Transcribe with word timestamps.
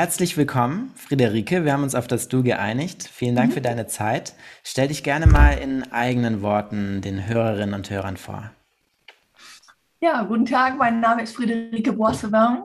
herzlich 0.00 0.38
willkommen, 0.38 0.94
Friederike. 0.96 1.66
Wir 1.66 1.74
haben 1.74 1.82
uns 1.82 1.94
auf 1.94 2.06
das 2.06 2.28
Du 2.28 2.42
geeinigt. 2.42 3.02
Vielen 3.02 3.36
Dank 3.36 3.50
mhm. 3.50 3.52
für 3.52 3.60
deine 3.60 3.86
Zeit. 3.86 4.32
Stell 4.64 4.88
dich 4.88 5.02
gerne 5.02 5.26
mal 5.26 5.58
in 5.58 5.92
eigenen 5.92 6.40
Worten 6.40 7.02
den 7.02 7.26
Hörerinnen 7.26 7.74
und 7.74 7.90
Hörern 7.90 8.16
vor. 8.16 8.50
Ja, 10.00 10.22
guten 10.22 10.46
Tag. 10.46 10.78
Mein 10.78 11.00
Name 11.00 11.22
ist 11.22 11.36
Friederike 11.36 11.92
Boissevin. 11.92 12.62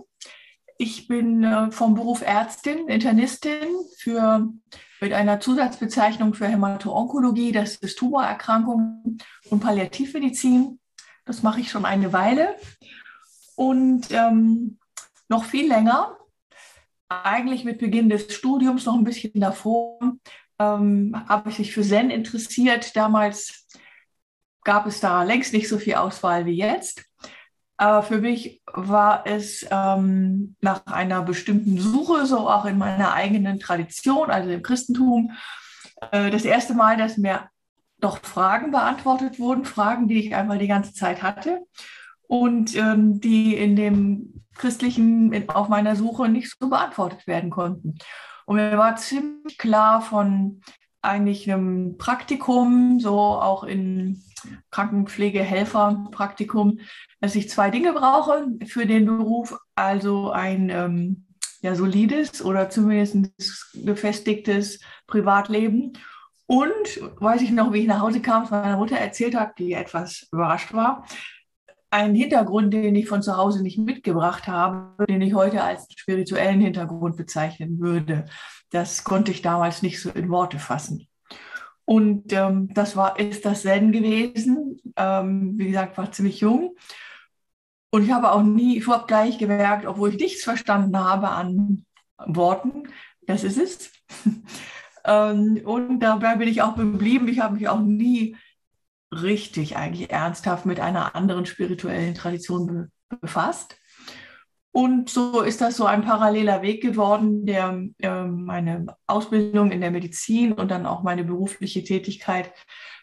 Ich 0.78 1.10
bin 1.10 1.44
äh, 1.44 1.72
vom 1.72 1.96
Beruf 1.96 2.22
Ärztin, 2.22 2.88
Internistin 2.88 3.68
für, 3.98 4.48
mit 5.02 5.12
einer 5.12 5.42
Zusatzbezeichnung 5.42 6.36
für 6.36 6.48
Hämato-Onkologie, 6.48 7.52
das 7.52 7.76
ist 7.76 8.00
Tumorerkrankungen 8.00 9.18
und 9.50 9.60
Palliativmedizin. 9.60 10.80
Das 11.26 11.44
mache 11.44 11.60
ich 11.60 11.70
schon 11.70 11.84
eine 11.84 12.14
Weile. 12.14 12.56
Und 13.58 14.08
ähm, 14.12 14.78
noch 15.28 15.44
viel 15.44 15.68
länger, 15.68 16.16
eigentlich 17.10 17.64
mit 17.64 17.80
Beginn 17.80 18.10
des 18.10 18.34
Studiums, 18.34 18.86
noch 18.86 18.96
ein 18.96 19.04
bisschen 19.04 19.40
davor, 19.40 20.00
ähm, 20.60 21.16
habe 21.28 21.50
ich 21.50 21.60
mich 21.60 21.74
für 21.74 21.84
Zen 21.84 22.10
interessiert. 22.10 22.96
Damals 22.96 23.68
gab 24.64 24.88
es 24.88 25.00
da 25.00 25.24
längst 25.24 25.54
nicht 25.54 25.68
so 25.68 25.78
viel 25.78 25.96
Auswahl 25.96 26.46
wie 26.46 26.58
jetzt. 26.58 27.06
Aber 27.78 28.04
für 28.04 28.20
mich 28.20 28.62
war 28.74 29.28
es 29.28 29.66
ähm, 29.70 30.56
nach 30.62 30.86
einer 30.88 31.22
bestimmten 31.22 31.78
Suche, 31.78 32.26
so 32.26 32.50
auch 32.50 32.66
in 32.66 32.78
meiner 32.78 33.14
eigenen 33.14 33.60
Tradition, 33.60 34.32
also 34.32 34.50
im 34.50 34.64
Christentum, 34.64 35.32
äh, 36.12 36.32
das 36.32 36.46
erste 36.46 36.74
Mal, 36.74 36.96
dass 36.98 37.18
mir 37.18 37.50
doch 38.00 38.20
Fragen 38.24 38.72
beantwortet 38.72 39.40
wurden, 39.40 39.66
Fragen, 39.66 40.08
die 40.08 40.20
ich 40.20 40.36
einmal 40.36 40.58
die 40.58 40.68
ganze 40.68 40.94
Zeit 40.94 41.22
hatte 41.22 41.66
und 42.28 42.76
ähm, 42.76 43.20
die 43.20 43.56
in 43.56 43.76
dem 43.76 44.44
christlichen, 44.56 45.50
auf 45.50 45.70
meiner 45.70 45.96
Suche 45.96 46.30
nicht 46.30 46.54
so 46.60 46.70
beantwortet 46.70 47.26
werden 47.28 47.50
konnten. 47.50 47.98
Und 48.46 48.58
mir 48.58 48.78
war 48.78 48.96
ziemlich 48.96 49.58
klar 49.58 50.02
von 50.02 50.62
eigentlich 51.02 51.52
einem 51.52 51.98
Praktikum, 51.98 53.00
so 53.00 53.20
auch 53.20 53.64
in 53.64 54.22
Krankenpflegehelfer-Praktikum, 54.72 56.80
dass 57.22 57.36
ich 57.36 57.50
zwei 57.50 57.70
Dinge 57.70 57.94
brauche 57.94 58.48
für 58.66 58.86
den 58.86 59.06
Beruf. 59.06 59.58
Also 59.76 60.32
ein 60.32 60.70
ähm, 60.70 61.26
ja, 61.62 61.76
solides 61.76 62.44
oder 62.44 62.70
zumindest 62.70 63.74
gefestigtes 63.74 64.82
Privatleben. 65.08 65.94
Und 66.48 67.02
weiß 67.20 67.42
ich 67.42 67.52
noch, 67.52 67.74
wie 67.74 67.80
ich 67.80 67.88
nach 67.88 68.02
Hause 68.02 68.22
kam, 68.22 68.44
was 68.44 68.52
meiner 68.52 68.78
Mutter 68.78 68.98
erzählt 68.98 69.36
hat, 69.36 69.58
die 69.58 69.74
etwas 69.74 70.28
überrascht 70.32 70.74
war, 70.74 71.04
einen 71.96 72.16
Hintergrund, 72.16 72.74
den 72.74 72.94
ich 72.96 73.08
von 73.08 73.22
zu 73.22 73.38
Hause 73.38 73.64
nicht 73.64 73.78
mitgebracht 73.78 74.48
habe, 74.48 75.06
den 75.06 75.22
ich 75.22 75.34
heute 75.34 75.64
als 75.64 75.88
spirituellen 75.96 76.60
Hintergrund 76.60 77.16
bezeichnen 77.16 77.80
würde. 77.80 78.26
Das 78.70 79.06
konnte 79.06 79.32
ich 79.32 79.42
damals 79.42 79.82
nicht 79.82 80.02
so 80.02 80.10
in 80.10 80.30
Worte 80.30 80.60
fassen. 80.60 81.08
Und 81.86 82.34
ähm, 82.34 82.74
das 82.74 82.98
war, 82.98 83.18
ist 83.18 83.46
das 83.46 83.62
Zen 83.62 83.94
gewesen. 83.94 84.78
Ähm, 84.98 85.54
wie 85.58 85.68
gesagt, 85.68 85.98
war 85.98 86.12
ziemlich 86.12 86.42
jung. 86.42 86.76
Und 87.92 88.04
ich 88.04 88.12
habe 88.12 88.34
auch 88.34 88.44
nie, 88.44 88.78
ich 88.78 88.88
habe 88.90 89.08
gleich 89.08 89.38
gemerkt, 89.38 89.86
obwohl 89.86 90.10
ich 90.10 90.20
nichts 90.20 90.44
verstanden 90.44 91.00
habe 91.00 91.30
an 91.30 91.86
Worten, 92.18 92.90
das 93.22 93.46
ist 93.46 93.58
es. 93.58 93.92
ähm, 95.06 95.62
und 95.64 96.00
dabei 96.02 96.36
bin 96.36 96.50
ich 96.50 96.62
auch 96.62 96.76
geblieben. 96.76 97.30
Ich 97.30 97.40
habe 97.40 97.56
mich 97.56 97.70
auch 97.70 97.80
nie 97.80 98.36
richtig 99.22 99.78
eigentlich 99.78 100.12
ernsthaft 100.12 100.66
mit 100.66 100.80
einer 100.80 101.16
anderen 101.16 101.46
spirituellen 101.46 102.16
Tradition 102.16 102.68
be 102.68 102.90
befasst. 103.22 103.78
Und 104.72 105.10
so 105.10 105.42
ist 105.42 105.62
das 105.62 105.78
so 105.78 105.86
ein 105.86 106.04
paralleler 106.04 106.62
Weg 106.62 106.82
geworden, 106.82 107.46
der 107.46 107.82
äh, 108.00 108.26
meine 108.26 108.88
Ausbildung 109.08 109.72
in 109.72 109.80
der 109.80 109.92
Medizin 109.92 110.52
und 110.52 110.70
dann 110.70 110.86
auch 110.86 111.02
meine 111.02 111.24
berufliche 111.24 111.84
Tätigkeit 111.84 112.52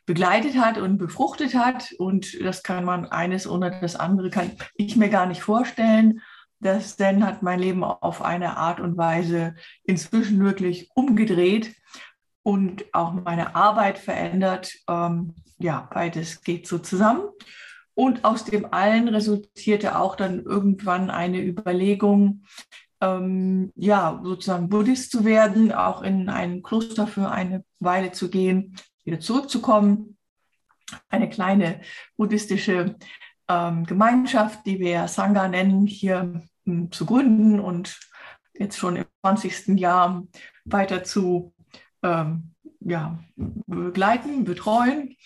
begleitet 0.05 0.59
hat 0.59 0.77
und 0.77 0.99
befruchtet 0.99 1.55
hat. 1.55 1.93
Und 1.93 2.39
das 2.43 2.63
kann 2.63 2.85
man 2.85 3.07
eines 3.07 3.49
ohne 3.49 3.79
das 3.81 3.97
andere, 3.97 4.29
kann 4.29 4.51
ich 4.75 4.97
mir 4.97 5.09
gar 5.09 5.25
nicht 5.25 5.41
vorstellen. 5.41 6.21
Das 6.61 6.97
denn 6.97 7.25
hat 7.25 7.43
mein 7.43 7.59
Leben 7.59 7.83
auf 7.85 8.21
eine 8.21 8.59
Art 8.59 8.79
und 8.79 8.99
Weise 8.99 9.55
inzwischen 9.83 10.45
wirklich 10.45 10.91
umgedreht 10.95 11.75
und 12.43 12.93
auch 12.93 13.13
meine 13.13 13.55
Arbeit 13.55 13.99
verändert. 13.99 14.73
Ähm, 14.89 15.35
ja, 15.59 15.89
beides 15.93 16.43
geht 16.43 16.67
so 16.67 16.79
zusammen. 16.79 17.29
Und 17.95 18.25
aus 18.25 18.45
dem 18.45 18.73
allen 18.73 19.09
resultierte 19.09 19.99
auch 19.99 20.17
dann 20.17 20.43
irgendwann 20.45 21.11
eine 21.11 21.43
Überlegung, 21.43 22.45
ähm, 23.01 23.73
ja, 23.75 24.21
sozusagen 24.25 24.69
Buddhist 24.69 25.11
zu 25.11 25.25
werden, 25.25 25.73
auch 25.73 26.03
in 26.03 26.29
ein 26.29 26.63
Kloster 26.63 27.07
für 27.07 27.31
eine 27.31 27.65
Weile 27.81 28.13
zu 28.13 28.31
gehen, 28.31 28.77
wieder 29.05 29.21
zurückzukommen. 29.21 30.17
Eine 31.09 31.29
kleine 31.29 31.81
buddhistische 32.17 32.97
ähm, 33.49 33.85
Gemeinschaft, 33.85 34.65
die 34.67 34.79
wir 34.79 35.09
Sangha 35.09 35.49
nennen, 35.49 35.87
hier 35.87 36.43
ähm, 36.67 36.91
zu 36.93 37.05
gründen 37.05 37.61
und 37.61 37.99
jetzt 38.55 38.79
schon 38.79 38.97
im 38.97 39.05
20. 39.23 39.79
Jahr 39.79 40.23
weiter 40.65 41.05
zu 41.05 41.52
ähm, 42.03 42.53
ja, 42.81 43.19
begleiten, 43.37 44.45
betreuen. 44.45 45.17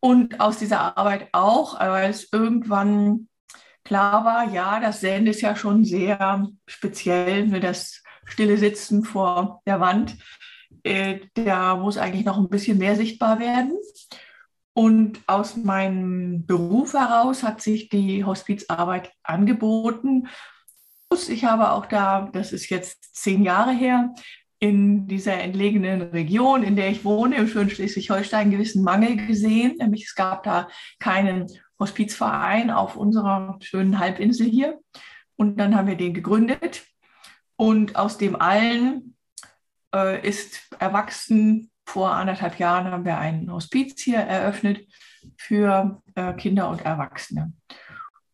Und 0.00 0.40
aus 0.40 0.58
dieser 0.58 0.96
Arbeit 0.96 1.28
auch, 1.32 1.80
weil 1.80 2.10
es 2.10 2.32
irgendwann 2.32 3.28
klar 3.84 4.24
war, 4.24 4.52
ja, 4.52 4.80
das 4.80 5.00
Zen 5.00 5.26
ist 5.26 5.40
ja 5.40 5.56
schon 5.56 5.84
sehr 5.84 6.48
speziell, 6.66 7.46
ne, 7.46 7.60
das 7.60 8.02
stille 8.24 8.58
Sitzen 8.58 9.04
vor 9.04 9.62
der 9.66 9.80
Wand. 9.80 10.16
Äh, 10.82 11.20
da 11.34 11.76
muss 11.76 11.96
eigentlich 11.96 12.24
noch 12.24 12.38
ein 12.38 12.48
bisschen 12.48 12.78
mehr 12.78 12.96
sichtbar 12.96 13.38
werden. 13.38 13.72
Und 14.74 15.20
aus 15.26 15.56
meinem 15.56 16.44
Beruf 16.44 16.92
heraus 16.92 17.42
hat 17.42 17.62
sich 17.62 17.88
die 17.88 18.24
Hospizarbeit 18.24 19.10
angeboten. 19.22 20.28
Ich 21.28 21.44
habe 21.44 21.70
auch 21.70 21.86
da, 21.86 22.28
das 22.32 22.52
ist 22.52 22.68
jetzt 22.68 23.14
zehn 23.16 23.42
Jahre 23.42 23.72
her, 23.72 24.12
in 24.58 25.06
dieser 25.06 25.34
entlegenen 25.34 26.02
Region, 26.02 26.62
in 26.62 26.76
der 26.76 26.90
ich 26.90 27.04
wohne, 27.04 27.36
im 27.36 27.48
schönen 27.48 27.70
Schleswig-Holstein, 27.70 28.50
gewissen 28.50 28.82
Mangel 28.82 29.26
gesehen. 29.26 29.76
Nämlich 29.78 30.04
es 30.04 30.14
gab 30.14 30.44
da 30.44 30.68
keinen 30.98 31.46
Hospizverein 31.78 32.70
auf 32.70 32.96
unserer 32.96 33.58
schönen 33.60 33.98
Halbinsel 33.98 34.46
hier. 34.46 34.80
Und 35.36 35.58
dann 35.60 35.76
haben 35.76 35.88
wir 35.88 35.96
den 35.96 36.14
gegründet. 36.14 36.84
Und 37.56 37.96
aus 37.96 38.16
dem 38.18 38.36
allen 38.36 39.16
äh, 39.94 40.26
ist 40.26 40.68
erwachsen, 40.78 41.70
vor 41.84 42.12
anderthalb 42.12 42.58
Jahren 42.58 42.86
haben 42.90 43.04
wir 43.04 43.18
ein 43.18 43.50
Hospiz 43.50 44.02
hier 44.02 44.18
eröffnet 44.18 44.86
für 45.36 46.02
äh, 46.14 46.32
Kinder 46.34 46.68
und 46.68 46.84
Erwachsene. 46.84 47.52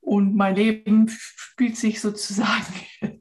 Und 0.00 0.34
mein 0.34 0.56
Leben 0.56 1.08
spielt 1.08 1.76
sich 1.76 2.00
sozusagen 2.00 3.20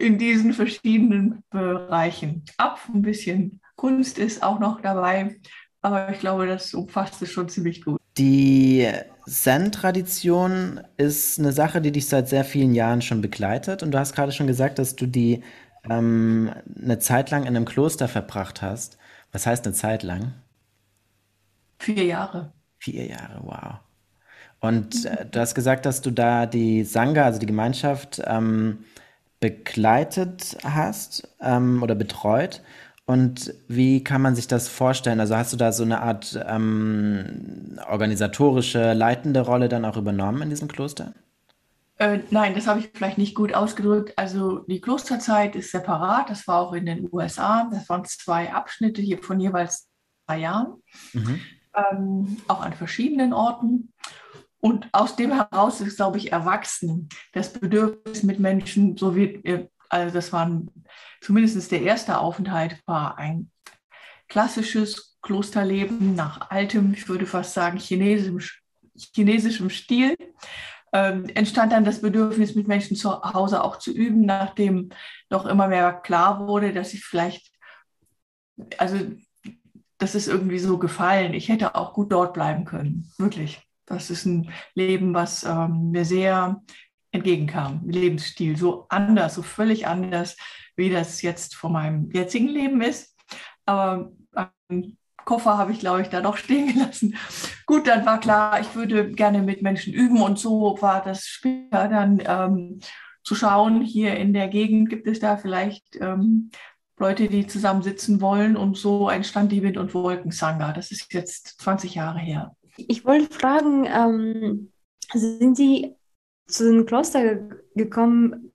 in 0.00 0.18
diesen 0.18 0.52
verschiedenen 0.52 1.42
Bereichen 1.50 2.44
ab. 2.56 2.80
Ein 2.92 3.02
bisschen 3.02 3.60
Kunst 3.76 4.18
ist 4.18 4.42
auch 4.42 4.58
noch 4.58 4.80
dabei, 4.80 5.36
aber 5.82 6.10
ich 6.10 6.20
glaube, 6.20 6.46
das 6.46 6.74
umfasst 6.74 7.20
es 7.22 7.30
schon 7.30 7.48
ziemlich 7.48 7.84
gut. 7.84 8.00
Die 8.16 8.88
Zen-Tradition 9.26 10.80
ist 10.96 11.38
eine 11.38 11.52
Sache, 11.52 11.80
die 11.80 11.92
dich 11.92 12.08
seit 12.08 12.28
sehr 12.28 12.44
vielen 12.44 12.74
Jahren 12.74 13.02
schon 13.02 13.20
begleitet. 13.20 13.82
Und 13.82 13.92
du 13.92 13.98
hast 13.98 14.14
gerade 14.14 14.32
schon 14.32 14.46
gesagt, 14.46 14.78
dass 14.78 14.96
du 14.96 15.06
die 15.06 15.42
ähm, 15.88 16.50
eine 16.82 16.98
Zeit 16.98 17.30
lang 17.30 17.42
in 17.42 17.48
einem 17.48 17.64
Kloster 17.64 18.08
verbracht 18.08 18.62
hast. 18.62 18.98
Was 19.32 19.46
heißt 19.46 19.64
eine 19.66 19.74
Zeit 19.74 20.02
lang? 20.02 20.34
Vier 21.78 22.04
Jahre. 22.04 22.52
Vier 22.78 23.06
Jahre, 23.06 23.40
wow. 23.44 23.74
Und 24.60 25.04
äh, 25.04 25.26
du 25.30 25.40
hast 25.40 25.54
gesagt, 25.54 25.86
dass 25.86 26.00
du 26.00 26.10
da 26.10 26.46
die 26.46 26.84
Sangha, 26.84 27.24
also 27.24 27.38
die 27.38 27.46
Gemeinschaft, 27.46 28.20
ähm, 28.26 28.84
begleitet 29.40 30.58
hast 30.62 31.28
ähm, 31.40 31.82
oder 31.82 31.94
betreut. 31.94 32.62
Und 33.06 33.54
wie 33.66 34.04
kann 34.04 34.22
man 34.22 34.36
sich 34.36 34.46
das 34.46 34.68
vorstellen? 34.68 35.18
Also 35.18 35.36
hast 35.36 35.52
du 35.52 35.56
da 35.56 35.72
so 35.72 35.82
eine 35.82 36.00
Art 36.02 36.38
ähm, 36.46 37.80
organisatorische, 37.88 38.92
leitende 38.92 39.40
Rolle 39.40 39.68
dann 39.68 39.84
auch 39.84 39.96
übernommen 39.96 40.42
in 40.42 40.50
diesem 40.50 40.68
Kloster? 40.68 41.14
Äh, 41.96 42.20
nein, 42.30 42.54
das 42.54 42.66
habe 42.66 42.80
ich 42.80 42.90
vielleicht 42.94 43.18
nicht 43.18 43.34
gut 43.34 43.52
ausgedrückt. 43.52 44.12
Also 44.16 44.60
die 44.60 44.80
Klosterzeit 44.80 45.56
ist 45.56 45.72
separat. 45.72 46.30
Das 46.30 46.46
war 46.46 46.60
auch 46.60 46.72
in 46.72 46.86
den 46.86 47.08
USA. 47.10 47.68
Das 47.70 47.88
waren 47.88 48.04
zwei 48.04 48.52
Abschnitte 48.52 49.02
hier 49.02 49.18
von 49.18 49.40
jeweils 49.40 49.88
drei 50.26 50.38
Jahren, 50.38 50.82
mhm. 51.12 51.40
ähm, 51.74 52.36
auch 52.46 52.62
an 52.62 52.72
verschiedenen 52.74 53.32
Orten. 53.32 53.92
Und 54.60 54.88
aus 54.92 55.16
dem 55.16 55.32
heraus 55.32 55.80
ist, 55.80 55.96
glaube 55.96 56.18
ich, 56.18 56.32
erwachsen 56.32 57.08
das 57.32 57.52
Bedürfnis 57.52 58.22
mit 58.22 58.38
Menschen, 58.40 58.96
so 58.96 59.16
wie, 59.16 59.68
also 59.88 60.14
das 60.14 60.32
war 60.32 60.62
zumindest 61.20 61.72
der 61.72 61.82
erste 61.82 62.18
Aufenthalt, 62.18 62.80
war 62.86 63.18
ein 63.18 63.50
klassisches 64.28 65.18
Klosterleben 65.22 66.14
nach 66.14 66.50
altem, 66.50 66.92
ich 66.94 67.08
würde 67.08 67.26
fast 67.26 67.54
sagen, 67.54 67.78
chinesischem, 67.78 68.40
chinesischem 68.94 69.70
Stil. 69.70 70.14
ähm, 70.92 71.28
entstand 71.34 71.72
dann 71.72 71.84
das 71.84 72.00
Bedürfnis, 72.00 72.54
mit 72.54 72.68
Menschen 72.68 72.96
zu 72.96 73.10
Hause 73.22 73.62
auch 73.62 73.76
zu 73.78 73.92
üben, 73.92 74.22
nachdem 74.22 74.90
doch 75.28 75.46
immer 75.46 75.68
mehr 75.68 75.92
klar 75.92 76.46
wurde, 76.46 76.72
dass 76.72 76.94
ich 76.94 77.04
vielleicht, 77.04 77.50
also 78.78 78.96
das 79.98 80.14
ist 80.14 80.28
irgendwie 80.28 80.58
so 80.58 80.78
gefallen. 80.78 81.34
Ich 81.34 81.48
hätte 81.48 81.74
auch 81.74 81.92
gut 81.92 82.12
dort 82.12 82.34
bleiben 82.34 82.64
können, 82.64 83.12
wirklich. 83.18 83.62
Das 83.90 84.08
ist 84.08 84.24
ein 84.24 84.50
Leben, 84.74 85.14
was 85.14 85.42
ähm, 85.42 85.90
mir 85.90 86.04
sehr 86.04 86.62
entgegenkam, 87.10 87.82
Lebensstil, 87.86 88.56
so 88.56 88.86
anders, 88.88 89.34
so 89.34 89.42
völlig 89.42 89.88
anders, 89.88 90.36
wie 90.76 90.90
das 90.90 91.22
jetzt 91.22 91.56
von 91.56 91.72
meinem 91.72 92.08
jetzigen 92.12 92.46
Leben 92.46 92.82
ist. 92.82 93.16
Aber 93.66 94.12
einen 94.68 94.96
Koffer 95.24 95.58
habe 95.58 95.72
ich, 95.72 95.80
glaube 95.80 96.02
ich, 96.02 96.08
da 96.08 96.20
doch 96.20 96.36
stehen 96.36 96.72
gelassen. 96.72 97.16
Gut, 97.66 97.88
dann 97.88 98.06
war 98.06 98.20
klar, 98.20 98.60
ich 98.60 98.74
würde 98.76 99.10
gerne 99.10 99.42
mit 99.42 99.60
Menschen 99.60 99.92
üben 99.92 100.22
und 100.22 100.38
so 100.38 100.78
war 100.80 101.02
das 101.02 101.26
später 101.26 101.88
dann 101.88 102.22
ähm, 102.24 102.80
zu 103.24 103.34
schauen, 103.34 103.82
hier 103.82 104.16
in 104.16 104.32
der 104.32 104.46
Gegend 104.46 104.88
gibt 104.88 105.08
es 105.08 105.18
da 105.18 105.36
vielleicht 105.36 105.96
ähm, 105.96 106.50
Leute, 106.96 107.28
die 107.28 107.46
zusammen 107.46 107.82
sitzen 107.82 108.20
wollen 108.20 108.56
und 108.56 108.76
so 108.76 109.08
entstand 109.08 109.50
die 109.50 109.62
Wind- 109.62 109.78
und 109.78 109.94
Wolken-Sangha. 109.94 110.72
Das 110.72 110.92
ist 110.92 111.12
jetzt 111.12 111.60
20 111.60 111.96
Jahre 111.96 112.20
her. 112.20 112.54
Ich 112.76 113.04
wollte 113.04 113.32
fragen, 113.32 113.86
ähm, 113.86 114.72
sind 115.12 115.56
Sie 115.56 115.96
zu 116.46 116.68
einem 116.68 116.86
Kloster 116.86 117.48
gekommen, 117.74 118.52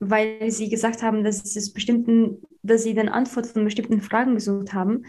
weil 0.00 0.50
Sie 0.50 0.68
gesagt 0.68 1.02
haben, 1.02 1.24
dass, 1.24 1.56
es 1.56 1.72
bestimmten, 1.72 2.42
dass 2.62 2.82
Sie 2.82 2.94
dann 2.94 3.08
Antwort 3.08 3.46
von 3.46 3.64
bestimmten 3.64 4.00
Fragen 4.00 4.34
gesucht 4.34 4.72
haben? 4.72 5.04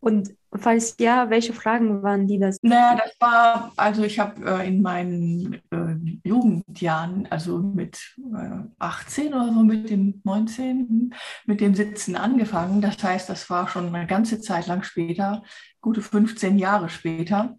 Und 0.00 0.30
falls 0.54 0.94
ja, 1.00 1.28
welche 1.28 1.52
Fragen 1.52 2.02
waren 2.02 2.26
die 2.26 2.38
das? 2.38 2.58
Naja, 2.62 2.96
das 2.96 3.16
war, 3.20 3.72
also 3.76 4.04
ich 4.04 4.18
habe 4.18 4.44
äh, 4.44 4.68
in 4.68 4.80
meinen 4.80 5.54
äh, 5.70 5.96
Jugendjahren, 6.24 7.26
also 7.30 7.58
mit 7.58 8.16
äh, 8.34 8.60
18 8.78 9.34
oder 9.34 9.52
so, 9.52 9.62
mit 9.64 9.90
dem 9.90 10.20
19, 10.24 11.12
mit 11.46 11.60
dem 11.60 11.74
Sitzen 11.74 12.14
angefangen. 12.14 12.80
Das 12.80 13.02
heißt, 13.02 13.28
das 13.28 13.50
war 13.50 13.68
schon 13.68 13.92
eine 13.94 14.06
ganze 14.06 14.40
Zeit 14.40 14.68
lang 14.68 14.84
später, 14.84 15.42
gute 15.80 16.02
15 16.02 16.58
Jahre 16.58 16.88
später. 16.88 17.56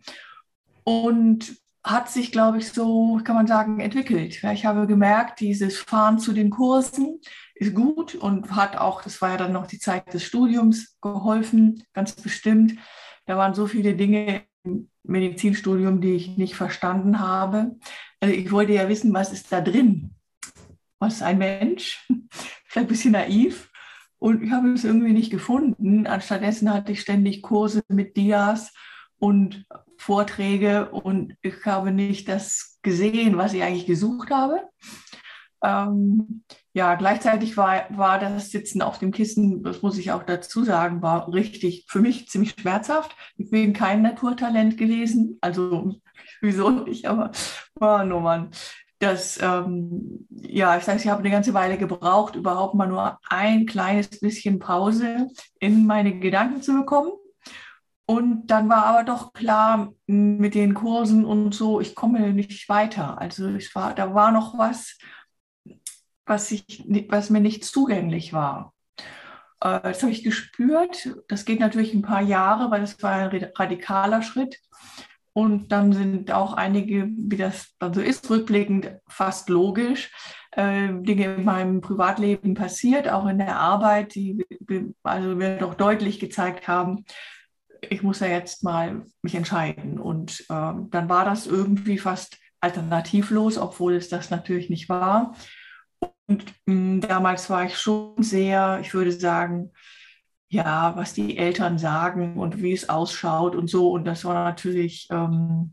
Und 0.84 1.56
hat 1.84 2.10
sich, 2.10 2.32
glaube 2.32 2.58
ich, 2.58 2.72
so, 2.72 3.20
kann 3.24 3.36
man 3.36 3.48
sagen, 3.48 3.80
entwickelt. 3.80 4.44
Ich 4.44 4.66
habe 4.66 4.86
gemerkt, 4.86 5.40
dieses 5.40 5.78
Fahren 5.78 6.20
zu 6.20 6.34
den 6.34 6.50
Kursen 6.50 7.20
ist 7.56 7.74
gut 7.74 8.16
und 8.16 8.56
hat 8.56 8.78
auch, 8.78 9.02
das 9.02 9.22
war 9.22 9.32
ja 9.32 9.38
dann 9.38 9.54
noch 9.54 9.68
die 9.68 9.80
Zeit 9.80 10.14
des 10.14 10.24
Studiums, 10.24 10.98
geholfen, 11.02 11.84
ganz 11.94 12.14
bestimmt. 12.14 12.76
Da 13.26 13.38
waren 13.38 13.54
so 13.54 13.66
viele 13.66 13.96
Dinge 13.96 14.44
im 14.64 14.90
Medizinstudium, 15.04 16.02
die 16.02 16.16
ich 16.16 16.38
nicht 16.38 16.56
verstanden 16.56 17.20
habe. 17.20 17.78
Also 18.20 18.36
ich 18.36 18.52
wollte 18.52 18.74
ja 18.74 18.90
wissen, 18.90 19.14
was 19.14 19.32
ist 19.32 19.52
da 19.52 19.62
drin? 19.62 20.12
Was 21.00 21.16
ist 21.16 21.24
ein 21.24 21.38
Mensch? 21.38 22.06
Vielleicht 22.66 22.76
ein 22.76 22.88
bisschen 22.88 23.12
naiv. 23.14 23.69
Und 24.20 24.44
ich 24.44 24.52
habe 24.52 24.70
es 24.72 24.84
irgendwie 24.84 25.14
nicht 25.14 25.32
gefunden. 25.32 26.06
Anstattdessen 26.06 26.74
hatte 26.74 26.92
ich 26.92 27.02
ständig 27.02 27.42
Kurse 27.42 27.82
mit 27.88 28.18
Dias 28.18 28.74
und 29.18 29.66
Vorträge 29.98 30.92
und 30.92 31.36
ich 31.42 31.66
habe 31.66 31.92
nicht 31.92 32.28
das 32.28 32.80
gesehen, 32.82 33.38
was 33.38 33.54
ich 33.54 33.64
eigentlich 33.64 33.86
gesucht 33.86 34.30
habe. 34.30 34.62
Ähm, 35.62 36.44
ja, 36.74 36.96
gleichzeitig 36.96 37.58
war, 37.58 37.86
war 37.90 38.20
das 38.20 38.52
Sitzen 38.52 38.82
auf 38.82 39.00
dem 39.00 39.12
Kissen, 39.12 39.64
das 39.64 39.82
muss 39.82 39.98
ich 39.98 40.12
auch 40.12 40.24
dazu 40.24 40.64
sagen, 40.64 41.02
war 41.02 41.34
richtig 41.34 41.86
für 41.90 42.00
mich 42.00 42.30
ziemlich 42.30 42.56
schmerzhaft. 42.58 43.16
Ich 43.36 43.50
bin 43.50 43.74
kein 43.74 44.02
Naturtalent 44.02 44.78
gewesen, 44.78 45.38
also 45.42 46.00
wieso 46.42 46.70
nicht, 46.70 47.06
aber 47.08 47.32
oh, 47.80 48.04
nur 48.04 48.22
Mann. 48.22 48.52
Das, 49.00 49.40
ähm, 49.42 50.28
ja, 50.30 50.78
ich 50.78 50.84
sage, 50.84 51.00
ich 51.00 51.08
habe 51.08 51.20
eine 51.20 51.32
ganze 51.32 51.54
Weile 51.54 51.78
gebraucht, 51.78 52.36
überhaupt 52.36 52.76
mal 52.76 52.88
nur 52.88 53.18
ein 53.30 53.66
kleines 53.66 54.20
bisschen 54.20 54.60
Pause 54.60 55.28
in 55.60 55.86
meine 55.86 56.20
Gedanken 56.20 56.62
zu 56.62 56.74
bekommen. 56.74 57.12
Und 58.06 58.48
dann 58.48 58.68
war 58.70 58.86
aber 58.86 59.04
doch 59.04 59.34
klar 59.34 59.94
mit 60.08 60.56
den 60.56 60.74
Kursen 60.74 61.26
und 61.26 61.54
so, 61.54 61.80
ich 61.80 61.96
komme 61.96 62.34
nicht 62.34 62.68
weiter. 62.68 63.22
Also 63.22 63.50
ich 63.50 63.74
war, 63.76 63.94
da 63.94 64.14
war 64.16 64.32
noch 64.32 64.58
was, 64.58 64.98
was, 66.26 66.52
ich, 66.52 66.84
was 67.10 67.30
mir 67.30 67.40
nicht 67.40 67.64
zugänglich 67.64 68.34
war. 68.34 68.74
Äh, 69.62 69.82
das 69.82 70.02
habe 70.02 70.12
ich 70.12 70.24
gespürt. 70.24 71.16
Das 71.28 71.46
geht 71.46 71.60
natürlich 71.60 71.94
ein 71.94 72.02
paar 72.02 72.22
Jahre, 72.22 72.72
weil 72.72 72.82
das 72.82 73.02
war 73.04 73.12
ein 73.14 73.52
radikaler 73.56 74.22
Schritt. 74.24 74.60
Und 75.40 75.72
dann 75.72 75.94
sind 75.94 76.34
auch 76.34 76.52
einige, 76.52 77.08
wie 77.16 77.38
das 77.38 77.74
dann 77.80 77.94
so 77.94 78.02
ist, 78.02 78.30
rückblickend 78.30 78.92
fast 79.08 79.48
logisch, 79.48 80.12
äh, 80.52 80.90
Dinge 80.92 81.36
in 81.36 81.46
meinem 81.46 81.80
Privatleben 81.80 82.56
passiert, 82.56 83.08
auch 83.08 83.26
in 83.26 83.38
der 83.38 83.56
Arbeit, 83.56 84.16
die 84.16 84.46
also 85.02 85.36
mir 85.38 85.56
doch 85.58 85.76
deutlich 85.76 86.20
gezeigt 86.20 86.68
haben, 86.68 87.06
ich 87.90 88.04
muss 88.04 88.20
ja 88.20 88.28
jetzt 88.28 88.66
mal 88.66 89.06
mich 89.22 89.34
entscheiden. 89.34 89.98
Und 89.98 90.44
ähm, 90.50 90.90
dann 90.90 91.08
war 91.08 91.24
das 91.24 91.48
irgendwie 91.48 91.98
fast 91.98 92.38
alternativlos, 92.60 93.58
obwohl 93.58 93.94
es 93.94 94.10
das 94.10 94.32
natürlich 94.32 94.70
nicht 94.70 94.90
war. 94.90 95.36
Und 96.28 96.44
mh, 96.66 96.74
hm, 96.74 97.00
damals 97.00 97.50
war 97.50 97.64
ich 97.64 97.78
schon 97.78 98.22
sehr, 98.22 98.80
ich 98.82 98.94
würde 98.94 99.14
sagen, 99.14 99.72
ja, 100.50 100.96
was 100.96 101.14
die 101.14 101.38
Eltern 101.38 101.78
sagen 101.78 102.38
und 102.38 102.62
wie 102.62 102.74
es 102.74 102.90
ausschaut 102.90 103.56
und 103.56 103.70
so. 103.70 103.92
Und 103.92 104.06
das 104.06 104.26
war 104.26 104.34
natürlich 104.34 105.08
ähm, 105.12 105.72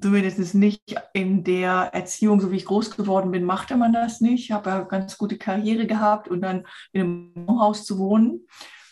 zumindest 0.00 0.54
nicht 0.54 0.96
in 1.12 1.44
der 1.44 1.90
Erziehung, 1.92 2.40
so 2.40 2.50
wie 2.50 2.56
ich 2.56 2.64
groß 2.64 2.96
geworden 2.96 3.30
bin, 3.30 3.44
machte 3.44 3.76
man 3.76 3.92
das 3.92 4.20
nicht. 4.20 4.44
Ich 4.44 4.52
habe 4.52 4.70
ja 4.70 4.80
ganz 4.80 5.16
gute 5.16 5.38
Karriere 5.38 5.86
gehabt 5.86 6.28
und 6.28 6.40
dann 6.40 6.66
in 6.92 7.32
einem 7.36 7.60
Haus 7.60 7.84
zu 7.84 7.98
wohnen. 7.98 8.46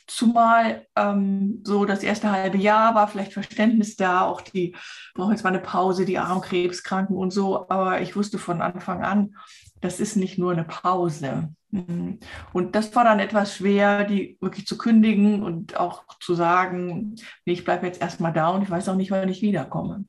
Zumal 0.07 0.87
ähm, 0.95 1.63
so 1.65 1.85
das 1.85 2.05
erste 2.05 2.31
halbe 2.31 2.59
Jahr 2.59 2.95
war 2.95 3.09
vielleicht 3.09 3.33
Verständnis 3.33 3.97
da, 3.97 4.21
auch 4.21 4.41
die 4.41 4.77
brauchen 5.15 5.33
jetzt 5.33 5.43
mal 5.43 5.49
eine 5.51 5.59
Pause, 5.59 6.05
die 6.05 6.19
Armkrebskranken 6.19 7.17
und 7.17 7.33
so. 7.33 7.69
Aber 7.69 8.01
ich 8.01 8.15
wusste 8.15 8.39
von 8.39 8.63
Anfang 8.63 9.03
an, 9.03 9.35
das 9.81 10.01
ist 10.01 10.17
nicht 10.17 10.39
nur 10.39 10.53
eine 10.53 10.65
Pause. 10.65 11.51
Mhm. 11.71 12.19
Und 12.53 12.75
das 12.75 12.95
war 12.95 13.05
dann 13.05 13.21
etwas 13.21 13.57
schwer, 13.57 14.05
die 14.05 14.39
wirklich 14.41 14.67
zu 14.67 14.79
kündigen 14.79 15.43
und 15.43 15.77
auch 15.77 16.05
zu 16.21 16.35
sagen, 16.35 17.17
nee, 17.45 17.53
ich 17.53 17.65
bleibe 17.65 17.87
jetzt 17.87 18.01
erstmal 18.01 18.33
da 18.33 18.49
und 18.49 18.63
ich 18.63 18.71
weiß 18.71 18.89
auch 18.89 18.97
nicht, 18.97 19.11
wann 19.11 19.29
ich 19.29 19.43
wiederkomme. 19.43 20.05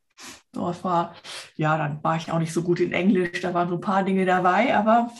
So, 0.53 0.67
das 0.67 0.83
war, 0.83 1.13
ja, 1.55 1.77
dann 1.77 2.03
war 2.03 2.15
ich 2.15 2.31
auch 2.31 2.39
nicht 2.39 2.53
so 2.53 2.63
gut 2.63 2.79
in 2.79 2.93
Englisch, 2.93 3.41
da 3.41 3.53
waren 3.53 3.69
so 3.69 3.75
ein 3.75 3.81
paar 3.81 4.03
Dinge 4.03 4.25
dabei, 4.25 4.75
aber 4.75 5.11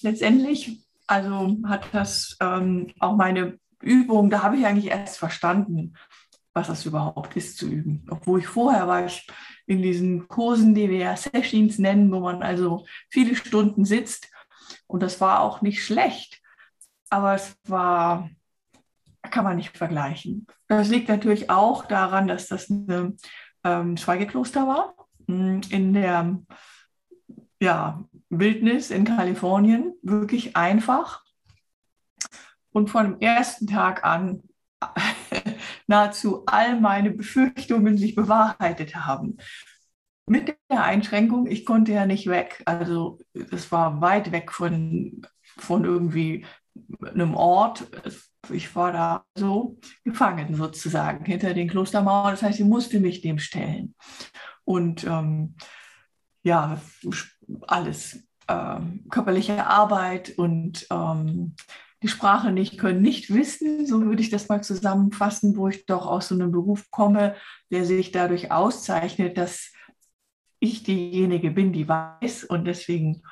letztendlich, 0.00 0.86
also 1.06 1.56
hat 1.66 1.88
das 1.92 2.36
ähm, 2.40 2.92
auch 2.98 3.16
meine 3.16 3.58
Übung, 3.82 4.30
da 4.30 4.42
habe 4.42 4.56
ich 4.56 4.66
eigentlich 4.66 4.90
erst 4.90 5.18
verstanden, 5.18 5.94
was 6.54 6.68
das 6.68 6.86
überhaupt 6.86 7.36
ist 7.36 7.58
zu 7.58 7.68
üben. 7.68 8.06
Obwohl 8.10 8.40
ich 8.40 8.46
vorher 8.46 8.88
war 8.88 9.04
ich 9.04 9.26
in 9.66 9.82
diesen 9.82 10.28
Kursen, 10.28 10.74
die 10.74 10.88
wir 10.88 10.98
ja 10.98 11.16
Sessions 11.16 11.78
nennen, 11.78 12.10
wo 12.12 12.20
man 12.20 12.42
also 12.42 12.86
viele 13.10 13.34
Stunden 13.34 13.84
sitzt. 13.84 14.30
Und 14.86 15.02
das 15.02 15.20
war 15.20 15.40
auch 15.40 15.62
nicht 15.62 15.84
schlecht. 15.84 16.40
Aber 17.10 17.34
es 17.34 17.56
war, 17.64 18.30
kann 19.22 19.44
man 19.44 19.56
nicht 19.56 19.76
vergleichen. 19.76 20.46
Das 20.68 20.88
liegt 20.88 21.08
natürlich 21.08 21.50
auch 21.50 21.84
daran, 21.84 22.28
dass 22.28 22.48
das 22.48 22.68
ein 22.68 23.16
ähm, 23.64 23.96
Schweigekloster 23.96 24.66
war 24.66 24.94
hm, 25.26 25.60
in 25.70 25.92
der 25.92 26.38
ja, 27.60 28.04
Wildnis 28.28 28.90
in 28.90 29.04
Kalifornien. 29.04 29.94
Wirklich 30.02 30.56
einfach 30.56 31.24
und 32.76 32.90
von 32.90 33.04
dem 33.04 33.20
ersten 33.20 33.66
Tag 33.66 34.04
an 34.04 34.42
nahezu 35.86 36.44
all 36.46 36.80
meine 36.80 37.10
Befürchtungen 37.10 37.96
sich 37.98 38.14
bewahrheitet 38.14 38.96
haben. 38.96 39.38
Mit 40.28 40.56
der 40.70 40.84
Einschränkung, 40.84 41.46
ich 41.46 41.64
konnte 41.64 41.92
ja 41.92 42.04
nicht 42.06 42.26
weg. 42.26 42.62
Also 42.64 43.18
es 43.52 43.70
war 43.70 44.00
weit 44.00 44.32
weg 44.32 44.52
von, 44.52 45.22
von 45.56 45.84
irgendwie 45.84 46.44
einem 47.04 47.34
Ort. 47.34 47.88
Ich 48.50 48.74
war 48.74 48.92
da 48.92 49.24
so 49.36 49.78
gefangen 50.04 50.54
sozusagen 50.56 51.24
hinter 51.24 51.54
den 51.54 51.68
Klostermauern. 51.68 52.32
Das 52.32 52.42
heißt, 52.42 52.58
ich 52.58 52.66
musste 52.66 52.98
mich 52.98 53.20
dem 53.20 53.38
stellen. 53.38 53.94
Und 54.64 55.04
ähm, 55.04 55.54
ja, 56.42 56.80
alles. 57.66 58.22
Ähm, 58.48 59.04
körperliche 59.10 59.66
Arbeit 59.66 60.38
und 60.38 60.86
ähm, 60.92 61.56
die 62.02 62.08
Sprache 62.08 62.52
nicht 62.52 62.78
können, 62.78 63.02
nicht 63.02 63.32
wissen, 63.32 63.86
so 63.86 64.02
würde 64.02 64.22
ich 64.22 64.30
das 64.30 64.48
mal 64.48 64.62
zusammenfassen, 64.62 65.56
wo 65.56 65.68
ich 65.68 65.86
doch 65.86 66.06
aus 66.06 66.28
so 66.28 66.34
einem 66.34 66.52
Beruf 66.52 66.90
komme, 66.90 67.34
der 67.70 67.84
sich 67.84 68.12
dadurch 68.12 68.52
auszeichnet, 68.52 69.38
dass 69.38 69.72
ich 70.58 70.82
diejenige 70.82 71.50
bin, 71.50 71.72
die 71.72 71.88
weiß 71.88 72.44
und 72.44 72.64
deswegen 72.64 73.22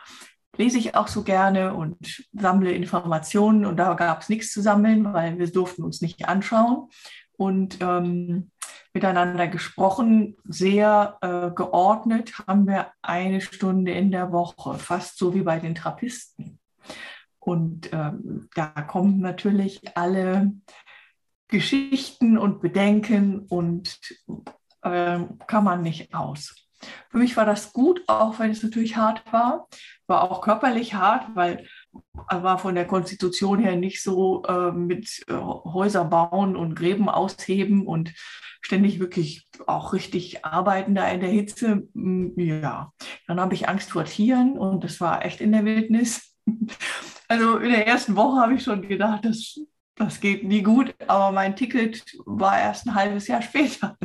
lese 0.57 0.79
ich 0.79 0.95
auch 0.95 1.09
so 1.09 1.25
gerne 1.25 1.75
und 1.75 2.25
sammle 2.33 2.73
Informationen 2.73 3.65
und 3.65 3.77
da 3.77 3.95
gab 3.95 4.23
es 4.23 4.29
nichts 4.29 4.53
zu 4.53 4.63
sammeln, 4.63 5.13
weil 5.13 5.39
wir 5.39 5.51
durften 5.51 5.83
uns 5.83 6.01
nicht 6.01 6.29
anschauen. 6.29 6.89
Und 7.37 7.79
ähm, 7.81 8.53
miteinander 8.93 9.49
gesprochen, 9.49 10.37
sehr 10.45 11.19
äh, 11.21 11.51
geordnet, 11.51 12.39
haben 12.47 12.69
wir 12.69 12.93
eine 13.03 13.41
Stunde 13.41 13.91
in 13.91 14.13
der 14.13 14.31
Woche, 14.31 14.79
fast 14.79 15.19
so 15.19 15.35
wie 15.35 15.43
bei 15.43 15.59
den 15.59 15.75
Trappisten. 15.75 16.61
Und 17.45 17.91
ähm, 17.93 18.49
da 18.55 18.67
kommen 18.69 19.21
natürlich 19.21 19.97
alle 19.97 20.53
Geschichten 21.49 22.39
und 22.39 22.61
Bedenken 22.61 23.41
und 23.41 23.99
äh, 24.83 25.21
kann 25.47 25.65
man 25.65 25.83
nicht 25.83 26.15
aus. 26.15 26.55
Für 27.11 27.19
mich 27.19 27.37
war 27.37 27.47
das 27.47 27.73
gut, 27.73 28.03
auch 28.07 28.39
wenn 28.39 28.51
es 28.51 28.63
natürlich 28.63 28.97
hart 28.97 29.23
war. 29.33 29.69
War 30.07 30.31
auch 30.31 30.41
körperlich 30.41 30.95
hart, 30.95 31.35
weil 31.35 31.67
war 32.31 32.59
von 32.59 32.75
der 32.75 32.87
Konstitution 32.87 33.59
her 33.59 33.77
nicht 33.77 34.03
so 34.03 34.43
äh, 34.45 34.73
mit 34.73 35.25
äh, 35.29 35.35
Häuser 35.35 36.05
bauen 36.05 36.57
und 36.57 36.75
Gräben 36.75 37.09
ausheben 37.09 37.87
und 37.87 38.13
ständig 38.61 38.99
wirklich 38.99 39.49
auch 39.67 39.93
richtig 39.93 40.45
arbeiten 40.45 40.95
da 40.95 41.09
in 41.09 41.21
der 41.21 41.31
Hitze. 41.31 41.87
Mm, 41.95 42.39
ja, 42.39 42.93
dann 43.27 43.41
habe 43.41 43.55
ich 43.55 43.69
Angst 43.69 43.91
vor 43.91 44.05
Tieren 44.05 44.59
und 44.59 44.85
das 44.85 45.01
war 45.01 45.25
echt 45.25 45.41
in 45.41 45.53
der 45.53 45.65
Wildnis. 45.65 46.35
Also 47.35 47.57
in 47.57 47.71
der 47.73 47.85
ersten 47.89 48.15
Woche 48.15 48.41
habe 48.41 48.55
ich 48.55 48.63
schon 48.63 48.87
gedacht, 48.87 49.25
das, 49.25 49.59
das 49.97 50.21
geht 50.21 50.45
nie 50.45 50.63
gut, 50.63 50.95
aber 51.09 51.33
mein 51.33 51.57
Ticket 51.57 52.05
war 52.27 52.61
erst 52.61 52.87
ein 52.87 52.95
halbes 52.95 53.27
Jahr 53.27 53.43
später. 53.51 53.99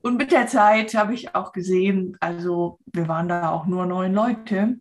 Und 0.00 0.16
mit 0.16 0.32
der 0.32 0.48
Zeit 0.48 0.92
habe 0.94 1.14
ich 1.14 1.36
auch 1.36 1.52
gesehen, 1.52 2.16
also 2.18 2.80
wir 2.86 3.06
waren 3.06 3.28
da 3.28 3.50
auch 3.50 3.66
nur 3.66 3.86
neun 3.86 4.12
Leute, 4.12 4.80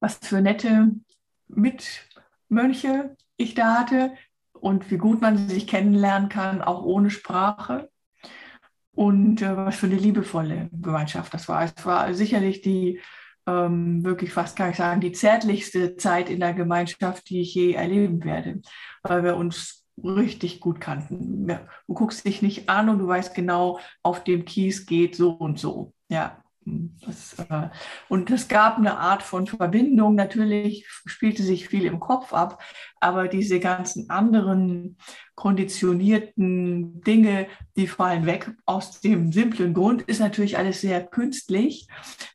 was 0.00 0.16
für 0.22 0.40
nette 0.40 0.92
Mitmönche 1.48 3.14
ich 3.36 3.52
da 3.52 3.74
hatte 3.74 4.14
und 4.54 4.90
wie 4.90 4.96
gut 4.96 5.20
man 5.20 5.36
sich 5.36 5.66
kennenlernen 5.66 6.30
kann, 6.30 6.62
auch 6.62 6.84
ohne 6.84 7.10
Sprache. 7.10 7.90
Und 8.92 9.42
äh, 9.42 9.54
was 9.54 9.76
für 9.76 9.86
eine 9.86 9.96
liebevolle 9.96 10.70
Gemeinschaft 10.72 11.34
das 11.34 11.50
war. 11.50 11.64
Es 11.64 11.84
war 11.84 12.14
sicherlich 12.14 12.62
die 12.62 12.98
ähm, 13.48 14.04
wirklich 14.04 14.32
fast 14.32 14.56
kann 14.56 14.70
ich 14.70 14.76
sagen, 14.76 15.00
die 15.00 15.12
zärtlichste 15.12 15.96
Zeit 15.96 16.28
in 16.28 16.40
der 16.40 16.52
Gemeinschaft, 16.52 17.30
die 17.30 17.40
ich 17.40 17.54
je 17.54 17.72
erleben 17.72 18.22
werde, 18.24 18.60
weil 19.02 19.24
wir 19.24 19.36
uns 19.36 19.86
richtig 20.04 20.60
gut 20.60 20.80
kannten. 20.80 21.46
Du 21.46 21.94
guckst 21.94 22.26
dich 22.26 22.42
nicht 22.42 22.68
an 22.68 22.88
und 22.88 22.98
du 22.98 23.08
weißt 23.08 23.34
genau, 23.34 23.80
auf 24.02 24.22
dem 24.22 24.44
Kies 24.44 24.86
geht 24.86 25.16
so 25.16 25.30
und 25.30 25.58
so. 25.58 25.92
Ja, 26.10 26.42
das, 27.04 27.38
äh, 27.38 27.68
und 28.08 28.30
es 28.30 28.48
gab 28.48 28.78
eine 28.78 28.98
Art 28.98 29.22
von 29.22 29.46
Verbindung. 29.46 30.14
Natürlich 30.14 30.86
spielte 31.06 31.42
sich 31.42 31.68
viel 31.68 31.84
im 31.84 32.00
Kopf 32.00 32.32
ab, 32.32 32.62
aber 33.00 33.28
diese 33.28 33.60
ganzen 33.60 34.10
anderen 34.10 34.96
konditionierten 35.34 37.00
Dinge, 37.02 37.46
die 37.76 37.86
fallen 37.86 38.26
weg. 38.26 38.50
Aus 38.66 39.00
dem 39.00 39.32
simplen 39.32 39.72
Grund 39.72 40.02
ist 40.02 40.18
natürlich 40.20 40.58
alles 40.58 40.80
sehr 40.80 41.06
künstlich, 41.06 41.86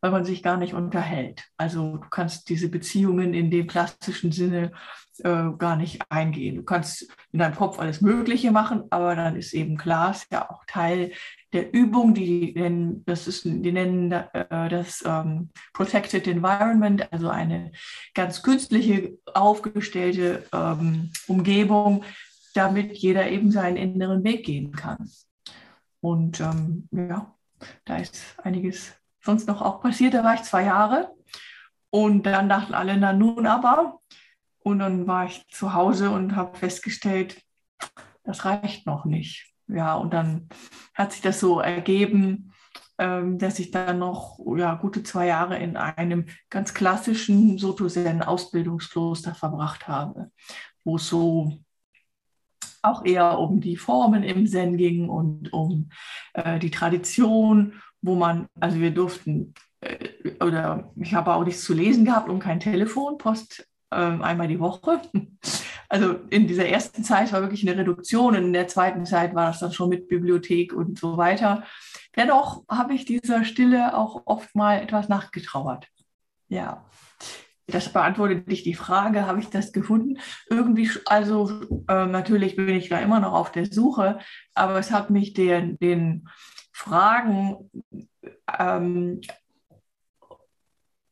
weil 0.01 0.11
man 0.11 0.23
sich 0.23 0.41
gar 0.41 0.57
nicht 0.57 0.73
unterhält. 0.73 1.43
Also 1.57 1.97
du 1.97 2.09
kannst 2.09 2.47
diese 2.49 2.69
Beziehungen 2.69 3.33
in 3.33 3.51
dem 3.51 3.67
klassischen 3.67 4.31
Sinne 4.31 4.71
äh, 5.19 5.51
gar 5.57 5.75
nicht 5.75 6.01
eingehen. 6.09 6.55
Du 6.55 6.63
kannst 6.63 7.07
in 7.31 7.39
deinem 7.39 7.55
Kopf 7.55 7.79
alles 7.79 8.01
Mögliche 8.01 8.51
machen, 8.51 8.83
aber 8.89 9.15
dann 9.15 9.35
ist 9.35 9.53
eben 9.53 9.77
ist 9.77 10.31
ja 10.31 10.49
auch 10.49 10.65
Teil 10.65 11.11
der 11.51 11.73
Übung, 11.73 12.13
die 12.13 12.53
nennen, 12.53 13.03
das 13.05 13.27
ist, 13.27 13.45
die 13.45 13.71
nennen 13.71 14.11
äh, 14.11 14.69
das 14.69 15.03
ähm, 15.05 15.49
Protected 15.73 16.27
Environment, 16.27 17.11
also 17.13 17.29
eine 17.29 17.71
ganz 18.13 18.41
künstliche 18.41 19.17
aufgestellte 19.33 20.45
ähm, 20.51 21.11
Umgebung, 21.27 22.03
damit 22.55 22.93
jeder 22.93 23.29
eben 23.29 23.51
seinen 23.51 23.77
inneren 23.77 24.23
Weg 24.23 24.45
gehen 24.45 24.71
kann. 24.71 25.09
Und 26.01 26.39
ähm, 26.41 26.87
ja, 26.91 27.33
da 27.85 27.97
ist 27.97 28.35
einiges 28.43 28.93
sonst 29.23 29.47
noch 29.47 29.61
auch 29.61 29.81
passiert. 29.81 30.13
Da 30.13 30.23
war 30.23 30.35
ich 30.35 30.43
zwei 30.43 30.65
Jahre 30.65 31.13
und 31.89 32.23
dann 32.23 32.49
dachten 32.49 32.73
alle, 32.73 32.97
na 32.97 33.13
nun 33.13 33.47
aber. 33.47 33.99
Und 34.63 34.79
dann 34.79 35.07
war 35.07 35.25
ich 35.25 35.45
zu 35.49 35.73
Hause 35.73 36.09
und 36.09 36.35
habe 36.35 36.57
festgestellt, 36.57 37.41
das 38.23 38.45
reicht 38.45 38.85
noch 38.85 39.05
nicht. 39.05 39.53
Ja, 39.67 39.95
und 39.95 40.13
dann 40.13 40.49
hat 40.93 41.11
sich 41.11 41.21
das 41.21 41.39
so 41.39 41.59
ergeben, 41.59 42.53
ähm, 42.97 43.39
dass 43.39 43.59
ich 43.59 43.71
dann 43.71 43.99
noch 43.99 44.39
ja, 44.57 44.75
gute 44.75 45.03
zwei 45.03 45.27
Jahre 45.27 45.57
in 45.57 45.77
einem 45.77 46.27
ganz 46.49 46.73
klassischen 46.73 47.57
Sotosen-Ausbildungskloster 47.57 49.35
verbracht 49.35 49.87
habe, 49.87 50.31
wo 50.83 50.97
es 50.97 51.07
so 51.07 51.57
auch 52.81 53.05
eher 53.05 53.39
um 53.39 53.61
die 53.61 53.77
Formen 53.77 54.23
im 54.23 54.45
Zen 54.45 54.77
ging 54.77 55.09
und 55.09 55.51
um 55.53 55.89
äh, 56.33 56.59
die 56.59 56.71
Tradition, 56.71 57.81
wo 58.01 58.15
man, 58.15 58.47
also 58.59 58.79
wir 58.79 58.91
durften, 58.91 59.53
äh, 59.79 60.09
oder 60.41 60.91
ich 60.97 61.13
habe 61.13 61.33
auch 61.33 61.45
nichts 61.45 61.63
zu 61.63 61.73
lesen 61.73 62.05
gehabt 62.05 62.29
und 62.29 62.39
kein 62.39 62.59
Telefon, 62.59 63.17
Post 63.17 63.67
einmal 63.93 64.47
die 64.47 64.59
Woche 64.59 65.01
also 65.93 66.15
in 66.31 66.47
dieser 66.47 66.65
ersten 66.65 67.03
Zeit 67.03 67.31
war 67.31 67.41
wirklich 67.41 67.67
eine 67.67 67.79
Reduktion, 67.79 68.33
in 68.33 68.51
der 68.51 68.67
zweiten 68.67 69.05
Zeit 69.05 69.35
war 69.35 69.47
das 69.47 69.59
dann 69.59 69.71
schon 69.71 69.89
mit 69.89 70.07
Bibliothek 70.07 70.73
und 70.73 70.97
so 70.97 71.17
weiter. 71.17 71.63
Dennoch 72.15 72.63
habe 72.67 72.95
ich 72.95 73.05
dieser 73.05 73.45
Stille 73.45 73.95
auch 73.95 74.23
oft 74.25 74.55
mal 74.55 74.81
etwas 74.81 75.07
nachgetrauert. 75.07 75.87
Ja, 76.47 76.83
das 77.67 77.93
beantwortet 77.93 78.47
nicht 78.47 78.65
die 78.65 78.73
Frage, 78.73 79.27
habe 79.27 79.39
ich 79.39 79.49
das 79.49 79.71
gefunden? 79.71 80.17
Irgendwie, 80.49 80.89
also 81.05 81.61
äh, 81.87 82.07
natürlich 82.07 82.55
bin 82.55 82.69
ich 82.69 82.89
da 82.89 82.97
immer 82.97 83.19
noch 83.19 83.33
auf 83.33 83.51
der 83.51 83.71
Suche, 83.71 84.17
aber 84.55 84.79
es 84.79 84.91
hat 84.91 85.11
mich 85.11 85.33
den, 85.33 85.77
den 85.77 86.27
Fragen 86.71 87.69
ähm, 88.59 89.21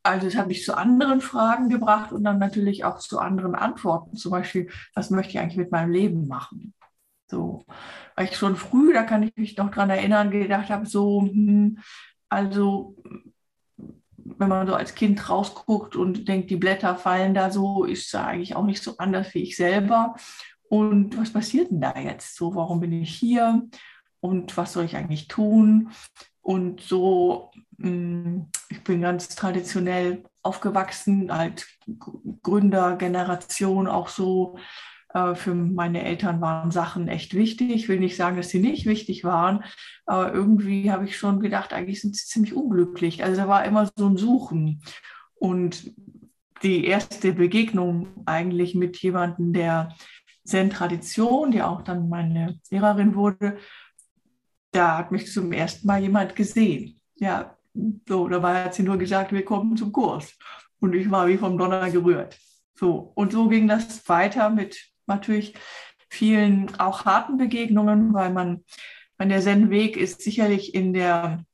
also 0.03 0.27
es 0.27 0.35
hat 0.35 0.47
mich 0.47 0.63
zu 0.63 0.77
anderen 0.77 1.21
Fragen 1.21 1.69
gebracht 1.69 2.11
und 2.11 2.23
dann 2.23 2.39
natürlich 2.39 2.83
auch 2.83 2.99
zu 2.99 3.19
anderen 3.19 3.55
Antworten. 3.55 4.15
Zum 4.15 4.31
Beispiel, 4.31 4.69
was 4.95 5.09
möchte 5.09 5.33
ich 5.33 5.39
eigentlich 5.39 5.57
mit 5.57 5.71
meinem 5.71 5.91
Leben 5.91 6.27
machen? 6.27 6.73
So, 7.27 7.65
weil 8.15 8.25
ich 8.25 8.35
schon 8.35 8.55
früh, 8.55 8.93
da 8.93 9.03
kann 9.03 9.23
ich 9.23 9.35
mich 9.35 9.55
noch 9.57 9.71
dran 9.71 9.89
erinnern, 9.89 10.31
gedacht 10.31 10.69
habe, 10.69 10.85
so, 10.85 11.21
hm, 11.21 11.79
also 12.29 12.95
wenn 14.41 14.49
man 14.49 14.67
so 14.67 14.75
als 14.75 14.95
Kind 14.95 15.29
rausguckt 15.29 15.95
und 15.95 16.27
denkt, 16.27 16.49
die 16.49 16.55
Blätter 16.55 16.95
fallen 16.95 17.33
da 17.33 17.51
so, 17.51 17.85
ist 17.85 18.13
da 18.13 18.25
eigentlich 18.25 18.55
auch 18.55 18.65
nicht 18.65 18.83
so 18.83 18.97
anders 18.97 19.33
wie 19.33 19.43
ich 19.43 19.55
selber. 19.55 20.15
Und 20.63 21.17
was 21.17 21.31
passiert 21.31 21.71
denn 21.71 21.81
da 21.81 21.97
jetzt? 21.97 22.35
So, 22.35 22.55
warum 22.55 22.79
bin 22.79 22.91
ich 22.93 23.13
hier? 23.13 23.67
Und 24.19 24.55
was 24.57 24.73
soll 24.73 24.85
ich 24.85 24.95
eigentlich 24.95 25.27
tun? 25.27 25.91
Und 26.41 26.81
so, 26.81 27.51
mm, 27.77 28.41
ich 28.69 28.83
bin 28.83 29.01
ganz 29.01 29.29
traditionell 29.29 30.23
aufgewachsen, 30.41 31.31
halt 31.31 31.67
Gründergeneration 32.43 33.87
auch 33.87 34.07
so. 34.07 34.57
Äh, 35.13 35.35
für 35.35 35.53
meine 35.53 36.03
Eltern 36.03 36.41
waren 36.41 36.71
Sachen 36.71 37.07
echt 37.07 37.33
wichtig. 37.33 37.71
Ich 37.71 37.89
will 37.89 37.99
nicht 37.99 38.15
sagen, 38.15 38.37
dass 38.37 38.49
sie 38.49 38.59
nicht 38.59 38.85
wichtig 38.85 39.23
waren, 39.23 39.63
aber 40.05 40.33
irgendwie 40.33 40.91
habe 40.91 41.05
ich 41.05 41.17
schon 41.17 41.39
gedacht, 41.39 41.73
eigentlich 41.73 42.01
sind 42.01 42.15
sie 42.15 42.25
ziemlich 42.25 42.53
unglücklich. 42.53 43.23
Also 43.23 43.41
da 43.41 43.47
war 43.47 43.65
immer 43.65 43.89
so 43.95 44.07
ein 44.07 44.17
Suchen. 44.17 44.81
Und 45.35 45.93
die 46.63 46.85
erste 46.85 47.33
Begegnung 47.33 48.07
eigentlich 48.25 48.75
mit 48.75 48.97
jemandem 48.97 49.53
der 49.53 49.95
Zen-Tradition, 50.45 51.51
die 51.51 51.61
auch 51.61 51.81
dann 51.81 52.09
meine 52.09 52.59
Lehrerin 52.69 53.15
wurde, 53.15 53.57
da 54.71 54.97
hat 54.97 55.11
mich 55.11 55.31
zum 55.31 55.51
ersten 55.51 55.87
Mal 55.87 56.01
jemand 56.01 56.35
gesehen. 56.35 56.99
Ja, 57.15 57.57
so, 58.07 58.27
dabei 58.27 58.65
hat 58.65 58.73
sie 58.73 58.83
nur 58.83 58.97
gesagt, 58.97 59.31
wir 59.31 59.45
kommen 59.45 59.77
zum 59.77 59.91
Kurs. 59.91 60.37
Und 60.79 60.93
ich 60.93 61.09
war 61.11 61.27
wie 61.27 61.37
vom 61.37 61.57
Donner 61.57 61.89
gerührt. 61.89 62.37
So, 62.75 63.11
und 63.15 63.31
so 63.31 63.47
ging 63.47 63.67
das 63.67 64.07
weiter 64.09 64.49
mit 64.49 64.91
natürlich 65.05 65.53
vielen 66.09 66.73
auch 66.79 67.05
harten 67.05 67.37
Begegnungen, 67.37 68.13
weil 68.13 68.31
man, 68.31 68.63
man 69.17 69.29
der 69.29 69.41
Zen-Weg 69.41 69.95
ist 69.97 70.21
sicherlich 70.21 70.73
in 70.73 70.93
der, 70.93 71.45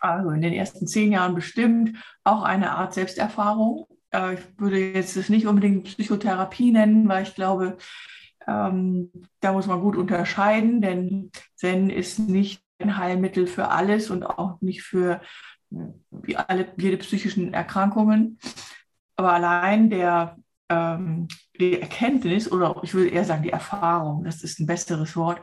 also 0.00 0.30
in 0.30 0.40
den 0.40 0.52
ersten 0.52 0.86
zehn 0.86 1.12
Jahren 1.12 1.34
bestimmt 1.34 1.98
auch 2.24 2.42
eine 2.42 2.70
Art 2.70 2.94
Selbsterfahrung. 2.94 3.86
Äh, 4.10 4.34
ich 4.34 4.40
würde 4.58 4.92
jetzt 4.92 5.16
das 5.16 5.28
nicht 5.28 5.46
unbedingt 5.46 5.84
Psychotherapie 5.84 6.72
nennen, 6.72 7.08
weil 7.08 7.24
ich 7.24 7.34
glaube, 7.34 7.76
ähm, 8.46 9.10
da 9.40 9.52
muss 9.52 9.66
man 9.66 9.80
gut 9.80 9.96
unterscheiden, 9.96 10.80
denn 10.80 11.30
Zen 11.54 11.90
ist 11.90 12.18
nicht 12.18 12.62
ein 12.78 12.96
Heilmittel 12.96 13.46
für 13.46 13.68
alles 13.68 14.10
und 14.10 14.24
auch 14.24 14.60
nicht 14.60 14.82
für 14.82 15.20
wie 16.10 16.36
alle, 16.36 16.72
jede 16.76 16.98
psychischen 16.98 17.54
Erkrankungen. 17.54 18.38
Aber 19.16 19.32
allein 19.32 19.90
der, 19.90 20.36
ähm, 20.68 21.28
die 21.58 21.80
Erkenntnis 21.80 22.50
oder 22.50 22.80
ich 22.82 22.94
würde 22.94 23.10
eher 23.10 23.24
sagen 23.24 23.42
die 23.42 23.50
Erfahrung, 23.50 24.24
das 24.24 24.42
ist 24.42 24.58
ein 24.60 24.66
besseres 24.66 25.16
Wort, 25.16 25.40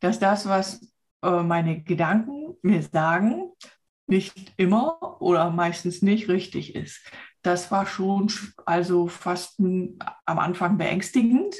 dass 0.00 0.18
das, 0.18 0.46
was 0.48 0.92
äh, 1.22 1.42
meine 1.42 1.82
Gedanken 1.82 2.56
mir 2.62 2.82
sagen, 2.82 3.50
nicht 4.06 4.54
immer 4.56 5.20
oder 5.20 5.50
meistens 5.50 6.02
nicht 6.02 6.28
richtig 6.28 6.74
ist. 6.74 7.00
Das 7.42 7.70
war 7.70 7.86
schon 7.86 8.30
also 8.66 9.06
fast 9.06 9.60
am 9.60 10.38
Anfang 10.38 10.76
beängstigend, 10.76 11.54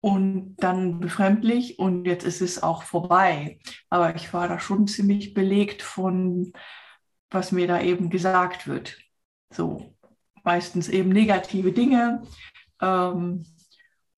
und 0.00 0.56
dann 0.58 1.00
befremdlich 1.00 1.78
und 1.78 2.04
jetzt 2.04 2.24
ist 2.24 2.40
es 2.40 2.62
auch 2.62 2.82
vorbei. 2.82 3.58
Aber 3.90 4.14
ich 4.14 4.32
war 4.32 4.48
da 4.48 4.60
schon 4.60 4.86
ziemlich 4.86 5.34
belegt 5.34 5.82
von, 5.82 6.52
was 7.30 7.52
mir 7.52 7.66
da 7.66 7.80
eben 7.80 8.10
gesagt 8.10 8.66
wird. 8.66 8.96
So, 9.52 9.94
meistens 10.44 10.88
eben 10.88 11.10
negative 11.10 11.72
Dinge, 11.72 12.22
ähm, 12.80 13.44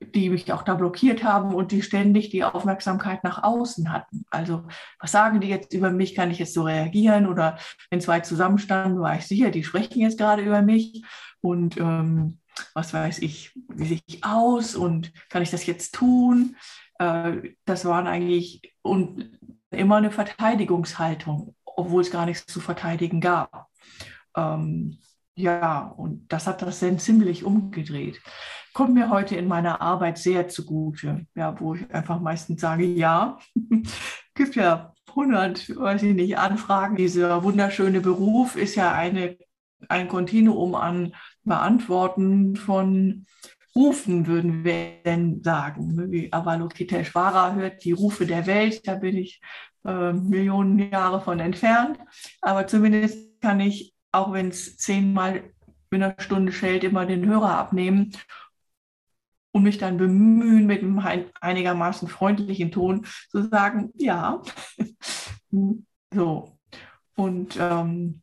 die 0.01 0.31
mich 0.31 0.51
auch 0.53 0.63
da 0.63 0.75
blockiert 0.75 1.25
haben 1.25 1.55
und 1.55 1.73
die 1.73 1.83
ständig 1.83 2.31
die 2.31 2.45
Aufmerksamkeit 2.45 3.23
nach 3.23 3.43
außen 3.43 3.93
hatten. 3.93 4.25
Also, 4.31 4.65
was 4.99 5.13
sagen 5.13 5.41
die 5.41 5.49
jetzt 5.49 5.75
über 5.75 5.91
mich? 5.91 6.15
Kann 6.15 6.31
ich 6.31 6.39
jetzt 6.39 6.55
so 6.55 6.63
reagieren? 6.63 7.27
Oder 7.27 7.59
wenn 7.91 8.01
zwei 8.01 8.21
zusammenstanden, 8.21 9.01
war 9.01 9.17
ich 9.17 9.27
sicher, 9.27 9.51
die 9.51 9.65
sprechen 9.65 10.01
jetzt 10.01 10.19
gerade 10.19 10.43
über 10.43 10.63
mich. 10.63 11.05
Und 11.43 11.77
ähm, 11.79 12.40
was 12.75 12.93
weiß 12.95 13.19
ich, 13.21 13.53
wie 13.69 13.87
sehe 13.87 14.01
ich 14.07 14.25
aus 14.25 14.75
und 14.75 15.13
kann 15.29 15.43
ich 15.43 15.51
das 15.51 15.67
jetzt 15.67 15.95
tun? 15.95 16.57
Äh, 16.99 17.55
das 17.65 17.85
waren 17.85 18.07
eigentlich 18.07 18.75
und 18.83 19.39
immer 19.71 19.97
eine 19.97 20.11
Verteidigungshaltung, 20.11 21.55
obwohl 21.65 22.03
es 22.03 22.11
gar 22.11 22.27
nichts 22.27 22.47
zu 22.47 22.61
verteidigen 22.61 23.21
gab. 23.21 23.69
Ähm, 24.37 24.99
ja, 25.35 25.95
und 25.97 26.31
das 26.33 26.47
hat 26.47 26.63
das 26.63 26.81
Zen 26.81 26.99
ziemlich 26.99 27.45
umgedreht. 27.45 28.21
Kommt 28.73 28.95
mir 28.95 29.11
heute 29.11 29.37
in 29.37 29.49
meiner 29.49 29.81
Arbeit 29.81 30.19
sehr 30.19 30.49
zugute, 30.49 31.27
ja, 31.35 31.59
wo 31.61 31.75
ich 31.75 31.91
einfach 31.93 32.21
meistens 32.21 32.61
sage, 32.61 32.85
ja, 32.85 33.39
gibt 34.35 34.55
ja 34.55 34.93
100, 35.09 35.77
weiß 35.77 36.03
ich 36.03 36.15
nicht, 36.15 36.39
Anfragen. 36.39 36.97
Dieser 36.97 37.43
wunderschöne 37.43 38.01
Beruf 38.01 38.57
ist 38.57 38.75
ja 38.75 38.93
eine, 38.93 39.39
ein 39.89 40.09
Kontinuum 40.09 40.75
an 40.75 41.15
Beantworten 41.45 42.57
von 42.57 43.27
Rufen, 43.75 44.27
würden 44.27 44.65
wir 44.65 45.03
denn 45.05 45.43
sagen. 45.43 46.11
Wie 46.11 46.33
Avalokiteshvara 46.33 47.55
hört 47.55 47.85
die 47.85 47.93
Rufe 47.93 48.27
der 48.27 48.47
Welt, 48.47 48.87
da 48.87 48.97
bin 48.97 49.17
ich 49.17 49.41
äh, 49.85 50.13
Millionen 50.13 50.91
Jahre 50.91 51.21
von 51.21 51.41
entfernt. 51.41 51.99
Aber 52.41 52.67
zumindest 52.67 53.41
kann 53.41 53.61
ich, 53.61 53.95
auch 54.13 54.33
wenn 54.33 54.49
es 54.49 54.77
zehnmal 54.77 55.45
in 55.91 56.03
einer 56.03 56.15
Stunde 56.19 56.53
schellt, 56.53 56.85
immer 56.85 57.07
den 57.07 57.27
Hörer 57.27 57.57
abnehmen 57.57 58.13
und 59.53 59.63
mich 59.63 59.79
dann 59.79 59.97
bemühen, 59.97 60.67
mit 60.67 60.83
einem 60.83 61.31
einigermaßen 61.41 62.09
freundlichen 62.09 62.71
Ton 62.71 63.07
zu 63.29 63.49
sagen, 63.49 63.91
ja. 63.97 64.43
so. 66.13 66.59
Und 67.17 67.57
ähm, 67.61 68.23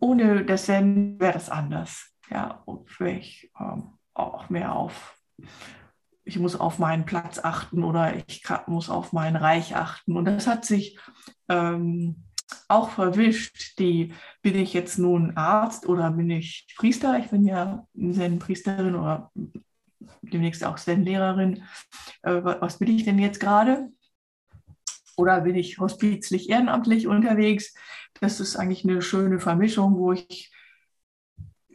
ohne 0.00 0.44
das 0.44 0.66
Zen 0.66 1.18
wäre 1.20 1.34
das 1.34 1.50
anders. 1.50 2.13
Ja, 2.30 2.62
und 2.64 2.88
ich 3.00 3.50
ähm, 3.60 3.98
auch 4.14 4.48
mehr 4.48 4.74
auf, 4.74 5.16
ich 6.24 6.38
muss 6.38 6.56
auf 6.56 6.78
meinen 6.78 7.04
Platz 7.04 7.38
achten 7.38 7.84
oder 7.84 8.16
ich 8.16 8.42
muss 8.66 8.88
auf 8.88 9.12
mein 9.12 9.36
Reich 9.36 9.76
achten. 9.76 10.16
Und 10.16 10.24
das 10.24 10.46
hat 10.46 10.64
sich 10.64 10.98
ähm, 11.48 12.24
auch 12.68 12.90
verwischt. 12.90 13.78
Die, 13.78 14.14
bin 14.42 14.56
ich 14.56 14.72
jetzt 14.72 14.98
nun 14.98 15.36
Arzt 15.36 15.86
oder 15.86 16.10
bin 16.10 16.30
ich 16.30 16.66
Priester? 16.76 17.18
Ich 17.18 17.30
bin 17.30 17.44
ja 17.44 17.86
Zen-Priesterin 17.94 18.94
oder 18.94 19.30
demnächst 20.22 20.64
auch 20.64 20.76
Zen-Lehrerin. 20.76 21.62
Äh, 22.22 22.42
was 22.42 22.78
bin 22.78 22.88
ich 22.88 23.04
denn 23.04 23.18
jetzt 23.18 23.40
gerade? 23.40 23.90
Oder 25.16 25.42
bin 25.42 25.54
ich 25.54 25.78
hospizlich 25.78 26.50
ehrenamtlich 26.50 27.06
unterwegs? 27.06 27.74
Das 28.20 28.40
ist 28.40 28.56
eigentlich 28.56 28.84
eine 28.84 29.02
schöne 29.02 29.38
Vermischung, 29.38 29.96
wo 29.96 30.12
ich 30.12 30.53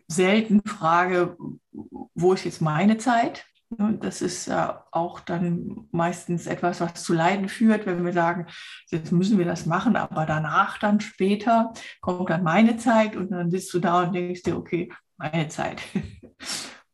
selten 0.10 0.62
frage, 0.66 1.38
wo 1.72 2.34
ist 2.34 2.46
jetzt 2.46 2.62
meine 2.62 2.98
Zeit? 2.98 3.46
Das 3.70 4.24
ist 4.24 4.48
ja 4.48 4.86
auch 4.92 5.20
dann 5.20 5.88
meistens 5.92 6.48
etwas, 6.48 6.82
was 6.82 6.96
zu 6.96 7.14
Leiden 7.14 7.48
führt, 7.50 7.86
wenn 7.86 8.04
wir 8.04 8.14
sagen, 8.14 8.48
jetzt 8.88 9.12
müssen 9.12 9.38
wir 9.38 9.46
das 9.46 9.68
machen, 9.68 9.96
aber 9.96 10.26
danach 10.26 10.80
dann 10.80 11.00
später 11.00 11.72
kommt 12.02 12.32
dann 12.32 12.44
meine 12.44 12.78
Zeit 12.78 13.16
und 13.16 13.30
dann 13.30 13.52
sitzt 13.52 13.72
du 13.76 13.80
da 13.80 14.04
und 14.04 14.14
denkst 14.14 14.42
dir, 14.42 14.58
okay, 14.58 14.92
meine 15.18 15.48
Zeit. 15.50 15.82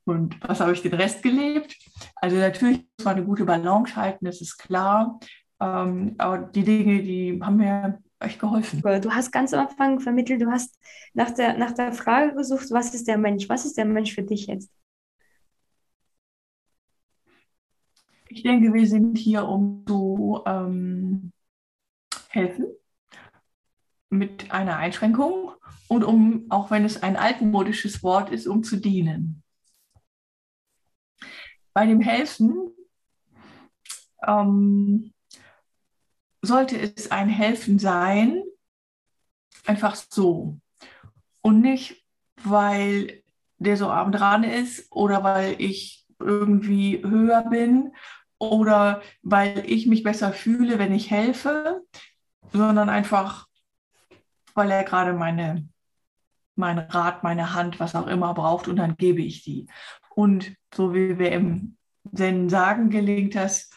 Und 0.07 0.37
was 0.47 0.59
habe 0.59 0.71
ich 0.71 0.83
den 0.83 0.93
Rest 0.93 1.23
gelebt? 1.23 1.75
Also 2.17 2.35
natürlich 2.35 2.77
muss 2.77 3.05
man 3.05 3.15
eine 3.15 3.25
gute 3.25 3.43
Balance 3.43 3.95
halten, 3.95 4.25
das 4.25 4.39
ist 4.39 4.59
klar. 4.59 5.19
Ähm, 5.59 6.13
aber 6.19 6.37
die 6.37 6.63
Dinge, 6.63 7.01
die 7.01 7.39
haben 7.41 7.57
mir 7.57 7.97
euch 8.25 8.39
geholfen? 8.39 8.81
Du 8.81 9.11
hast 9.11 9.31
ganz 9.31 9.53
am 9.53 9.67
Anfang 9.67 9.99
vermittelt, 9.99 10.41
du 10.41 10.51
hast 10.51 10.77
nach 11.13 11.31
der, 11.31 11.57
nach 11.57 11.71
der 11.71 11.93
Frage 11.93 12.35
gesucht, 12.35 12.71
was 12.71 12.93
ist 12.93 13.07
der 13.07 13.17
Mensch? 13.17 13.47
Was 13.49 13.65
ist 13.65 13.77
der 13.77 13.85
Mensch 13.85 14.13
für 14.13 14.23
dich 14.23 14.47
jetzt? 14.47 14.71
Ich 18.29 18.43
denke, 18.43 18.73
wir 18.73 18.87
sind 18.87 19.17
hier, 19.17 19.47
um 19.47 19.85
zu 19.87 20.41
ähm, 20.45 21.31
helfen 22.29 22.65
mit 24.09 24.51
einer 24.51 24.77
Einschränkung 24.77 25.51
und 25.87 26.03
um, 26.03 26.45
auch 26.49 26.71
wenn 26.71 26.85
es 26.85 27.01
ein 27.01 27.15
altmodisches 27.15 28.03
Wort 28.03 28.31
ist, 28.31 28.47
um 28.47 28.63
zu 28.63 28.77
dienen. 28.77 29.43
Bei 31.73 31.85
dem 31.85 32.01
Helfen 32.01 32.71
ähm, 34.25 35.13
sollte 36.45 36.77
es 36.77 37.11
ein 37.11 37.29
Helfen 37.29 37.79
sein, 37.79 38.43
einfach 39.65 39.95
so. 39.95 40.57
Und 41.41 41.61
nicht, 41.61 42.03
weil 42.43 43.23
der 43.57 43.77
so 43.77 43.89
arm 43.89 44.11
dran 44.11 44.43
ist 44.43 44.91
oder 44.91 45.23
weil 45.23 45.55
ich 45.59 46.05
irgendwie 46.19 47.03
höher 47.03 47.43
bin 47.49 47.93
oder 48.37 49.01
weil 49.21 49.63
ich 49.65 49.87
mich 49.87 50.03
besser 50.03 50.33
fühle, 50.33 50.79
wenn 50.79 50.93
ich 50.93 51.11
helfe, 51.11 51.81
sondern 52.51 52.89
einfach, 52.89 53.47
weil 54.53 54.71
er 54.71 54.83
gerade 54.83 55.13
meine, 55.13 55.67
mein 56.55 56.79
Rat, 56.79 57.23
meine 57.23 57.53
Hand, 57.53 57.79
was 57.79 57.95
auch 57.95 58.07
immer 58.07 58.33
braucht 58.33 58.67
und 58.67 58.77
dann 58.77 58.97
gebe 58.97 59.21
ich 59.21 59.43
die. 59.43 59.67
Und 60.09 60.55
so 60.73 60.93
wie 60.93 61.19
wir 61.19 61.31
im 61.31 61.77
Zen 62.13 62.49
sagen, 62.49 62.89
gelingt 62.89 63.35
das 63.35 63.69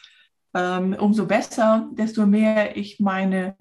umso 0.52 1.26
besser, 1.26 1.88
desto 1.92 2.26
mehr 2.26 2.76
ich 2.76 3.00
meine 3.00 3.56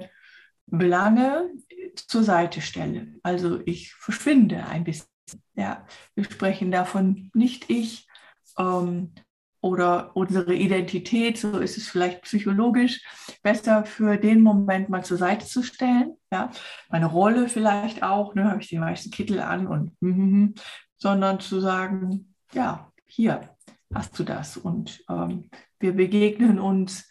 Belange 0.68 1.50
zur 1.96 2.24
Seite 2.24 2.62
stelle. 2.62 3.08
Also 3.24 3.60
ich 3.66 3.94
verschwinde 3.94 4.66
ein 4.66 4.84
bisschen. 4.84 5.08
Ja, 5.56 5.86
wir 6.16 6.24
sprechen 6.24 6.72
davon 6.72 7.32
nicht 7.34 7.70
ich 7.70 8.08
ähm, 8.58 9.14
oder 9.60 10.16
unsere 10.16 10.54
Identität, 10.54 11.38
so 11.38 11.60
ist 11.60 11.78
es 11.78 11.90
vielleicht 11.90 12.22
psychologisch, 12.22 13.02
besser 13.44 13.84
für 13.84 14.18
den 14.18 14.42
Moment 14.42 14.88
mal 14.88 15.04
zur 15.04 15.18
Seite 15.18 15.46
zu 15.46 15.64
stellen. 15.64 16.16
Ja, 16.32 16.52
meine 16.90 17.08
Rolle 17.08 17.50
vielleicht 17.50 18.04
auch, 18.04 18.36
ne, 18.36 18.50
habe 18.50 18.62
ich 18.62 18.70
den 18.70 18.80
meisten 18.80 19.12
Kittel 19.12 19.40
an 19.42 19.68
und, 19.68 19.92
mm, 20.02 20.10
mm, 20.10 20.56
sondern 20.98 21.40
zu 21.40 21.60
sagen, 21.60 22.34
ja, 22.54 22.92
hier 23.06 23.57
hast 23.94 24.18
du 24.20 24.24
das 24.24 24.58
und 24.58 25.04
ähm, 25.10 25.50
wir 25.80 25.94
begegnen 25.94 26.60
uns 26.60 27.10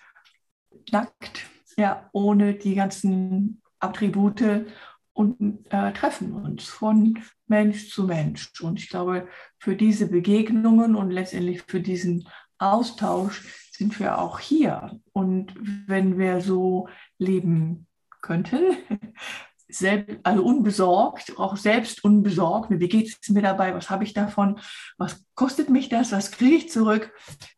nackt, 0.90 1.46
ja, 1.76 2.08
ohne 2.12 2.54
die 2.54 2.74
ganzen 2.74 3.62
Attribute 3.80 4.66
und 5.12 5.66
äh, 5.70 5.92
treffen 5.92 6.32
uns 6.32 6.64
von 6.64 7.18
Mensch 7.46 7.90
zu 7.90 8.04
Mensch. 8.04 8.60
Und 8.60 8.78
ich 8.78 8.88
glaube, 8.88 9.28
für 9.58 9.76
diese 9.76 10.08
Begegnungen 10.08 10.94
und 10.94 11.10
letztendlich 11.10 11.62
für 11.62 11.80
diesen 11.80 12.28
Austausch 12.58 13.42
sind 13.72 13.98
wir 13.98 14.18
auch 14.18 14.38
hier. 14.38 15.00
Und 15.12 15.54
wenn 15.86 16.18
wir 16.18 16.40
so 16.40 16.88
leben 17.18 17.86
könnten, 18.20 18.76
selbst, 19.68 20.18
also 20.22 20.44
unbesorgt, 20.44 21.38
auch 21.38 21.56
selbst 21.56 22.04
unbesorgt. 22.04 22.70
Wie 22.70 22.88
geht 22.88 23.18
es 23.20 23.28
mir 23.30 23.42
dabei? 23.42 23.74
Was 23.74 23.90
habe 23.90 24.04
ich 24.04 24.14
davon? 24.14 24.58
Was 24.98 25.24
kostet 25.34 25.70
mich 25.70 25.88
das? 25.88 26.12
Was 26.12 26.30
kriege 26.30 26.56
ich 26.56 26.70
zurück? 26.70 27.12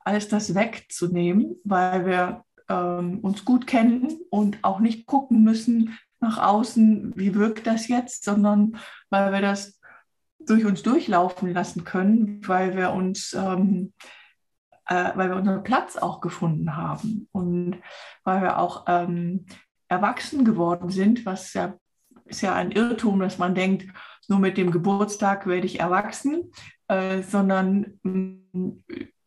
Alles 0.05 0.29
das 0.29 0.55
wegzunehmen, 0.55 1.57
weil 1.65 2.07
wir 2.07 2.45
ähm, 2.69 3.21
uns 3.21 3.45
gut 3.45 3.67
kennen 3.67 4.21
und 4.31 4.59
auch 4.63 4.81
nicht 4.81 5.07
gucken 5.07 5.43
müssen 5.43 5.99
nach 6.21 6.39
außen, 6.39 7.13
wie 7.17 7.35
wirkt 7.35 7.67
das 7.67 7.89
jetzt, 7.89 8.25
sondern 8.25 8.79
weil 9.11 9.33
wir 9.33 9.41
das 9.41 9.81
durch 10.41 10.65
uns 10.65 10.83
durchlaufen 10.83 11.53
lassen 11.53 11.85
können, 11.85 12.41
weil 12.47 12.77
wir 12.77 12.93
uns 12.93 13.35
ähm, 13.35 13.93
äh, 14.89 15.13
weil 15.15 15.29
wir 15.29 15.37
unseren 15.37 15.63
Platz 15.63 15.97
auch 15.97 16.21
gefunden 16.21 16.77
haben 16.77 17.29
und 17.33 17.77
weil 18.25 18.41
wir 18.43 18.59
auch 18.59 18.85
ähm, 18.89 19.47
erwachsen 19.89 20.45
geworden 20.45 20.89
sind, 20.91 21.27
was 21.27 21.53
ja 21.53 21.75
ist 22.29 22.43
ja 22.43 22.55
ein 22.55 22.71
Irrtum, 22.73 23.21
dass 23.21 23.39
man 23.39 23.55
denkt, 23.55 23.87
nur 24.29 24.39
mit 24.39 24.57
dem 24.57 24.71
Geburtstag 24.71 25.47
werde 25.47 25.67
ich 25.67 25.81
erwachsen, 25.81 26.53
äh, 26.89 27.23
sondern 27.23 27.99
mh, 28.03 28.73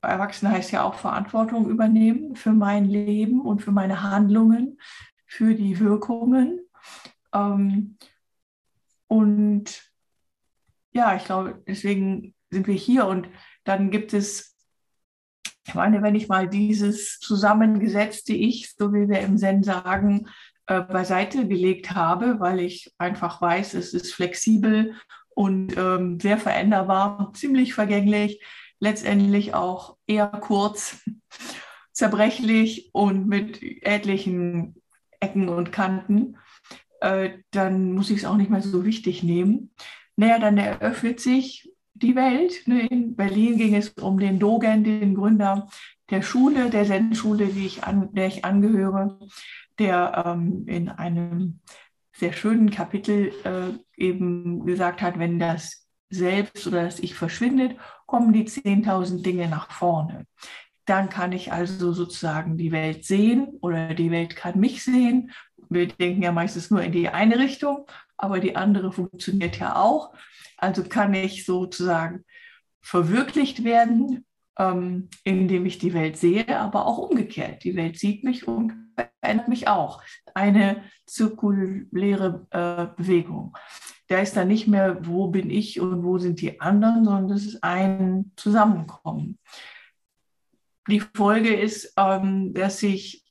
erwachsen 0.01 0.49
heißt 0.49 0.71
ja 0.71 0.83
auch 0.83 0.95
Verantwortung 0.95 1.69
übernehmen 1.69 2.35
für 2.35 2.53
mein 2.53 2.85
Leben 2.85 3.41
und 3.41 3.61
für 3.61 3.71
meine 3.71 4.03
Handlungen, 4.03 4.79
für 5.25 5.55
die 5.55 5.79
Wirkungen. 5.79 6.59
Ähm, 7.33 7.97
und 9.07 9.91
ja, 10.91 11.15
ich 11.15 11.25
glaube, 11.25 11.61
deswegen 11.67 12.33
sind 12.49 12.67
wir 12.67 12.75
hier 12.75 13.07
und 13.07 13.29
dann 13.63 13.91
gibt 13.91 14.13
es 14.13 14.51
ich 15.67 15.75
meine, 15.75 16.01
wenn 16.01 16.15
ich 16.15 16.27
mal 16.27 16.49
dieses 16.49 17.19
zusammengesetzte 17.19 18.33
Ich, 18.33 18.73
so 18.77 18.93
wie 18.93 19.07
wir 19.07 19.19
im 19.19 19.37
Zen 19.37 19.63
sagen, 19.63 20.27
äh, 20.71 20.81
beiseite 20.83 21.49
gelegt 21.49 21.91
habe, 21.95 22.39
weil 22.39 22.61
ich 22.61 22.93
einfach 22.97 23.41
weiß, 23.41 23.73
es 23.73 23.93
ist 23.93 24.13
flexibel 24.13 24.95
und 25.35 25.75
ähm, 25.75 26.17
sehr 26.17 26.37
veränderbar, 26.37 27.33
ziemlich 27.33 27.73
vergänglich, 27.73 28.41
letztendlich 28.79 29.53
auch 29.53 29.97
eher 30.07 30.27
kurz, 30.27 31.03
zerbrechlich 31.91 32.89
und 32.93 33.27
mit 33.27 33.61
etlichen 33.83 34.81
Ecken 35.19 35.49
und 35.49 35.73
Kanten, 35.73 36.37
äh, 37.01 37.31
dann 37.51 37.91
muss 37.91 38.09
ich 38.09 38.19
es 38.19 38.25
auch 38.25 38.37
nicht 38.37 38.49
mehr 38.49 38.61
so 38.61 38.85
wichtig 38.85 39.23
nehmen. 39.23 39.73
Naja, 40.15 40.39
dann 40.39 40.57
eröffnet 40.57 41.19
sich 41.19 41.69
die 41.95 42.15
Welt. 42.15 42.65
Ne? 42.65 42.87
In 42.87 43.17
Berlin 43.17 43.57
ging 43.57 43.75
es 43.75 43.89
um 43.89 44.17
den 44.19 44.39
Dogen, 44.39 44.85
den 44.85 45.15
Gründer 45.15 45.67
der 46.11 46.21
Schule, 46.21 46.69
der 46.69 46.85
Zen-Schule, 46.85 47.49
an, 47.81 48.13
der 48.13 48.27
ich 48.27 48.45
angehöre, 48.45 49.17
der 49.79 50.23
ähm, 50.25 50.65
in 50.67 50.89
einem 50.89 51.61
sehr 52.13 52.33
schönen 52.33 52.69
Kapitel 52.69 53.31
äh, 53.43 53.73
eben 53.97 54.65
gesagt 54.65 55.01
hat, 55.01 55.17
wenn 55.17 55.39
das 55.39 55.87
Selbst 56.09 56.67
oder 56.67 56.83
das 56.83 56.99
Ich 56.99 57.15
verschwindet, 57.15 57.77
kommen 58.05 58.33
die 58.33 58.45
10.000 58.45 59.23
Dinge 59.23 59.47
nach 59.47 59.71
vorne. 59.71 60.27
Dann 60.85 61.09
kann 61.09 61.31
ich 61.31 61.53
also 61.53 61.93
sozusagen 61.93 62.57
die 62.57 62.73
Welt 62.73 63.05
sehen 63.05 63.47
oder 63.61 63.93
die 63.93 64.11
Welt 64.11 64.35
kann 64.35 64.59
mich 64.59 64.83
sehen. 64.83 65.31
Wir 65.69 65.87
denken 65.87 66.21
ja 66.21 66.33
meistens 66.33 66.69
nur 66.69 66.81
in 66.83 66.91
die 66.91 67.07
eine 67.07 67.39
Richtung, 67.39 67.87
aber 68.17 68.39
die 68.39 68.57
andere 68.57 68.91
funktioniert 68.91 69.57
ja 69.57 69.77
auch. 69.77 70.13
Also 70.57 70.83
kann 70.83 71.13
ich 71.13 71.45
sozusagen 71.45 72.25
verwirklicht 72.81 73.63
werden, 73.63 74.25
ähm, 74.57 75.09
indem 75.23 75.65
ich 75.65 75.79
die 75.79 75.93
Welt 75.93 76.17
sehe, 76.17 76.59
aber 76.59 76.85
auch 76.85 76.97
umgekehrt. 76.97 77.63
Die 77.63 77.75
Welt 77.75 77.97
sieht 77.97 78.23
mich 78.23 78.47
und 78.47 78.93
verändert 78.95 79.47
mich 79.47 79.67
auch. 79.67 80.01
Eine 80.33 80.83
zirkuläre 81.05 82.47
äh, 82.51 82.87
Bewegung. 83.01 83.55
Da 84.07 84.19
ist 84.19 84.35
dann 84.35 84.49
nicht 84.49 84.67
mehr, 84.67 85.05
wo 85.05 85.27
bin 85.27 85.49
ich 85.49 85.79
und 85.79 86.03
wo 86.03 86.17
sind 86.17 86.41
die 86.41 86.59
anderen, 86.59 87.05
sondern 87.05 87.29
das 87.29 87.45
ist 87.45 87.63
ein 87.63 88.31
Zusammenkommen. 88.35 89.39
Die 90.89 90.99
Folge 90.99 91.53
ist, 91.53 91.93
ähm, 91.97 92.53
dass 92.53 92.83
ich 92.83 93.23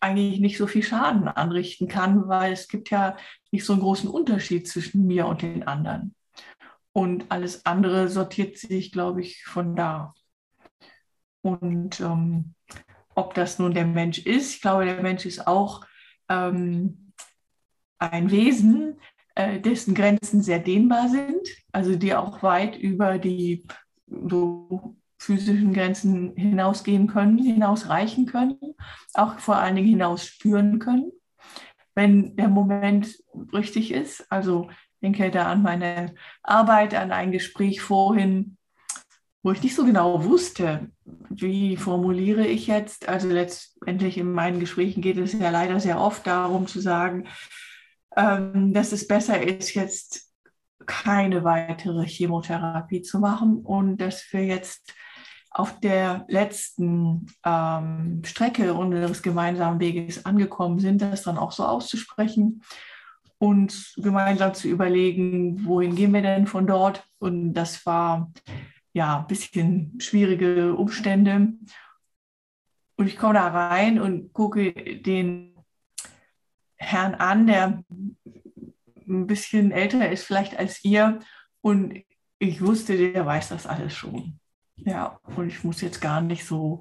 eigentlich 0.00 0.40
nicht 0.40 0.58
so 0.58 0.66
viel 0.66 0.82
Schaden 0.82 1.28
anrichten 1.28 1.88
kann, 1.88 2.28
weil 2.28 2.52
es 2.52 2.68
gibt 2.68 2.90
ja 2.90 3.16
nicht 3.52 3.64
so 3.64 3.72
einen 3.72 3.82
großen 3.82 4.10
Unterschied 4.10 4.68
zwischen 4.68 5.06
mir 5.06 5.26
und 5.26 5.42
den 5.42 5.62
anderen. 5.66 6.14
Und 6.92 7.30
alles 7.30 7.64
andere 7.64 8.08
sortiert 8.08 8.58
sich, 8.58 8.92
glaube 8.92 9.22
ich, 9.22 9.44
von 9.44 9.76
da. 9.76 10.12
Und 11.42 12.00
ähm, 12.00 12.54
ob 13.14 13.34
das 13.34 13.58
nun 13.58 13.74
der 13.74 13.86
Mensch 13.86 14.18
ist, 14.18 14.54
ich 14.54 14.60
glaube, 14.60 14.84
der 14.84 15.02
Mensch 15.02 15.26
ist 15.26 15.46
auch 15.46 15.84
ähm, 16.28 17.12
ein 17.98 18.30
Wesen, 18.30 19.00
äh, 19.34 19.60
dessen 19.60 19.94
Grenzen 19.94 20.42
sehr 20.42 20.58
dehnbar 20.58 21.08
sind, 21.08 21.48
also 21.72 21.96
die 21.96 22.14
auch 22.14 22.42
weit 22.42 22.76
über 22.76 23.18
die 23.18 23.66
so 24.06 24.96
physischen 25.18 25.72
Grenzen 25.72 26.34
hinausgehen 26.36 27.06
können, 27.06 27.38
hinausreichen 27.38 28.26
können, 28.26 28.58
auch 29.14 29.38
vor 29.38 29.56
allen 29.56 29.76
Dingen 29.76 29.88
hinaus 29.88 30.26
spüren 30.26 30.78
können, 30.78 31.12
wenn 31.94 32.36
der 32.36 32.48
Moment 32.48 33.22
richtig 33.52 33.92
ist. 33.92 34.30
Also 34.30 34.68
denke 35.02 35.30
da 35.30 35.46
an 35.50 35.62
meine 35.62 36.14
Arbeit, 36.42 36.94
an 36.94 37.12
ein 37.12 37.32
Gespräch 37.32 37.80
vorhin, 37.80 38.56
wo 39.42 39.50
ich 39.50 39.62
nicht 39.62 39.74
so 39.74 39.84
genau 39.84 40.24
wusste, 40.24 40.90
wie 41.04 41.76
formuliere 41.76 42.46
ich 42.46 42.66
jetzt. 42.66 43.08
Also 43.08 43.28
letztendlich 43.28 44.18
in 44.18 44.32
meinen 44.32 44.60
Gesprächen 44.60 45.02
geht 45.02 45.18
es 45.18 45.32
ja 45.32 45.50
leider 45.50 45.80
sehr 45.80 46.00
oft 46.00 46.26
darum 46.26 46.66
zu 46.66 46.80
sagen, 46.80 47.26
ähm, 48.16 48.72
dass 48.72 48.92
es 48.92 49.08
besser 49.08 49.42
ist, 49.42 49.74
jetzt 49.74 50.32
keine 50.86 51.44
weitere 51.44 52.06
Chemotherapie 52.06 53.02
zu 53.02 53.18
machen 53.18 53.58
und 53.58 53.98
dass 53.98 54.32
wir 54.32 54.44
jetzt 54.44 54.94
auf 55.50 55.78
der 55.80 56.24
letzten 56.28 57.26
ähm, 57.44 58.22
Strecke 58.24 58.74
unseres 58.74 59.22
gemeinsamen 59.22 59.80
Weges 59.80 60.24
angekommen 60.24 60.78
sind, 60.78 61.02
das 61.02 61.22
dann 61.22 61.36
auch 61.36 61.52
so 61.52 61.64
auszusprechen 61.64 62.62
und 63.38 63.94
gemeinsam 63.96 64.54
zu 64.54 64.68
überlegen, 64.68 65.66
wohin 65.66 65.94
gehen 65.94 66.14
wir 66.14 66.22
denn 66.22 66.46
von 66.46 66.66
dort. 66.66 67.04
Und 67.18 67.54
das 67.54 67.84
war 67.84 68.32
ja 68.92 69.20
ein 69.20 69.26
bisschen 69.26 70.00
schwierige 70.00 70.74
Umstände. 70.74 71.54
Und 72.96 73.06
ich 73.06 73.16
komme 73.16 73.34
da 73.34 73.48
rein 73.48 74.00
und 74.00 74.32
gucke 74.32 74.72
den 74.72 75.56
Herrn 76.76 77.14
an, 77.14 77.46
der 77.46 77.84
ein 79.08 79.26
bisschen 79.26 79.70
älter 79.70 80.10
ist 80.10 80.24
vielleicht 80.24 80.58
als 80.58 80.84
ihr. 80.84 81.20
Und 81.60 82.02
ich 82.38 82.60
wusste, 82.60 82.96
der 82.96 83.24
weiß 83.24 83.50
das 83.50 83.66
alles 83.66 83.94
schon. 83.94 84.38
Ja, 84.76 85.20
und 85.36 85.48
ich 85.48 85.64
muss 85.64 85.80
jetzt 85.80 86.00
gar 86.00 86.20
nicht 86.20 86.44
so 86.44 86.80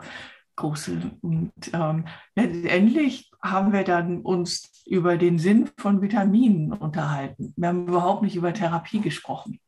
große. 0.55 1.11
Und 1.21 1.51
ähm, 1.73 2.07
letztendlich 2.35 3.31
haben 3.41 3.73
wir 3.73 3.83
dann 3.83 4.21
uns 4.21 4.83
über 4.85 5.17
den 5.17 5.39
Sinn 5.39 5.69
von 5.77 6.01
Vitaminen 6.01 6.73
unterhalten. 6.73 7.53
Wir 7.55 7.69
haben 7.69 7.87
überhaupt 7.87 8.23
nicht 8.23 8.35
über 8.35 8.53
Therapie 8.53 9.01
gesprochen. 9.01 9.59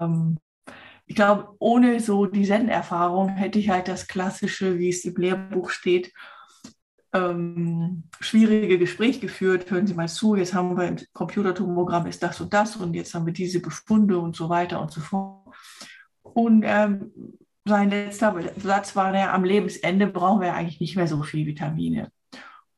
Ähm, 0.00 0.38
ich 1.12 1.16
glaube, 1.16 1.54
ohne 1.58 2.00
so 2.00 2.24
die 2.24 2.46
Zen-Erfahrung 2.46 3.28
hätte 3.28 3.58
ich 3.58 3.68
halt 3.68 3.86
das 3.86 4.08
klassische, 4.08 4.78
wie 4.78 4.88
es 4.88 5.04
im 5.04 5.14
Lehrbuch 5.14 5.68
steht, 5.68 6.10
ähm, 7.12 8.04
schwierige 8.18 8.78
Gespräch 8.78 9.20
geführt. 9.20 9.70
Hören 9.70 9.86
Sie 9.86 9.92
mal 9.92 10.08
zu, 10.08 10.36
jetzt 10.36 10.54
haben 10.54 10.74
wir 10.74 10.88
im 10.88 10.96
Computertomogramm 11.12 12.06
ist 12.06 12.22
das 12.22 12.40
und 12.40 12.54
das 12.54 12.76
und 12.76 12.94
jetzt 12.94 13.12
haben 13.12 13.26
wir 13.26 13.34
diese 13.34 13.60
Befunde 13.60 14.18
und 14.18 14.34
so 14.34 14.48
weiter 14.48 14.80
und 14.80 14.90
so 14.90 15.02
fort. 15.02 15.54
Und 16.22 16.62
ähm, 16.64 17.12
sein 17.66 17.90
letzter 17.90 18.34
Satz 18.56 18.96
war, 18.96 19.14
ja, 19.14 19.34
am 19.34 19.44
Lebensende 19.44 20.06
brauchen 20.06 20.40
wir 20.40 20.54
eigentlich 20.54 20.80
nicht 20.80 20.96
mehr 20.96 21.08
so 21.08 21.22
viel 21.22 21.44
Vitamine. 21.44 22.10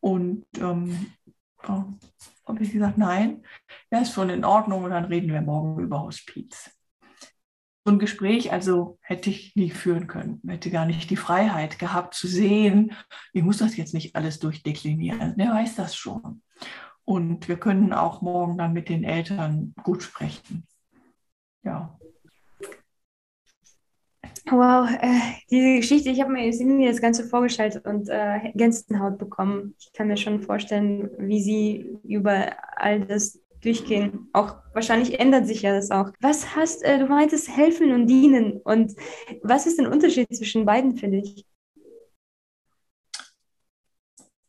Und 0.01 0.45
ähm, 0.59 1.07
habe 1.63 2.65
ich 2.65 2.73
gesagt, 2.73 2.99
nein, 2.99 3.45
ja, 3.93 4.01
ist 4.01 4.13
schon 4.13 4.29
in 4.29 4.45
Ordnung 4.45 4.83
und 4.83 4.91
dann 4.91 5.05
reden 5.05 5.33
wir 5.33 5.41
morgen 5.41 5.81
über 5.81 6.03
Hospiz. 6.03 6.74
Ein 7.87 7.99
Gespräch 7.99 8.51
also 8.51 8.99
hätte 9.03 9.29
ich 9.29 9.55
nie 9.57 9.71
führen 9.71 10.07
können, 10.07 10.41
hätte 10.47 10.71
gar 10.71 10.87
nicht 10.87 11.11
die 11.11 11.17
Freiheit 11.17 11.79
gehabt 11.79 12.15
zu 12.15 12.27
sehen, 12.27 12.93
ich 13.35 13.43
muss 13.43 13.59
das 13.59 13.77
jetzt 13.77 13.93
nicht 13.93 14.17
alles 14.17 14.39
durchdeklinieren, 14.39 15.37
der 15.37 15.51
weiß 15.51 15.77
das 15.77 15.95
schon. 15.95 16.41
Und 17.05 17.47
wir 17.49 17.59
können 17.59 17.93
auch 17.93 18.23
morgen 18.23 18.57
dann 18.57 18.73
mit 18.73 18.89
den 18.89 19.05
Eltern 19.05 19.75
gut 19.83 20.03
sprechen. 20.03 20.67
Ja. 21.63 21.99
Wow, 24.47 24.89
äh, 25.01 25.21
diese 25.51 25.77
Geschichte, 25.77 26.11
ich 26.11 26.21
habe 26.21 26.33
mir, 26.33 26.51
mir 26.65 26.91
das 26.91 27.01
Ganze 27.01 27.25
vorgestellt 27.25 27.83
und 27.87 28.09
äh, 28.09 28.53
Gänsehaut 28.55 29.19
bekommen. 29.19 29.75
Ich 29.79 29.93
kann 29.93 30.09
mir 30.09 30.19
schon 30.19 30.43
vorstellen, 30.43 31.11
wie 31.19 31.43
Sie 31.43 31.99
über 32.03 32.53
all 32.77 33.01
das 33.07 33.41
durchgehen. 33.65 34.29
Auch 34.33 34.57
wahrscheinlich 34.73 35.19
ändert 35.19 35.47
sich 35.47 35.63
ja 35.63 35.75
das 35.75 35.91
auch. 35.91 36.11
Was 36.21 36.55
hast 36.55 36.83
äh, 36.85 36.99
du 36.99 37.07
meintest 37.07 37.49
helfen 37.49 37.93
und 37.93 38.07
dienen 38.07 38.61
und 38.63 38.93
was 39.43 39.67
ist 39.67 39.79
der 39.79 39.91
Unterschied 39.91 40.35
zwischen 40.35 40.65
beiden 40.65 40.97
für 40.97 41.09
dich? 41.09 41.47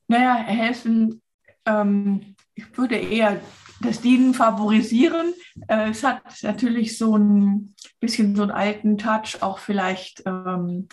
Naja, 0.08 0.36
helfen, 0.36 1.22
ähm, 1.66 2.36
ich 2.54 2.78
würde 2.78 2.96
eher 2.96 3.42
das 3.82 4.02
Dienen 4.02 4.34
favorisieren. 4.34 5.34
Äh, 5.68 5.90
es 5.90 6.04
hat 6.04 6.22
natürlich 6.44 6.98
so 6.98 7.18
ein 7.18 7.74
bisschen 8.00 8.36
so 8.36 8.44
einen 8.44 8.52
alten 8.52 8.98
Touch, 8.98 9.42
auch 9.42 9.60
vielleicht 9.60 10.24
ähm, 10.26 10.88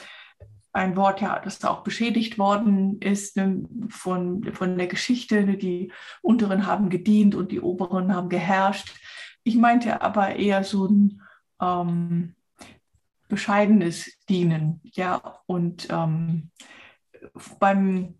ein 0.73 0.97
Wort, 0.97 1.21
ja, 1.21 1.39
das 1.39 1.59
da 1.59 1.69
auch 1.69 1.83
beschädigt 1.83 2.39
worden 2.39 3.01
ist 3.01 3.37
ne, 3.37 3.69
von, 3.89 4.53
von 4.55 4.79
der 4.79 4.87
Geschichte. 4.87 5.45
Ne, 5.45 5.57
die 5.57 5.93
Unteren 6.23 6.67
haben 6.67 6.89
gedient 6.89 7.35
und 7.35 7.53
die 7.53 7.61
Oberen 7.61 8.15
haben 8.15 8.29
geherrscht. 8.29 8.95
Ich 9.45 9.57
meinte 9.57 10.01
aber 10.03 10.37
eher 10.37 10.65
so 10.65 10.87
ein 10.87 11.21
ähm, 11.61 12.35
bescheidenes 13.29 14.19
Dienen, 14.29 14.81
ja, 14.85 15.41
und 15.47 15.89
ähm, 15.91 16.51
beim 17.59 18.15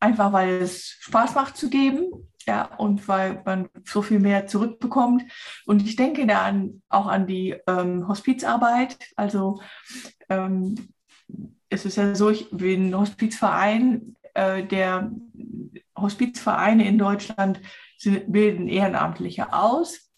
einfach 0.00 0.32
weil 0.32 0.60
es 0.60 0.98
Spaß 1.00 1.34
macht 1.34 1.56
zu 1.56 1.70
geben, 1.70 2.28
ja, 2.46 2.64
und 2.76 3.06
weil 3.08 3.42
man 3.44 3.68
so 3.84 4.02
viel 4.02 4.20
mehr 4.20 4.46
zurückbekommt. 4.46 5.22
Und 5.66 5.82
ich 5.86 5.96
denke 5.96 6.26
da 6.26 6.42
an, 6.42 6.82
auch 6.88 7.06
an 7.06 7.26
die 7.26 7.56
ähm, 7.66 8.06
Hospizarbeit. 8.08 8.96
Also 9.16 9.60
ähm, 10.28 10.74
es 11.68 11.84
ist 11.84 11.96
ja 11.96 12.14
so, 12.14 12.30
ich 12.30 12.50
bin 12.50 12.90
ein 12.90 12.98
Hospizverein, 12.98 14.16
äh, 14.34 14.64
der 14.64 15.10
Hospizvereine 15.96 16.86
in 16.86 16.98
Deutschland 16.98 17.60
sind, 17.98 18.30
bilden 18.30 18.68
Ehrenamtliche 18.68 19.52
aus, 19.52 20.10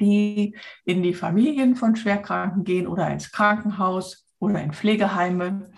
die 0.00 0.56
in 0.84 1.02
die 1.02 1.14
Familien 1.14 1.76
von 1.76 1.96
Schwerkranken 1.96 2.64
gehen 2.64 2.86
oder 2.86 3.10
ins 3.10 3.32
Krankenhaus 3.32 4.26
oder 4.38 4.62
in 4.62 4.72
Pflegeheime, 4.72 5.70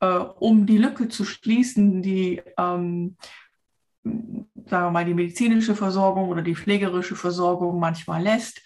äh, 0.00 0.06
um 0.06 0.66
die 0.66 0.78
Lücke 0.78 1.08
zu 1.08 1.24
schließen, 1.24 2.02
die, 2.02 2.42
ähm, 2.58 3.16
sagen 4.04 4.86
wir 4.86 4.90
mal, 4.90 5.04
die 5.04 5.14
medizinische 5.14 5.74
Versorgung 5.74 6.28
oder 6.28 6.42
die 6.42 6.54
pflegerische 6.54 7.16
Versorgung 7.16 7.78
manchmal 7.78 8.22
lässt, 8.22 8.62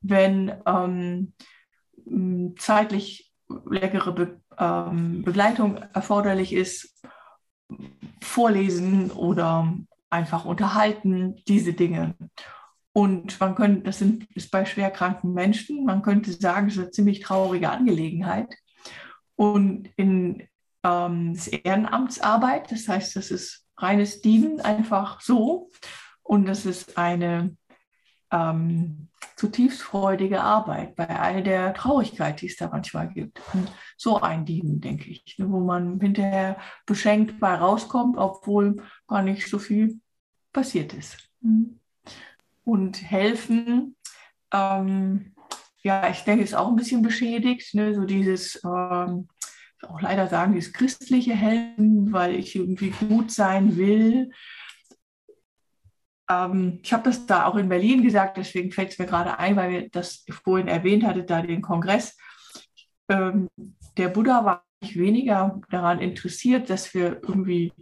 wenn 0.00 0.52
ähm, 0.66 1.32
zeitlich 2.58 3.32
leckere 3.68 4.12
Be 4.12 4.40
ähm, 4.58 5.22
Begleitung 5.22 5.76
erforderlich 5.94 6.52
ist, 6.52 7.02
vorlesen 8.22 9.10
oder 9.10 9.74
einfach 10.10 10.44
unterhalten, 10.44 11.36
diese 11.48 11.72
Dinge. 11.72 12.14
Und 12.92 13.38
man 13.40 13.54
könnte, 13.54 13.82
das 13.82 13.98
sind, 13.98 14.26
ist 14.34 14.50
bei 14.50 14.64
schwerkranken 14.64 15.32
Menschen, 15.32 15.84
man 15.84 16.02
könnte 16.02 16.32
sagen, 16.32 16.66
es 16.66 16.74
ist 16.74 16.80
eine 16.80 16.90
ziemlich 16.90 17.20
traurige 17.20 17.70
Angelegenheit. 17.70 18.54
Und 19.36 19.88
in 19.96 20.48
ähm, 20.82 21.34
das 21.34 21.48
Ehrenamtsarbeit, 21.48 22.70
das 22.72 22.88
heißt, 22.88 23.16
das 23.16 23.30
ist 23.30 23.66
reines 23.82 24.20
Dienen, 24.20 24.60
einfach 24.60 25.20
so. 25.20 25.70
Und 26.22 26.46
das 26.46 26.66
ist 26.66 26.96
eine 26.96 27.56
ähm, 28.30 29.08
zutiefst 29.36 29.82
freudige 29.82 30.42
Arbeit 30.42 30.94
bei 30.96 31.08
all 31.08 31.42
der 31.42 31.74
Traurigkeit, 31.74 32.40
die 32.40 32.46
es 32.46 32.56
da 32.56 32.68
manchmal 32.68 33.08
gibt. 33.08 33.40
Und 33.52 33.70
so 33.96 34.20
ein 34.20 34.44
Dienen, 34.44 34.80
denke 34.80 35.10
ich, 35.10 35.36
ne, 35.38 35.50
wo 35.50 35.60
man 35.60 36.00
hinterher 36.00 36.58
beschenkt 36.86 37.40
bei 37.40 37.54
rauskommt, 37.54 38.16
obwohl 38.16 38.82
gar 39.08 39.22
nicht 39.22 39.48
so 39.48 39.58
viel 39.58 40.00
passiert 40.52 40.94
ist. 40.94 41.28
Mhm 41.40 41.80
und 42.70 43.02
helfen. 43.02 43.96
Ähm, 44.52 45.34
ja, 45.82 46.08
ich 46.10 46.20
denke, 46.20 46.44
ist 46.44 46.54
auch 46.54 46.68
ein 46.68 46.76
bisschen 46.76 47.02
beschädigt, 47.02 47.74
ne? 47.74 47.94
so 47.94 48.04
dieses, 48.04 48.62
ähm, 48.64 49.28
auch 49.82 50.00
leider 50.00 50.28
sagen, 50.28 50.54
dieses 50.54 50.72
christliche 50.72 51.34
Helfen, 51.34 52.12
weil 52.12 52.34
ich 52.34 52.54
irgendwie 52.56 52.90
gut 52.90 53.30
sein 53.30 53.76
will. 53.76 54.30
Ähm, 56.30 56.80
ich 56.82 56.92
habe 56.92 57.04
das 57.04 57.26
da 57.26 57.46
auch 57.46 57.56
in 57.56 57.68
Berlin 57.68 58.02
gesagt, 58.02 58.36
deswegen 58.36 58.72
fällt 58.72 58.92
es 58.92 58.98
mir 58.98 59.06
gerade 59.06 59.38
ein, 59.38 59.56
weil 59.56 59.70
wir 59.70 59.88
das 59.90 60.24
vorhin 60.44 60.68
erwähnt 60.68 61.04
hattet, 61.04 61.30
da 61.30 61.42
den 61.42 61.62
Kongress. 61.62 62.16
Ähm, 63.08 63.48
der 63.96 64.08
Buddha 64.08 64.44
war 64.44 64.64
nicht 64.82 64.96
weniger 64.96 65.60
daran 65.70 66.00
interessiert, 66.00 66.70
dass 66.70 66.94
wir 66.94 67.20
irgendwie 67.22 67.72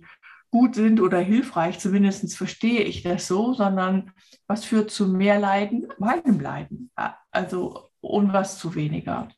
gut 0.50 0.74
sind 0.74 1.00
oder 1.00 1.18
hilfreich, 1.18 1.78
zumindest 1.78 2.36
verstehe 2.36 2.82
ich 2.82 3.02
das 3.02 3.28
so, 3.28 3.52
sondern 3.52 4.12
was 4.46 4.64
führt 4.64 4.90
zu 4.90 5.06
mehr 5.06 5.38
Leiden? 5.38 5.88
Meinem 5.98 6.40
Leiden. 6.40 6.90
Also 7.30 7.90
und 8.00 8.32
was 8.32 8.58
zu 8.58 8.74
weniger. 8.74 9.28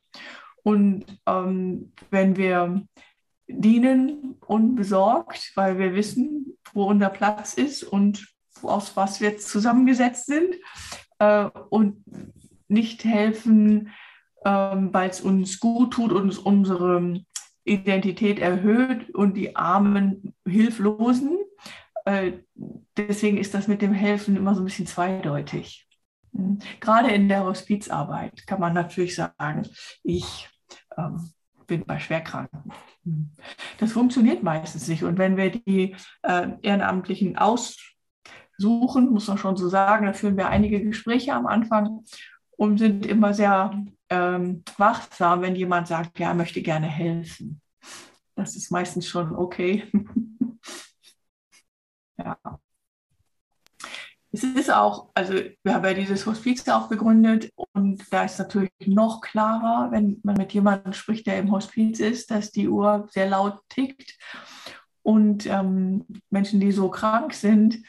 Und 0.63 1.05
ähm, 1.25 1.93
wenn 2.09 2.37
wir 2.37 2.85
dienen 3.47 4.37
unbesorgt, 4.45 5.51
weil 5.55 5.77
wir 5.77 5.93
wissen, 5.93 6.57
wo 6.73 6.83
unser 6.85 7.09
Platz 7.09 7.53
ist 7.53 7.83
und 7.83 8.27
aus 8.61 8.95
was 8.95 9.21
wir 9.21 9.37
zusammengesetzt 9.37 10.27
sind 10.27 10.55
äh, 11.19 11.49
und 11.69 12.03
nicht 12.67 13.03
helfen, 13.03 13.89
ähm, 14.45 14.93
weil 14.93 15.09
es 15.09 15.21
uns 15.21 15.59
gut 15.59 15.93
tut 15.93 16.11
und 16.11 16.37
unsere 16.37 17.21
Identität 17.63 18.39
erhöht 18.39 19.13
und 19.13 19.35
die 19.35 19.55
armen 19.55 20.33
Hilflosen. 20.47 21.37
Äh, 22.05 22.33
deswegen 22.97 23.37
ist 23.37 23.53
das 23.53 23.67
mit 23.67 23.81
dem 23.81 23.93
Helfen 23.93 24.35
immer 24.35 24.55
so 24.55 24.61
ein 24.61 24.65
bisschen 24.65 24.87
zweideutig. 24.87 25.87
Hm. 26.35 26.59
Gerade 26.79 27.11
in 27.11 27.27
der 27.27 27.43
Hospizarbeit 27.43 28.47
kann 28.47 28.59
man 28.59 28.73
natürlich 28.73 29.15
sagen, 29.15 29.67
ich 30.03 30.49
ähm, 30.97 31.31
bin 31.67 31.85
bei 31.85 31.99
Schwerkranken. 31.99 32.71
Das 33.79 33.93
funktioniert 33.93 34.43
meistens 34.43 34.87
nicht. 34.87 35.03
Und 35.03 35.17
wenn 35.17 35.37
wir 35.37 35.51
die 35.51 35.95
äh, 36.23 36.49
Ehrenamtlichen 36.61 37.37
aussuchen, 37.37 39.09
muss 39.09 39.27
man 39.27 39.37
schon 39.37 39.55
so 39.55 39.69
sagen, 39.69 40.05
da 40.05 40.13
führen 40.13 40.37
wir 40.37 40.49
einige 40.49 40.83
Gespräche 40.83 41.33
am 41.33 41.47
Anfang 41.47 42.03
und 42.57 42.77
sind 42.77 43.05
immer 43.05 43.33
sehr 43.33 43.85
ähm, 44.09 44.63
wachsam, 44.77 45.41
wenn 45.41 45.55
jemand 45.55 45.87
sagt, 45.87 46.19
ja, 46.19 46.29
er 46.29 46.35
möchte 46.35 46.61
gerne 46.61 46.87
helfen. 46.87 47.61
Das 48.35 48.55
ist 48.55 48.71
meistens 48.71 49.07
schon 49.07 49.35
okay. 49.35 49.89
ja. 52.17 52.37
Es 54.33 54.43
ist 54.43 54.71
auch, 54.71 55.09
also 55.13 55.33
wir 55.33 55.73
haben 55.73 55.83
ja 55.83 55.93
dieses 55.93 56.25
Hospiz 56.25 56.67
auch 56.69 56.87
gegründet 56.87 57.51
und 57.73 58.01
da 58.11 58.23
ist 58.23 58.39
natürlich 58.39 58.71
noch 58.85 59.19
klarer, 59.19 59.91
wenn 59.91 60.21
man 60.23 60.35
mit 60.37 60.53
jemandem 60.53 60.93
spricht, 60.93 61.27
der 61.27 61.37
im 61.39 61.51
Hospiz 61.51 61.99
ist, 61.99 62.31
dass 62.31 62.51
die 62.51 62.69
Uhr 62.69 63.07
sehr 63.11 63.27
laut 63.27 63.59
tickt. 63.67 64.17
Und 65.03 65.45
ähm, 65.47 66.05
Menschen, 66.29 66.61
die 66.61 66.71
so 66.71 66.89
krank 66.89 67.33
sind, 67.33 67.79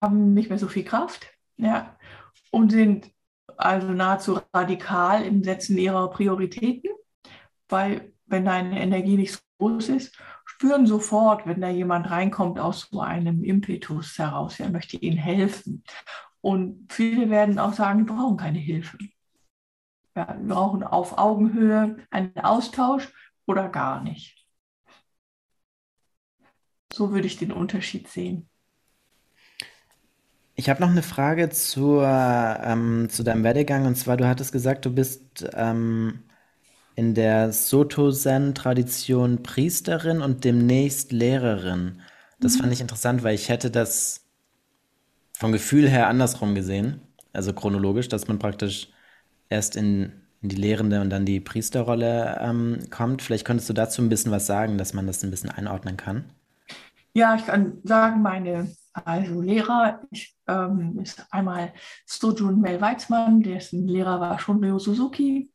haben 0.00 0.34
nicht 0.34 0.48
mehr 0.48 0.58
so 0.58 0.68
viel 0.68 0.84
Kraft 0.84 1.26
ja, 1.56 1.96
und 2.50 2.70
sind 2.70 3.10
also 3.56 3.88
nahezu 3.88 4.40
radikal 4.52 5.24
im 5.24 5.42
Setzen 5.42 5.78
ihrer 5.78 6.10
Prioritäten, 6.10 6.90
weil 7.68 8.12
wenn 8.26 8.44
deine 8.44 8.80
Energie 8.80 9.16
nicht 9.16 9.32
so 9.32 9.38
groß 9.58 9.88
ist, 9.90 10.18
spüren 10.62 10.86
sofort, 10.86 11.44
wenn 11.44 11.60
da 11.60 11.68
jemand 11.68 12.08
reinkommt 12.08 12.60
aus 12.60 12.88
so 12.88 13.00
einem 13.00 13.42
Impetus 13.42 14.16
heraus, 14.16 14.60
er 14.60 14.70
möchte 14.70 14.96
ihnen 14.96 15.16
helfen. 15.16 15.82
Und 16.40 16.86
viele 16.92 17.30
werden 17.30 17.58
auch 17.58 17.72
sagen, 17.72 18.06
wir 18.06 18.14
brauchen 18.14 18.36
keine 18.36 18.60
Hilfe. 18.60 18.96
Ja, 20.14 20.36
wir 20.38 20.54
brauchen 20.54 20.84
auf 20.84 21.18
Augenhöhe 21.18 21.96
einen 22.10 22.36
Austausch 22.36 23.12
oder 23.44 23.68
gar 23.70 24.04
nicht. 24.04 24.46
So 26.92 27.10
würde 27.10 27.26
ich 27.26 27.38
den 27.38 27.50
Unterschied 27.50 28.06
sehen. 28.06 28.48
Ich 30.54 30.70
habe 30.70 30.80
noch 30.80 30.90
eine 30.90 31.02
Frage 31.02 31.50
zur, 31.50 32.06
ähm, 32.06 33.08
zu 33.10 33.24
deinem 33.24 33.42
Werdegang. 33.42 33.84
Und 33.84 33.96
zwar, 33.96 34.16
du 34.16 34.28
hattest 34.28 34.52
gesagt, 34.52 34.84
du 34.84 34.94
bist 34.94 35.44
ähm, 35.54 36.22
in 36.94 37.14
der 37.14 37.52
Soto-Zen-Tradition 37.52 39.42
Priesterin 39.42 40.20
und 40.20 40.44
demnächst 40.44 41.12
Lehrerin. 41.12 42.00
Das 42.40 42.54
mhm. 42.54 42.60
fand 42.60 42.72
ich 42.72 42.80
interessant, 42.80 43.22
weil 43.22 43.34
ich 43.34 43.48
hätte 43.48 43.70
das 43.70 44.26
vom 45.32 45.52
Gefühl 45.52 45.88
her 45.88 46.08
andersrum 46.08 46.54
gesehen. 46.54 47.00
Also 47.32 47.52
chronologisch, 47.52 48.08
dass 48.08 48.28
man 48.28 48.38
praktisch 48.38 48.88
erst 49.48 49.76
in, 49.76 50.12
in 50.42 50.48
die 50.48 50.56
Lehrende 50.56 51.00
und 51.00 51.10
dann 51.10 51.24
die 51.24 51.40
Priesterrolle 51.40 52.38
ähm, 52.40 52.78
kommt. 52.90 53.22
Vielleicht 53.22 53.46
könntest 53.46 53.68
du 53.68 53.72
dazu 53.72 54.02
ein 54.02 54.08
bisschen 54.08 54.32
was 54.32 54.46
sagen, 54.46 54.76
dass 54.76 54.92
man 54.92 55.06
das 55.06 55.22
ein 55.24 55.30
bisschen 55.30 55.50
einordnen 55.50 55.96
kann. 55.96 56.24
Ja, 57.14 57.34
ich 57.34 57.46
kann 57.46 57.78
sagen, 57.84 58.22
meine 58.22 58.70
also 58.92 59.40
Lehrer 59.40 60.02
ich, 60.10 60.36
ähm, 60.46 60.98
ist 61.02 61.26
einmal 61.30 61.72
Stojun 62.06 62.60
Mel 62.60 62.80
Weizmann, 62.80 63.42
dessen 63.42 63.88
Lehrer 63.88 64.20
war 64.20 64.38
Shunryo 64.38 64.78
Suzuki 64.78 65.50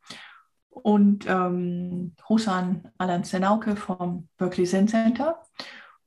und 0.83 1.25
ähm, 1.27 2.13
Husan 2.27 2.89
Alan 2.97 3.23
Senauke 3.23 3.75
vom 3.75 4.27
Berkeley 4.37 4.65
Zen 4.65 4.87
Center. 4.87 5.41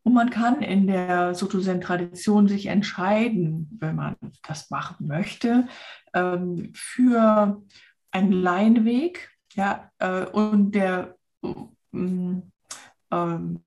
Und 0.03 0.15
man 0.15 0.31
kann 0.31 0.63
in 0.63 0.87
der 0.87 1.35
Soto-Zen-Tradition 1.35 2.49
sich 2.49 2.67
entscheiden, 2.67 3.69
wenn 3.79 3.97
man 3.97 4.17
das 4.47 4.71
machen 4.71 5.07
möchte, 5.07 5.69
ähm, 6.15 6.73
für 6.75 7.63
einen 8.11 8.33
Laienweg. 8.33 9.31
Ja, 9.55 9.91
äh, 9.99 10.25
und 10.27 10.73
der 10.73 11.17
ähm, 11.93 12.53
ähm 13.11 13.61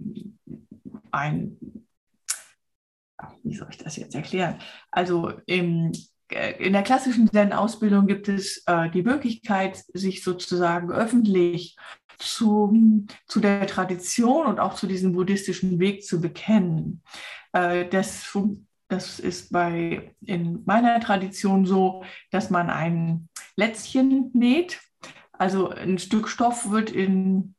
ein 1.11 1.57
wie 3.43 3.55
soll 3.55 3.67
ich 3.69 3.77
das 3.77 3.95
jetzt 3.97 4.15
erklären? 4.15 4.59
Also 4.91 5.31
im, 5.45 5.91
äh, 5.91 5.97
in 6.33 6.73
der 6.73 6.83
klassischen 6.83 7.29
Zen-Ausbildung 7.29 8.07
gibt 8.07 8.27
es 8.27 8.63
äh, 8.65 8.89
die 8.89 9.03
Möglichkeit, 9.03 9.83
sich 9.93 10.23
sozusagen 10.23 10.91
öffentlich 10.91 11.77
zu, 12.19 13.05
zu 13.27 13.39
der 13.39 13.67
Tradition 13.67 14.45
und 14.47 14.59
auch 14.59 14.75
zu 14.75 14.87
diesem 14.87 15.13
buddhistischen 15.13 15.79
Weg 15.79 16.03
zu 16.03 16.21
bekennen. 16.21 17.01
Äh, 17.51 17.87
das, 17.87 18.37
das 18.87 19.19
ist 19.19 19.51
bei, 19.51 20.15
in 20.21 20.63
meiner 20.65 20.99
Tradition 20.99 21.65
so, 21.65 22.03
dass 22.31 22.49
man 22.49 22.69
ein 22.69 23.29
Lätzchen 23.55 24.31
näht. 24.33 24.81
Also 25.31 25.69
ein 25.69 25.97
Stück 25.97 26.29
Stoff 26.29 26.69
wird 26.69 26.91
in 26.91 27.55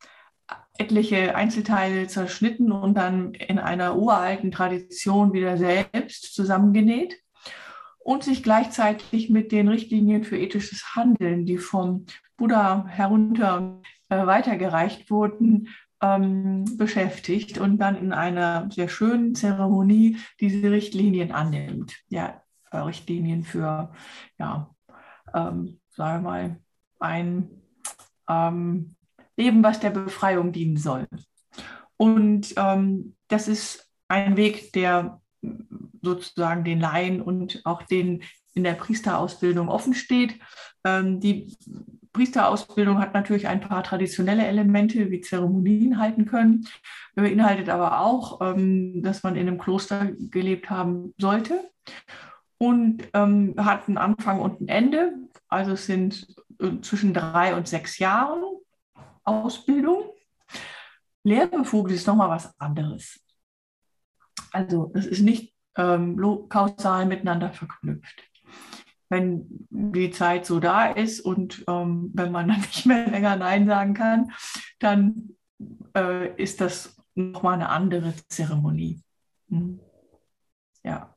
etliche 0.78 1.36
Einzelteile 1.36 2.08
zerschnitten 2.08 2.72
und 2.72 2.94
dann 2.94 3.34
in 3.34 3.58
einer 3.58 3.96
uralten 3.96 4.50
Tradition 4.50 5.32
wieder 5.32 5.56
selbst 5.56 6.34
zusammengenäht 6.34 7.23
und 8.04 8.22
sich 8.22 8.42
gleichzeitig 8.42 9.30
mit 9.30 9.50
den 9.50 9.66
Richtlinien 9.66 10.24
für 10.24 10.38
ethisches 10.38 10.94
Handeln, 10.94 11.46
die 11.46 11.58
vom 11.58 12.04
Buddha 12.36 12.86
herunter 12.86 13.80
äh, 14.10 14.26
weitergereicht 14.26 15.10
wurden, 15.10 15.68
ähm, 16.02 16.64
beschäftigt 16.76 17.58
und 17.58 17.78
dann 17.78 17.96
in 17.96 18.12
einer 18.12 18.68
sehr 18.70 18.88
schönen 18.88 19.34
Zeremonie 19.34 20.18
diese 20.38 20.70
Richtlinien 20.70 21.32
annimmt. 21.32 21.94
Ja, 22.08 22.42
Richtlinien 22.72 23.42
für, 23.42 23.92
ja, 24.38 24.74
ähm, 25.32 25.80
sagen 25.90 26.24
wir 26.24 26.30
mal, 26.30 26.60
ein 27.00 27.48
ähm, 28.28 28.96
leben, 29.36 29.62
was 29.62 29.80
der 29.80 29.90
Befreiung 29.90 30.52
dienen 30.52 30.76
soll. 30.76 31.06
Und 31.96 32.52
ähm, 32.56 33.16
das 33.28 33.48
ist 33.48 33.90
ein 34.08 34.36
Weg, 34.36 34.72
der 34.72 35.22
sozusagen 36.04 36.64
den 36.64 36.80
Laien 36.80 37.20
und 37.20 37.60
auch 37.64 37.82
den 37.82 38.22
in 38.54 38.64
der 38.64 38.74
Priesterausbildung 38.74 39.68
offen 39.68 39.94
steht. 39.94 40.38
Ähm, 40.84 41.20
die 41.20 41.56
Priesterausbildung 42.12 42.98
hat 43.00 43.12
natürlich 43.12 43.48
ein 43.48 43.60
paar 43.60 43.82
traditionelle 43.82 44.46
Elemente 44.46 45.10
wie 45.10 45.20
Zeremonien 45.20 45.98
halten 45.98 46.26
können, 46.26 46.66
beinhaltet 47.14 47.68
aber 47.68 48.00
auch, 48.00 48.40
ähm, 48.40 49.02
dass 49.02 49.22
man 49.22 49.36
in 49.36 49.48
einem 49.48 49.58
Kloster 49.58 50.12
gelebt 50.30 50.70
haben 50.70 51.12
sollte 51.18 51.68
und 52.58 53.08
ähm, 53.14 53.54
hat 53.58 53.88
einen 53.88 53.98
Anfang 53.98 54.40
und 54.40 54.60
ein 54.60 54.68
Ende. 54.68 55.14
Also 55.48 55.72
es 55.72 55.86
sind 55.86 56.26
äh, 56.60 56.80
zwischen 56.82 57.12
drei 57.12 57.56
und 57.56 57.66
sechs 57.66 57.98
Jahren 57.98 58.42
Ausbildung. 59.24 60.04
Lehrbefugnis 61.24 62.00
ist 62.00 62.06
nochmal 62.06 62.28
was 62.28 62.58
anderes. 62.60 63.20
Also 64.52 64.92
es 64.94 65.06
ist 65.06 65.22
nicht 65.22 65.53
ähm, 65.76 66.48
kausal 66.48 67.06
miteinander 67.06 67.50
verknüpft. 67.50 68.22
Wenn 69.08 69.66
die 69.70 70.10
Zeit 70.10 70.46
so 70.46 70.60
da 70.60 70.86
ist 70.86 71.20
und 71.20 71.64
ähm, 71.68 72.10
wenn 72.14 72.32
man 72.32 72.48
dann 72.48 72.60
nicht 72.60 72.86
mehr 72.86 73.08
länger 73.08 73.36
Nein 73.36 73.66
sagen 73.66 73.94
kann, 73.94 74.32
dann 74.78 75.36
äh, 75.96 76.34
ist 76.42 76.60
das 76.60 76.96
nochmal 77.14 77.54
eine 77.54 77.68
andere 77.68 78.14
Zeremonie. 78.28 79.02
Hm. 79.48 79.80
Ja. 80.82 81.13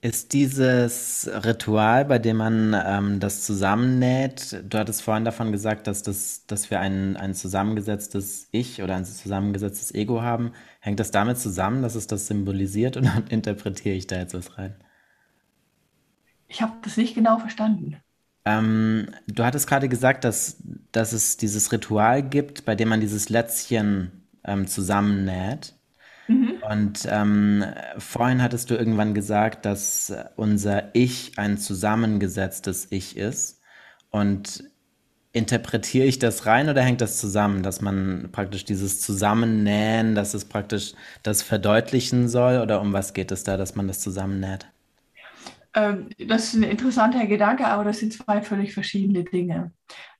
Ist 0.00 0.32
dieses 0.32 1.28
Ritual, 1.44 2.04
bei 2.04 2.20
dem 2.20 2.36
man 2.36 2.72
ähm, 2.86 3.18
das 3.18 3.44
zusammennäht, 3.44 4.62
du 4.68 4.78
hattest 4.78 5.02
vorhin 5.02 5.24
davon 5.24 5.50
gesagt, 5.50 5.88
dass, 5.88 6.04
das, 6.04 6.46
dass 6.46 6.70
wir 6.70 6.78
ein, 6.78 7.16
ein 7.16 7.34
zusammengesetztes 7.34 8.48
Ich 8.52 8.80
oder 8.80 8.94
ein 8.94 9.04
zusammengesetztes 9.04 9.92
Ego 9.92 10.22
haben. 10.22 10.52
Hängt 10.78 11.00
das 11.00 11.10
damit 11.10 11.38
zusammen, 11.38 11.82
dass 11.82 11.96
es 11.96 12.06
das 12.06 12.28
symbolisiert 12.28 12.96
oder 12.96 13.24
interpretiere 13.28 13.96
ich 13.96 14.06
da 14.06 14.18
jetzt 14.18 14.34
was 14.34 14.56
rein? 14.56 14.76
Ich 16.46 16.62
habe 16.62 16.74
das 16.82 16.96
nicht 16.96 17.16
genau 17.16 17.38
verstanden. 17.38 17.96
Ähm, 18.44 19.08
du 19.26 19.44
hattest 19.44 19.66
gerade 19.66 19.88
gesagt, 19.88 20.22
dass, 20.22 20.62
dass 20.92 21.12
es 21.12 21.38
dieses 21.38 21.72
Ritual 21.72 22.22
gibt, 22.22 22.64
bei 22.64 22.76
dem 22.76 22.88
man 22.88 23.00
dieses 23.00 23.30
Lätzchen 23.30 24.28
ähm, 24.44 24.68
zusammennäht. 24.68 25.74
Und 26.68 27.06
ähm, 27.10 27.64
vorhin 27.96 28.42
hattest 28.42 28.68
du 28.70 28.74
irgendwann 28.74 29.14
gesagt, 29.14 29.64
dass 29.64 30.12
unser 30.36 30.94
Ich 30.94 31.32
ein 31.36 31.56
zusammengesetztes 31.56 32.88
Ich 32.90 33.16
ist. 33.16 33.62
Und 34.10 34.64
interpretiere 35.32 36.06
ich 36.06 36.18
das 36.18 36.46
rein 36.46 36.68
oder 36.68 36.82
hängt 36.82 37.00
das 37.00 37.18
zusammen, 37.18 37.62
dass 37.62 37.80
man 37.80 38.28
praktisch 38.32 38.64
dieses 38.64 39.00
Zusammennähen, 39.00 40.14
dass 40.14 40.34
es 40.34 40.44
praktisch 40.46 40.94
das 41.22 41.42
verdeutlichen 41.42 42.28
soll? 42.28 42.60
Oder 42.60 42.80
um 42.80 42.92
was 42.92 43.14
geht 43.14 43.30
es 43.32 43.44
da, 43.44 43.56
dass 43.56 43.74
man 43.74 43.88
das 43.88 44.00
zusammennäht? 44.00 44.66
Ähm, 45.74 46.08
das 46.18 46.44
ist 46.44 46.54
ein 46.54 46.64
interessanter 46.64 47.26
Gedanke, 47.26 47.66
aber 47.66 47.84
das 47.84 47.98
sind 47.98 48.12
zwei 48.12 48.42
völlig 48.42 48.74
verschiedene 48.74 49.24
Dinge. 49.24 49.72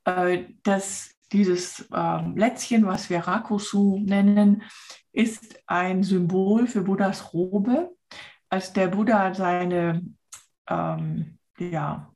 Äh, 0.05 0.45
das, 0.63 1.11
dieses 1.33 1.89
ähm, 1.95 2.37
Lätzchen, 2.37 2.87
was 2.87 3.11
wir 3.11 3.21
Rakusu 3.21 3.99
nennen, 3.99 4.63
ist 5.19 5.61
ein 5.67 6.05
Symbol 6.05 6.69
für 6.69 6.83
Buddhas 6.83 7.35
Robe. 7.35 7.91
Als 8.49 8.73
der 8.73 8.87
Buddha 8.87 9.35
seine 9.35 10.03
ähm, 10.71 11.39
ja, 11.59 12.15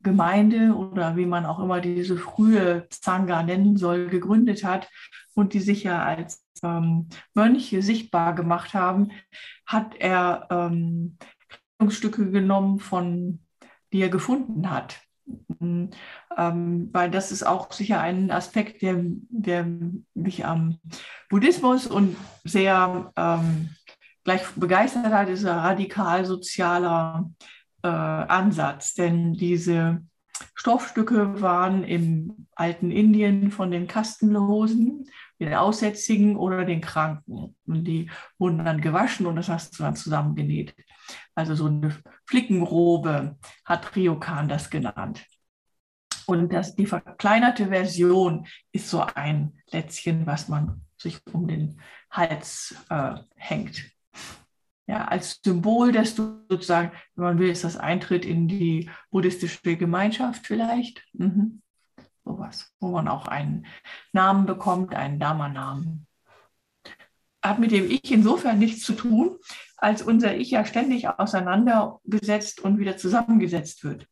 Gemeinde 0.00 0.72
oder 0.76 1.16
wie 1.16 1.26
man 1.26 1.44
auch 1.44 1.58
immer 1.58 1.80
diese 1.80 2.16
frühe 2.16 2.86
Zanga 2.88 3.42
nennen 3.42 3.76
soll, 3.76 4.06
gegründet 4.08 4.62
hat 4.62 4.88
und 5.34 5.54
die 5.54 5.58
sich 5.58 5.82
ja 5.82 6.04
als 6.04 6.46
ähm, 6.62 7.08
Mönche 7.34 7.82
sichtbar 7.82 8.36
gemacht 8.36 8.74
haben, 8.74 9.10
hat 9.66 9.96
er 9.96 10.46
ähm, 10.50 11.18
Stücke 11.88 12.30
genommen, 12.30 12.78
von, 12.78 13.40
die 13.92 14.02
er 14.02 14.08
gefunden 14.08 14.70
hat. 14.70 15.00
Ähm, 16.36 16.90
weil 16.92 17.10
das 17.10 17.32
ist 17.32 17.42
auch 17.42 17.72
sicher 17.72 18.00
ein 18.00 18.30
Aspekt, 18.30 18.82
der, 18.82 19.02
der 19.02 19.66
mich 20.14 20.44
am 20.46 20.78
Buddhismus 21.28 21.86
und 21.86 22.16
sehr 22.44 23.12
ähm, 23.16 23.70
gleich 24.24 24.46
begeistert 24.54 25.12
hat, 25.12 25.28
ist 25.28 25.44
ein 25.44 25.58
radikal 25.58 26.24
sozialer 26.24 27.30
äh, 27.82 27.88
Ansatz. 27.88 28.94
Denn 28.94 29.34
diese 29.34 30.02
Stoffstücke 30.54 31.40
waren 31.40 31.84
im 31.84 32.46
alten 32.54 32.90
Indien 32.90 33.50
von 33.50 33.70
den 33.70 33.86
Kastenlosen, 33.86 35.08
den 35.40 35.54
Aussätzigen 35.54 36.36
oder 36.36 36.64
den 36.64 36.80
Kranken. 36.80 37.56
Und 37.66 37.84
die 37.84 38.10
wurden 38.38 38.64
dann 38.64 38.80
gewaschen 38.80 39.26
und 39.26 39.36
das 39.36 39.48
hast 39.48 39.78
du 39.78 39.82
dann 39.82 39.96
zusammengenäht. 39.96 40.74
Also 41.34 41.54
so 41.54 41.66
eine 41.66 41.96
Flickenrobe 42.26 43.36
hat 43.64 43.96
Ryokan 43.96 44.48
das 44.48 44.70
genannt. 44.70 45.24
Und 46.26 46.52
das, 46.52 46.74
die 46.74 46.86
verkleinerte 46.86 47.68
Version 47.68 48.46
ist 48.72 48.90
so 48.90 49.00
ein 49.14 49.58
Lätzchen, 49.70 50.26
was 50.26 50.48
man 50.48 50.82
sich 50.96 51.20
um 51.32 51.48
den 51.48 51.80
Hals 52.10 52.74
äh, 52.88 53.14
hängt. 53.36 53.90
Ja, 54.86 55.04
als 55.04 55.40
Symbol, 55.44 55.92
dass 55.92 56.16
du 56.16 56.44
sozusagen, 56.48 56.90
wenn 57.14 57.24
man 57.24 57.38
will, 57.38 57.48
ist 57.48 57.62
das 57.62 57.76
Eintritt 57.76 58.24
in 58.24 58.48
die 58.48 58.90
buddhistische 59.10 59.76
Gemeinschaft 59.76 60.46
vielleicht. 60.46 61.04
Mhm. 61.12 61.62
Sowas, 62.24 62.72
wo 62.80 62.90
man 62.90 63.06
auch 63.06 63.28
einen 63.28 63.66
Namen 64.12 64.46
bekommt, 64.46 64.94
einen 64.94 65.20
Dharma-Namen. 65.20 66.06
Hat 67.42 67.58
mit 67.58 67.70
dem 67.70 67.88
Ich 67.88 68.10
insofern 68.10 68.58
nichts 68.58 68.82
zu 68.82 68.94
tun, 68.94 69.38
als 69.76 70.02
unser 70.02 70.36
Ich 70.36 70.50
ja 70.50 70.64
ständig 70.64 71.08
auseinandergesetzt 71.08 72.60
und 72.60 72.78
wieder 72.78 72.96
zusammengesetzt 72.96 73.84
wird. 73.84 74.06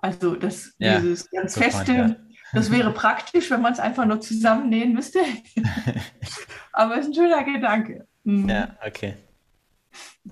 Also 0.00 0.36
das, 0.36 0.74
ja, 0.78 1.00
dieses 1.00 1.30
ganz 1.30 1.54
so 1.54 1.60
feste, 1.60 1.92
ja. 1.92 2.16
das 2.52 2.70
wäre 2.70 2.92
praktisch, 2.92 3.50
wenn 3.50 3.62
man 3.62 3.72
es 3.72 3.80
einfach 3.80 4.06
nur 4.06 4.20
zusammennähen 4.20 4.92
müsste. 4.92 5.20
Aber 6.72 6.94
es 6.94 7.06
ist 7.06 7.08
ein 7.08 7.14
schöner 7.14 7.44
Gedanke. 7.44 8.06
Mhm. 8.24 8.48
Ja, 8.48 8.76
okay. 8.86 9.14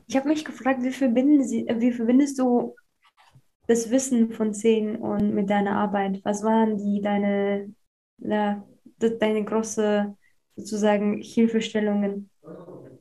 Ich 0.06 0.16
habe 0.16 0.28
mich 0.28 0.44
gefragt, 0.44 0.82
wie, 0.82 0.92
verbinden 0.92 1.42
Sie, 1.44 1.66
wie 1.78 1.92
verbindest 1.92 2.38
du 2.38 2.74
das 3.66 3.90
Wissen 3.90 4.32
von 4.32 4.54
Zehn 4.54 4.96
und 4.96 5.34
mit 5.34 5.50
deiner 5.50 5.76
Arbeit? 5.76 6.20
Was 6.24 6.42
waren 6.42 6.76
die 6.76 7.00
deine, 7.00 7.72
ja, 8.18 8.62
deine 8.98 9.44
große 9.44 10.14
sozusagen 10.56 11.20
Hilfestellungen? 11.20 12.30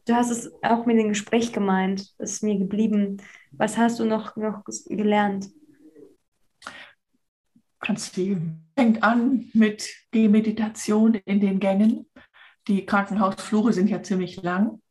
Du 0.05 0.13
hast 0.13 0.31
es 0.31 0.51
auch 0.63 0.85
mit 0.85 0.97
dem 0.97 1.09
Gespräch 1.09 1.53
gemeint, 1.53 2.13
ist 2.19 2.43
mir 2.43 2.57
geblieben. 2.57 3.17
Was 3.51 3.77
hast 3.77 3.99
du 3.99 4.05
noch, 4.05 4.35
noch 4.35 4.63
gelernt? 4.87 5.49
Ganz 7.85 8.09
viel. 8.09 8.41
Fängt 8.77 9.03
an 9.03 9.49
mit 9.53 9.89
Gehmeditation 10.11 11.13
in 11.13 11.39
den 11.39 11.59
Gängen. 11.59 12.09
Die 12.67 12.85
Krankenhausflure 12.85 13.73
sind 13.73 13.89
ja 13.89 14.01
ziemlich 14.01 14.41
lang. 14.41 14.81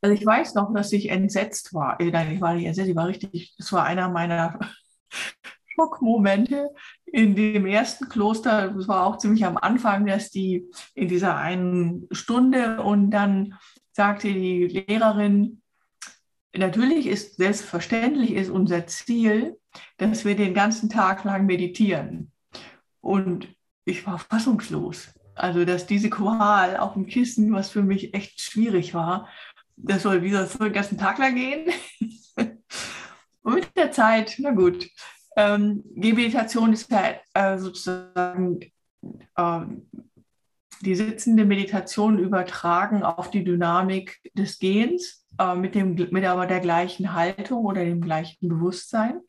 Also 0.00 0.14
ich 0.14 0.26
weiß 0.26 0.54
noch, 0.54 0.72
dass 0.74 0.92
ich 0.92 1.10
entsetzt 1.10 1.74
war. 1.74 2.00
Äh, 2.00 2.10
nein, 2.10 2.32
ich 2.32 2.40
war 2.40 2.54
nicht 2.54 2.66
entsetzt, 2.66 2.88
ich 2.88 2.96
war 2.96 3.06
richtig, 3.06 3.54
das 3.56 3.72
war 3.72 3.84
einer 3.84 4.08
meiner 4.08 4.58
Schockmomente 5.76 6.70
in 7.04 7.36
dem 7.36 7.66
ersten 7.66 8.08
Kloster. 8.08 8.72
Das 8.72 8.88
war 8.88 9.06
auch 9.06 9.18
ziemlich 9.18 9.44
am 9.44 9.56
Anfang, 9.56 10.06
dass 10.06 10.30
die 10.30 10.68
in 10.94 11.08
dieser 11.08 11.36
einen 11.36 12.08
Stunde 12.10 12.82
und 12.82 13.10
dann 13.10 13.54
sagte 13.92 14.32
die 14.32 14.66
Lehrerin, 14.66 15.61
natürlich 16.56 17.06
ist 17.06 17.36
selbstverständlich 17.36 18.32
ist 18.32 18.50
unser 18.50 18.86
Ziel, 18.86 19.58
dass 19.96 20.24
wir 20.24 20.36
den 20.36 20.54
ganzen 20.54 20.90
Tag 20.90 21.24
lang 21.24 21.46
meditieren. 21.46 22.30
Und 23.00 23.48
ich 23.84 24.06
war 24.06 24.18
fassungslos. 24.18 25.08
Also, 25.34 25.64
dass 25.64 25.86
diese 25.86 26.10
Qual 26.10 26.76
auf 26.76 26.92
dem 26.92 27.06
Kissen, 27.06 27.52
was 27.52 27.70
für 27.70 27.82
mich 27.82 28.14
echt 28.14 28.40
schwierig 28.40 28.92
war, 28.92 29.28
das 29.76 30.02
soll 30.02 30.22
wieder 30.22 30.46
so 30.46 30.58
den 30.58 30.72
ganzen 30.72 30.98
Tag 30.98 31.18
lang 31.18 31.34
gehen. 31.34 31.72
Und 33.42 33.54
mit 33.54 33.76
der 33.76 33.90
Zeit, 33.90 34.36
na 34.38 34.52
gut, 34.52 34.88
ähm, 35.36 35.82
Meditation 35.94 36.72
ist 36.72 36.90
ja 36.90 37.14
äh, 37.34 37.58
sozusagen 37.58 38.60
äh, 39.36 39.60
die 40.82 40.94
sitzende 40.94 41.44
Meditation 41.44 42.18
übertragen 42.18 43.02
auf 43.02 43.30
die 43.30 43.42
Dynamik 43.42 44.20
des 44.34 44.58
Gehens 44.58 45.21
äh, 45.38 45.54
mit, 45.54 45.74
dem, 45.74 45.94
mit 46.10 46.24
aber 46.24 46.46
der 46.46 46.60
gleichen 46.60 47.14
Haltung 47.14 47.64
oder 47.64 47.84
dem 47.84 48.00
gleichen 48.00 48.48
Bewusstsein. 48.48 49.20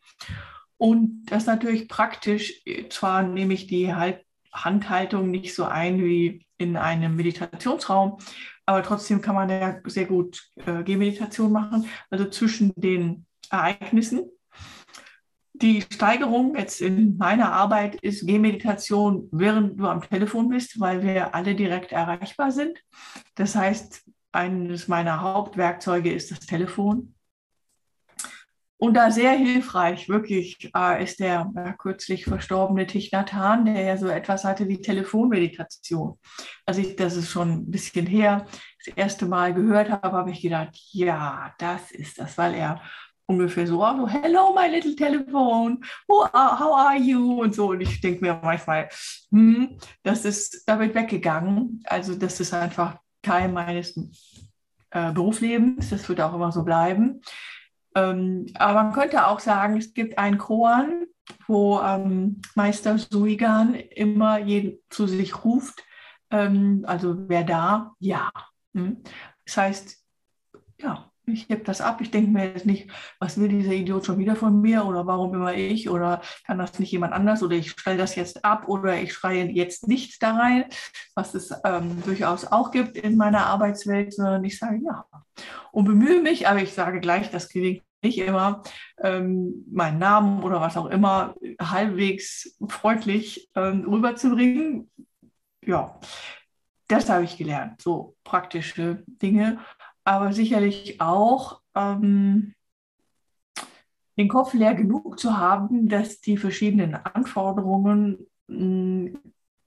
Und 0.77 1.25
das 1.27 1.43
ist 1.43 1.47
natürlich 1.47 1.87
praktisch, 1.87 2.61
zwar 2.89 3.23
nehme 3.23 3.53
ich 3.53 3.67
die 3.67 3.93
halt 3.93 4.25
Handhaltung 4.51 5.31
nicht 5.31 5.55
so 5.55 5.65
ein 5.65 6.03
wie 6.03 6.45
in 6.57 6.77
einem 6.77 7.15
Meditationsraum, 7.15 8.17
aber 8.65 8.83
trotzdem 8.83 9.21
kann 9.21 9.35
man 9.35 9.49
ja 9.49 9.79
sehr 9.85 10.05
gut 10.05 10.41
äh, 10.65 10.83
Gehmeditation 10.83 11.51
machen, 11.51 11.85
also 12.09 12.25
zwischen 12.29 12.73
den 12.75 13.25
Ereignissen. 13.49 14.29
die 15.53 15.81
Steigerung 15.81 16.55
jetzt 16.57 16.81
in 16.81 17.17
meiner 17.17 17.53
Arbeit 17.53 17.95
ist 17.95 18.27
Gehmeditation, 18.27 19.29
während 19.31 19.79
du 19.79 19.87
am 19.87 20.01
Telefon 20.01 20.49
bist, 20.49 20.79
weil 20.79 21.03
wir 21.03 21.33
alle 21.35 21.55
direkt 21.55 21.91
erreichbar 21.91 22.51
sind. 22.51 22.77
Das 23.35 23.55
heißt, 23.55 24.02
eines 24.33 24.87
meiner 24.87 25.21
Hauptwerkzeuge 25.21 26.11
ist 26.11 26.31
das 26.31 26.39
Telefon. 26.41 27.13
Und 28.77 28.95
da 28.95 29.11
sehr 29.11 29.31
hilfreich, 29.31 30.09
wirklich, 30.09 30.69
äh, 30.75 31.01
ist 31.01 31.21
der 31.21 31.49
ja, 31.55 31.73
kürzlich 31.73 32.25
verstorbene 32.25 32.85
Thich 32.85 33.13
Nhat 33.13 33.31
Hanh, 33.31 33.63
der 33.63 33.81
ja 33.81 33.95
so 33.95 34.07
etwas 34.07 34.43
hatte 34.43 34.67
wie 34.67 34.81
Telefonmeditation. 34.81 36.19
Als 36.65 36.79
ich 36.79 36.97
das 36.97 37.15
ist 37.15 37.29
schon 37.29 37.49
ein 37.49 37.71
bisschen 37.71 38.05
her, 38.05 38.45
das 38.83 38.93
erste 38.97 39.25
Mal 39.25 39.53
gehört 39.53 39.89
habe, 39.89 40.17
habe 40.17 40.31
ich 40.31 40.41
gedacht, 40.41 40.77
ja, 40.91 41.53
das 41.59 41.91
ist 41.91 42.19
das, 42.19 42.37
weil 42.37 42.55
er 42.55 42.81
ungefähr 43.25 43.65
so, 43.67 43.79
so 43.79 44.07
hello 44.07 44.53
my 44.53 44.67
little 44.67 44.95
telephone, 44.95 45.79
how 46.09 46.75
are 46.75 46.97
you 46.97 47.41
und 47.41 47.55
so. 47.55 47.69
Und 47.69 47.79
ich 47.79 48.01
denke 48.01 48.19
mir 48.19 48.39
manchmal, 48.43 48.89
hm, 49.31 49.77
das 50.03 50.25
ist 50.25 50.67
damit 50.67 50.93
weggegangen. 50.93 51.81
Also 51.85 52.15
das 52.15 52.41
ist 52.41 52.53
einfach 52.53 52.97
Teil 53.23 53.49
meines 53.49 53.95
äh, 54.91 55.11
Berufslebens, 55.11 55.89
das 55.89 56.07
wird 56.07 56.21
auch 56.21 56.33
immer 56.35 56.51
so 56.51 56.63
bleiben. 56.63 57.21
Ähm, 57.95 58.47
aber 58.55 58.83
man 58.83 58.93
könnte 58.93 59.27
auch 59.27 59.39
sagen, 59.39 59.77
es 59.77 59.93
gibt 59.93 60.17
einen 60.17 60.37
Koan, 60.37 61.05
wo 61.47 61.79
ähm, 61.79 62.41
Meister 62.55 62.97
Suigan 62.97 63.75
immer 63.75 64.39
jeden 64.39 64.79
zu 64.89 65.07
sich 65.07 65.43
ruft. 65.43 65.83
Ähm, 66.31 66.83
also 66.87 67.29
wer 67.29 67.43
da? 67.43 67.93
Ja. 67.99 68.31
Hm? 68.73 69.03
Das 69.45 69.57
heißt, 69.57 70.05
ja, 70.79 71.11
ich 71.25 71.47
heb 71.49 71.65
das 71.65 71.81
ab. 71.81 72.01
Ich 72.01 72.11
denke 72.11 72.31
mir 72.31 72.45
jetzt 72.49 72.65
nicht, 72.65 72.89
was 73.19 73.39
will 73.39 73.47
dieser 73.47 73.71
Idiot 73.71 74.05
schon 74.05 74.19
wieder 74.19 74.35
von 74.35 74.59
mir 74.61 74.85
oder 74.85 75.07
warum 75.07 75.33
immer 75.33 75.53
ich 75.53 75.89
oder 75.89 76.21
kann 76.45 76.57
das 76.57 76.79
nicht 76.79 76.91
jemand 76.91 77.13
anders 77.13 77.41
oder 77.43 77.55
ich 77.55 77.71
stelle 77.71 77.97
das 77.97 78.15
jetzt 78.15 78.43
ab 78.43 78.67
oder 78.67 79.01
ich 79.01 79.13
schreie 79.13 79.45
jetzt 79.45 79.87
nicht 79.87 80.21
da 80.21 80.35
rein, 80.35 80.65
was 81.15 81.33
es 81.33 81.53
ähm, 81.63 82.01
durchaus 82.03 82.45
auch 82.45 82.71
gibt 82.71 82.97
in 82.97 83.15
meiner 83.15 83.45
Arbeitswelt, 83.45 84.13
sondern 84.13 84.43
ich 84.43 84.59
sage 84.59 84.79
ja 84.83 85.05
und 85.71 85.85
bemühe 85.85 86.21
mich, 86.21 86.47
aber 86.47 86.61
ich 86.61 86.73
sage 86.73 86.99
gleich, 86.99 87.31
das 87.31 87.49
gelingt 87.49 87.83
nicht 88.03 88.19
immer, 88.19 88.63
ähm, 89.01 89.65
meinen 89.71 89.97
Namen 89.97 90.43
oder 90.43 90.59
was 90.59 90.77
auch 90.77 90.87
immer 90.87 91.35
halbwegs 91.59 92.57
freundlich 92.67 93.49
ähm, 93.55 93.85
rüberzubringen. 93.87 94.91
Ja, 95.65 95.99
das 96.89 97.09
habe 97.09 97.23
ich 97.23 97.37
gelernt, 97.37 97.81
so 97.81 98.15
praktische 98.25 99.03
Dinge 99.07 99.59
aber 100.03 100.33
sicherlich 100.33 100.99
auch 101.01 101.61
ähm, 101.75 102.53
den 104.17 104.27
Kopf 104.27 104.53
leer 104.53 104.75
genug 104.75 105.19
zu 105.19 105.37
haben, 105.37 105.87
dass 105.87 106.21
die 106.21 106.37
verschiedenen 106.37 106.95
Anforderungen 106.95 108.27
mh, 108.47 108.57
hm, 108.57 109.17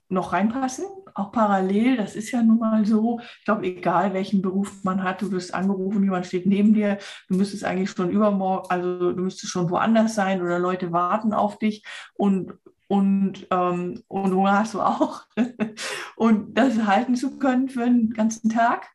noch 0.09 0.33
reinpassen, 0.33 0.85
auch 1.15 1.33
parallel. 1.33 1.97
Das 1.97 2.15
ist 2.15 2.31
ja 2.31 2.43
nun 2.43 2.59
mal 2.59 2.87
so. 2.87 3.21
Ich 3.39 3.45
glaube, 3.45 3.67
egal 3.67 4.15
welchen 4.15 4.41
Beruf 4.43 4.85
man 4.85 5.03
hat, 5.03 5.23
du 5.23 5.33
wirst 5.33 5.53
angerufen, 5.53 6.05
jemand 6.05 6.27
steht 6.27 6.47
neben 6.47 6.75
dir, 6.75 6.99
du 7.29 7.37
müsstest 7.37 7.65
eigentlich 7.65 7.91
schon 7.91 8.11
übermorgen, 8.11 8.71
also 8.71 9.13
du 9.13 9.23
müsstest 9.23 9.53
schon 9.53 9.71
woanders 9.71 10.15
sein 10.15 10.43
oder 10.43 10.59
Leute 10.59 10.93
warten 10.93 11.33
auf 11.33 11.59
dich 11.59 11.85
und 12.15 12.55
und, 12.89 13.49
ähm, 13.51 14.05
und 14.07 14.33
Hunger 14.33 14.61
hast 14.61 14.75
du 14.75 14.81
auch. 14.81 15.25
und 16.17 16.57
das 16.57 16.85
halten 16.87 17.17
zu 17.17 17.37
können 17.37 17.69
für 17.69 17.83
einen 17.83 18.11
ganzen 18.11 18.49
Tag 18.49 18.87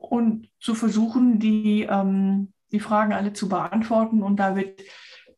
und 0.00 0.48
zu 0.58 0.74
versuchen, 0.74 1.38
die, 1.38 1.82
ähm, 1.82 2.52
die 2.72 2.80
Fragen 2.80 3.12
alle 3.12 3.32
zu 3.32 3.48
beantworten. 3.48 4.22
Und 4.22 4.36
da 4.36 4.56
wird, 4.56 4.80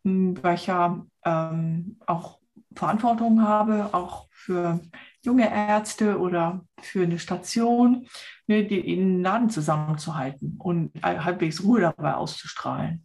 hm, 0.05 0.43
weil 0.43 0.55
ich 0.55 0.69
ja 0.69 1.05
ähm, 1.25 1.99
auch 2.07 2.39
Verantwortung 2.75 3.43
habe, 3.43 3.91
auch 3.93 4.29
für 4.31 4.81
junge 5.23 5.51
Ärzte 5.53 6.19
oder 6.19 6.65
für 6.81 7.03
eine 7.03 7.19
Station, 7.19 8.07
ne, 8.47 8.65
den 8.65 9.23
Laden 9.23 9.51
zusammenzuhalten 9.51 10.57
und 10.59 10.91
halbwegs 11.03 11.63
Ruhe 11.63 11.81
dabei 11.81 12.15
auszustrahlen. 12.15 13.05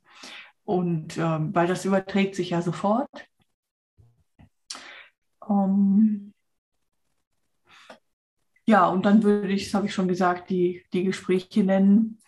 Und 0.63 1.17
ähm, 1.17 1.53
weil 1.53 1.67
das 1.67 1.85
überträgt 1.85 2.35
sich 2.35 2.51
ja 2.51 2.61
sofort. 2.61 3.09
Ähm, 5.49 6.33
ja, 8.67 8.87
und 8.87 9.05
dann 9.05 9.23
würde 9.23 9.47
ich, 9.47 9.65
das 9.65 9.73
habe 9.73 9.87
ich 9.87 9.93
schon 9.93 10.09
gesagt, 10.09 10.49
die, 10.49 10.83
die 10.91 11.05
Gespräche 11.05 11.63
nennen. 11.63 12.19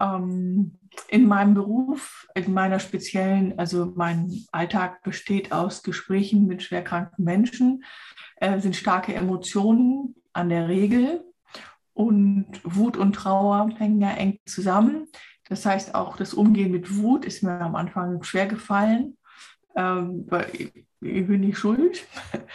Ähm, 0.00 0.78
in 1.08 1.26
meinem 1.26 1.54
Beruf, 1.54 2.26
in 2.34 2.52
meiner 2.52 2.78
speziellen, 2.78 3.58
also 3.58 3.92
mein 3.94 4.44
Alltag 4.52 5.02
besteht 5.02 5.52
aus 5.52 5.82
Gesprächen 5.82 6.46
mit 6.46 6.62
schwerkranken 6.62 7.24
Menschen, 7.24 7.84
äh, 8.36 8.60
sind 8.60 8.76
starke 8.76 9.14
Emotionen 9.14 10.14
an 10.32 10.50
der 10.50 10.68
Regel 10.68 11.24
und 11.94 12.60
Wut 12.64 12.96
und 12.96 13.14
Trauer 13.14 13.70
hängen 13.78 14.00
ja 14.00 14.10
eng 14.10 14.38
zusammen. 14.46 15.08
Das 15.48 15.64
heißt, 15.64 15.94
auch 15.94 16.16
das 16.16 16.34
Umgehen 16.34 16.70
mit 16.70 16.96
Wut 16.96 17.24
ist 17.24 17.42
mir 17.42 17.60
am 17.60 17.74
Anfang 17.74 18.22
schwer 18.22 18.46
gefallen. 18.46 19.16
Ähm, 19.74 20.26
ich 21.00 21.26
bin 21.26 21.40
nicht 21.40 21.58
schuld. 21.58 22.06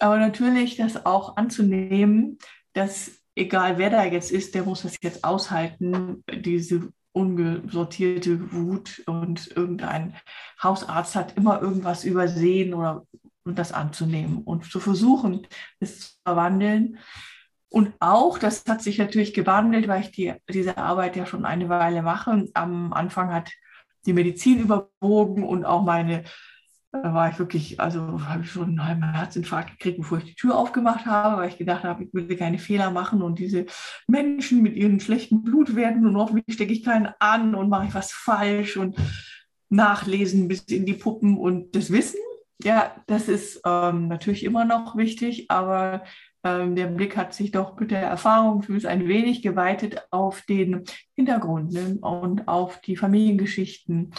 Aber 0.00 0.18
natürlich 0.18 0.76
das 0.76 1.06
auch 1.06 1.36
anzunehmen, 1.36 2.38
dass 2.72 3.12
egal 3.34 3.78
wer 3.78 3.90
da 3.90 4.04
jetzt 4.04 4.30
ist, 4.30 4.54
der 4.54 4.64
muss 4.64 4.82
das 4.82 4.96
jetzt 5.02 5.24
aushalten, 5.24 6.22
diese 6.30 6.92
ungesortierte 7.12 8.52
Wut 8.52 9.02
und 9.06 9.54
irgendein 9.54 10.14
Hausarzt 10.62 11.14
hat 11.14 11.36
immer 11.36 11.60
irgendwas 11.60 12.04
übersehen 12.04 12.74
oder 12.74 13.06
und 13.44 13.58
das 13.58 13.72
anzunehmen 13.72 14.38
und 14.38 14.70
zu 14.70 14.80
versuchen, 14.80 15.46
es 15.80 16.00
zu 16.00 16.08
verwandeln. 16.24 16.98
Und 17.68 17.94
auch, 18.00 18.38
das 18.38 18.64
hat 18.68 18.82
sich 18.82 18.98
natürlich 18.98 19.34
gewandelt, 19.34 19.88
weil 19.88 20.02
ich 20.02 20.12
die, 20.12 20.34
diese 20.48 20.76
Arbeit 20.76 21.16
ja 21.16 21.26
schon 21.26 21.44
eine 21.44 21.68
Weile 21.68 22.02
mache. 22.02 22.48
Am 22.54 22.92
Anfang 22.92 23.32
hat 23.32 23.50
die 24.06 24.12
Medizin 24.12 24.60
überwogen 24.60 25.44
und 25.44 25.64
auch 25.64 25.82
meine 25.82 26.24
da 26.92 27.14
war 27.14 27.30
ich 27.30 27.38
wirklich, 27.38 27.80
also 27.80 28.28
habe 28.28 28.42
ich 28.42 28.50
schon 28.50 28.68
einen 28.68 28.86
halben 28.86 29.12
Herzinfarkt 29.12 29.70
gekriegt, 29.70 29.96
bevor 29.96 30.18
ich 30.18 30.24
die 30.24 30.34
Tür 30.34 30.58
aufgemacht 30.58 31.06
habe, 31.06 31.40
weil 31.40 31.48
ich 31.48 31.56
gedacht 31.56 31.84
habe, 31.84 32.04
ich 32.04 32.12
will 32.12 32.36
keine 32.36 32.58
Fehler 32.58 32.90
machen 32.90 33.22
und 33.22 33.38
diese 33.38 33.64
Menschen 34.06 34.60
mit 34.60 34.76
ihren 34.76 35.00
schlechten 35.00 35.42
Blutwerten 35.42 36.06
und 36.06 36.16
hoffentlich 36.16 36.54
stecke 36.54 36.72
ich 36.72 36.84
keinen 36.84 37.08
an 37.18 37.54
und 37.54 37.70
mache 37.70 37.86
ich 37.86 37.94
was 37.94 38.12
falsch 38.12 38.76
und 38.76 38.96
nachlesen 39.70 40.48
bis 40.48 40.64
in 40.64 40.84
die 40.84 40.92
Puppen 40.92 41.38
und 41.38 41.74
das 41.74 41.90
Wissen. 41.90 42.20
Ja, 42.62 42.94
das 43.06 43.26
ist 43.26 43.62
ähm, 43.64 44.08
natürlich 44.08 44.44
immer 44.44 44.66
noch 44.66 44.94
wichtig, 44.94 45.50
aber 45.50 46.04
ähm, 46.44 46.76
der 46.76 46.88
Blick 46.88 47.16
hat 47.16 47.32
sich 47.32 47.52
doch 47.52 47.78
mit 47.80 47.90
der 47.90 48.02
Erfahrung 48.02 48.62
für 48.62 48.72
mich 48.72 48.86
ein 48.86 49.08
wenig 49.08 49.42
geweitet 49.42 50.02
auf 50.10 50.42
den 50.42 50.84
Hintergrund 51.16 51.72
ne, 51.72 51.98
und 52.02 52.48
auf 52.48 52.80
die 52.80 52.96
Familiengeschichten 52.96 54.12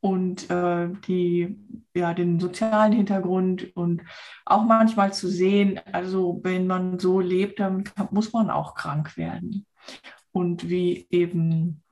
und 0.00 0.48
äh, 0.50 0.88
die, 1.06 1.56
ja, 1.94 2.14
den 2.14 2.38
sozialen 2.38 2.92
Hintergrund 2.92 3.76
und 3.76 4.02
auch 4.44 4.64
manchmal 4.64 5.12
zu 5.12 5.28
sehen, 5.28 5.80
also 5.92 6.40
wenn 6.44 6.66
man 6.66 6.98
so 6.98 7.20
lebt, 7.20 7.60
dann 7.60 7.84
muss 8.10 8.32
man 8.32 8.50
auch 8.50 8.74
krank 8.74 9.16
werden. 9.16 9.66
Und 10.32 10.68
wie 10.68 11.06
eben 11.10 11.82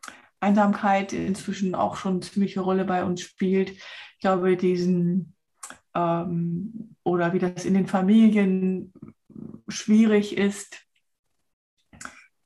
Einsamkeit 0.41 1.13
inzwischen 1.13 1.75
auch 1.75 1.97
schon 1.97 2.13
eine 2.13 2.21
ziemliche 2.21 2.61
Rolle 2.61 2.85
bei 2.85 3.05
uns 3.05 3.23
spielt. 3.23 3.71
Ich 3.71 4.21
glaube, 4.21 4.57
diesen 4.57 5.35
ähm, 5.95 6.97
oder 7.03 7.33
wie 7.33 7.39
das 7.39 7.65
in 7.65 7.75
den 7.75 7.87
Familien 7.87 8.93
schwierig 9.69 10.37
ist, 10.37 10.86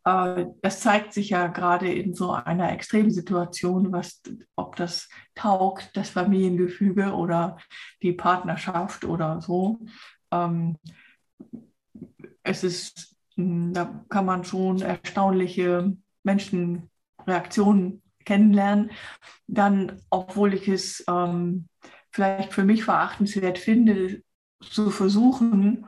das 0.02 0.80
zeigt 0.80 1.12
sich 1.12 1.30
ja 1.30 1.48
gerade 1.48 1.92
in 1.92 2.14
so 2.14 2.32
einer 2.32 2.72
Extremsituation, 2.72 3.92
was, 3.92 4.22
ob 4.56 4.76
das 4.76 5.08
taugt, 5.34 5.94
das 5.94 6.10
Familiengefüge 6.10 7.12
oder 7.12 7.58
die 8.02 8.12
Partnerschaft 8.12 9.04
oder 9.04 9.40
so. 9.42 9.78
Ähm, 10.30 10.78
es 12.42 12.64
ist, 12.64 13.16
hm, 13.34 13.74
da 13.74 14.04
kann 14.08 14.24
man 14.24 14.44
schon 14.44 14.80
erstaunliche 14.80 15.94
Menschenreaktionen 16.22 18.02
kennenlernen. 18.24 18.90
Dann, 19.46 20.00
obwohl 20.08 20.54
ich 20.54 20.66
es 20.68 21.04
ähm, 21.08 21.68
vielleicht 22.10 22.54
für 22.54 22.64
mich 22.64 22.84
verachtenswert 22.84 23.58
finde, 23.58 24.22
zu 24.60 24.90
versuchen, 24.90 25.86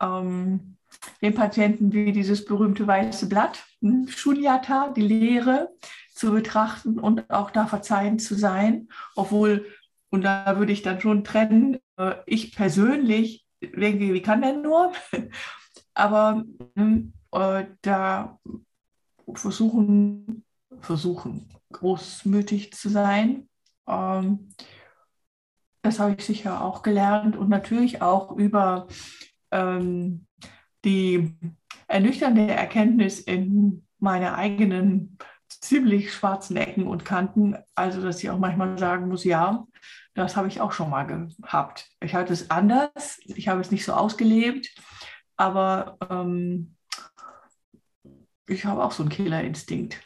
ähm, 0.00 0.76
den 1.22 1.34
Patienten 1.34 1.92
wie 1.92 2.12
dieses 2.12 2.44
berühmte 2.44 2.86
weiße 2.86 3.28
Blatt, 3.28 3.64
hm, 3.80 4.08
Shunyata, 4.08 4.90
die 4.90 5.02
Lehre, 5.02 5.70
zu 6.14 6.32
betrachten 6.32 6.98
und 6.98 7.30
auch 7.30 7.50
da 7.50 7.66
verzeihend 7.66 8.20
zu 8.20 8.34
sein, 8.34 8.88
obwohl, 9.16 9.66
und 10.10 10.22
da 10.22 10.58
würde 10.58 10.72
ich 10.72 10.82
dann 10.82 11.00
schon 11.00 11.24
trennen, 11.24 11.78
äh, 11.96 12.16
ich 12.26 12.54
persönlich 12.54 13.46
denke, 13.62 14.12
wie 14.12 14.22
kann 14.22 14.42
der 14.42 14.54
nur? 14.54 14.92
Aber 15.94 16.44
hm, 16.76 17.12
äh, 17.32 17.64
da 17.82 18.38
versuchen, 19.34 20.44
versuchen, 20.80 21.48
großmütig 21.72 22.72
zu 22.72 22.88
sein. 22.88 23.48
Ähm, 23.86 24.50
das 25.82 25.98
habe 25.98 26.14
ich 26.18 26.24
sicher 26.24 26.62
auch 26.62 26.82
gelernt 26.82 27.36
und 27.36 27.48
natürlich 27.48 28.02
auch 28.02 28.36
über 28.36 28.88
ähm, 29.50 30.26
die 30.84 31.34
ernüchternde 31.88 32.48
Erkenntnis 32.48 33.20
in 33.20 33.86
meiner 33.98 34.36
eigenen 34.36 35.18
ziemlich 35.48 36.12
schwarzen 36.12 36.56
Ecken 36.56 36.86
und 36.86 37.04
Kanten, 37.04 37.56
also 37.74 38.00
dass 38.00 38.22
ich 38.22 38.30
auch 38.30 38.38
manchmal 38.38 38.78
sagen 38.78 39.08
muss, 39.08 39.24
ja, 39.24 39.66
das 40.14 40.36
habe 40.36 40.48
ich 40.48 40.60
auch 40.60 40.72
schon 40.72 40.90
mal 40.90 41.04
gehabt. 41.04 41.88
Ich 42.00 42.14
hatte 42.14 42.32
es 42.32 42.50
anders, 42.50 43.20
ich 43.24 43.48
habe 43.48 43.60
es 43.60 43.70
nicht 43.70 43.84
so 43.84 43.92
ausgelebt, 43.92 44.74
aber 45.36 45.98
ähm, 46.08 46.76
ich 48.46 48.64
habe 48.64 48.84
auch 48.84 48.92
so 48.92 49.02
einen 49.02 49.10
Killerinstinkt. 49.10 50.00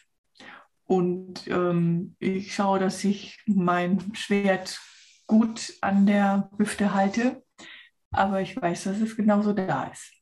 Und 0.87 1.47
ähm, 1.49 2.15
ich 2.19 2.55
schaue, 2.55 2.79
dass 2.79 3.03
ich 3.05 3.41
mein 3.47 4.15
Schwert 4.15 4.81
gut 5.27 5.73
an 5.81 6.07
der 6.07 6.51
Hüfte 6.59 6.93
halte, 6.93 7.43
aber 8.11 8.43
ich 8.43 8.61
weiß, 8.61 8.85
dass 8.85 9.01
es 9.01 9.17
genauso 9.17 9.53
da 9.53 9.85
ist. 9.85 10.14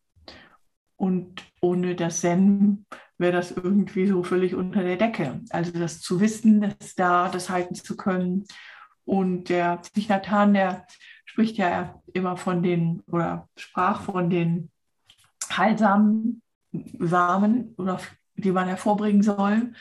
Und 1.03 1.43
ohne 1.61 1.97
das 1.97 2.21
Zen 2.21 2.87
wäre 3.19 3.33
das 3.33 3.51
irgendwie 3.51 4.07
so 4.07 4.23
völlig 4.23 4.55
unter 4.55 4.85
der 4.85 4.97
Decke. 4.97 5.41
Also 5.51 5.73
das 5.73 6.01
zu 6.01 6.21
wissen, 6.21 6.61
das 6.61 6.95
da, 6.95 7.29
das 7.29 7.51
halten 7.51 7.75
zu 7.75 7.97
können. 7.97 8.45
Und 9.05 9.49
der 9.49 9.83
Nathan, 10.09 10.55
der 10.55 10.87
spricht 11.25 11.57
ja 11.57 12.01
immer 12.13 12.37
von 12.37 12.63
den, 12.63 13.03
oder 13.09 13.49
sprach 13.57 14.03
von 14.03 14.31
den 14.31 14.71
heilsamen 15.51 16.41
Samen, 17.01 17.75
oder, 17.79 17.99
die 18.37 18.53
man 18.53 18.69
hervorbringen 18.69 19.25
soll. 19.25 19.73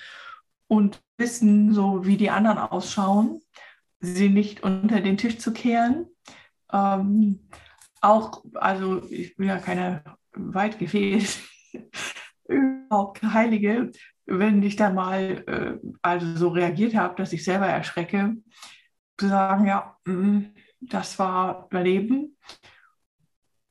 Und 0.68 1.04
wissen, 1.18 1.72
so 1.72 2.04
wie 2.04 2.18
die 2.18 2.32
anderen 2.32 2.58
ausschauen, 2.58 3.44
sie 4.00 4.30
nicht 4.30 4.64
unter 4.64 5.02
den 5.02 5.18
Tisch 5.18 5.38
zu 5.38 5.54
kehren. 5.54 6.08
Ähm, 6.74 7.48
auch, 8.02 8.44
also 8.56 9.04
ich 9.12 9.36
bin 9.36 9.50
ja 9.50 9.60
keine 9.60 10.04
weit 10.54 10.80
gefehlt, 10.80 11.40
überhaupt 12.48 13.22
Heilige, 13.24 13.92
wenn 14.26 14.62
ich 14.64 14.76
da 14.76 14.90
mal 14.90 15.44
äh, 15.48 15.88
also 16.02 16.36
so 16.36 16.50
reagiert 16.50 16.96
habe, 16.96 17.16
dass 17.16 17.34
ich 17.34 17.44
selber 17.44 17.68
erschrecke, 17.68 18.36
zu 19.18 19.28
sagen, 19.28 19.66
ja, 19.68 19.98
mh, 20.06 20.46
das 20.80 21.20
war 21.20 21.68
Überleben. 21.70 22.38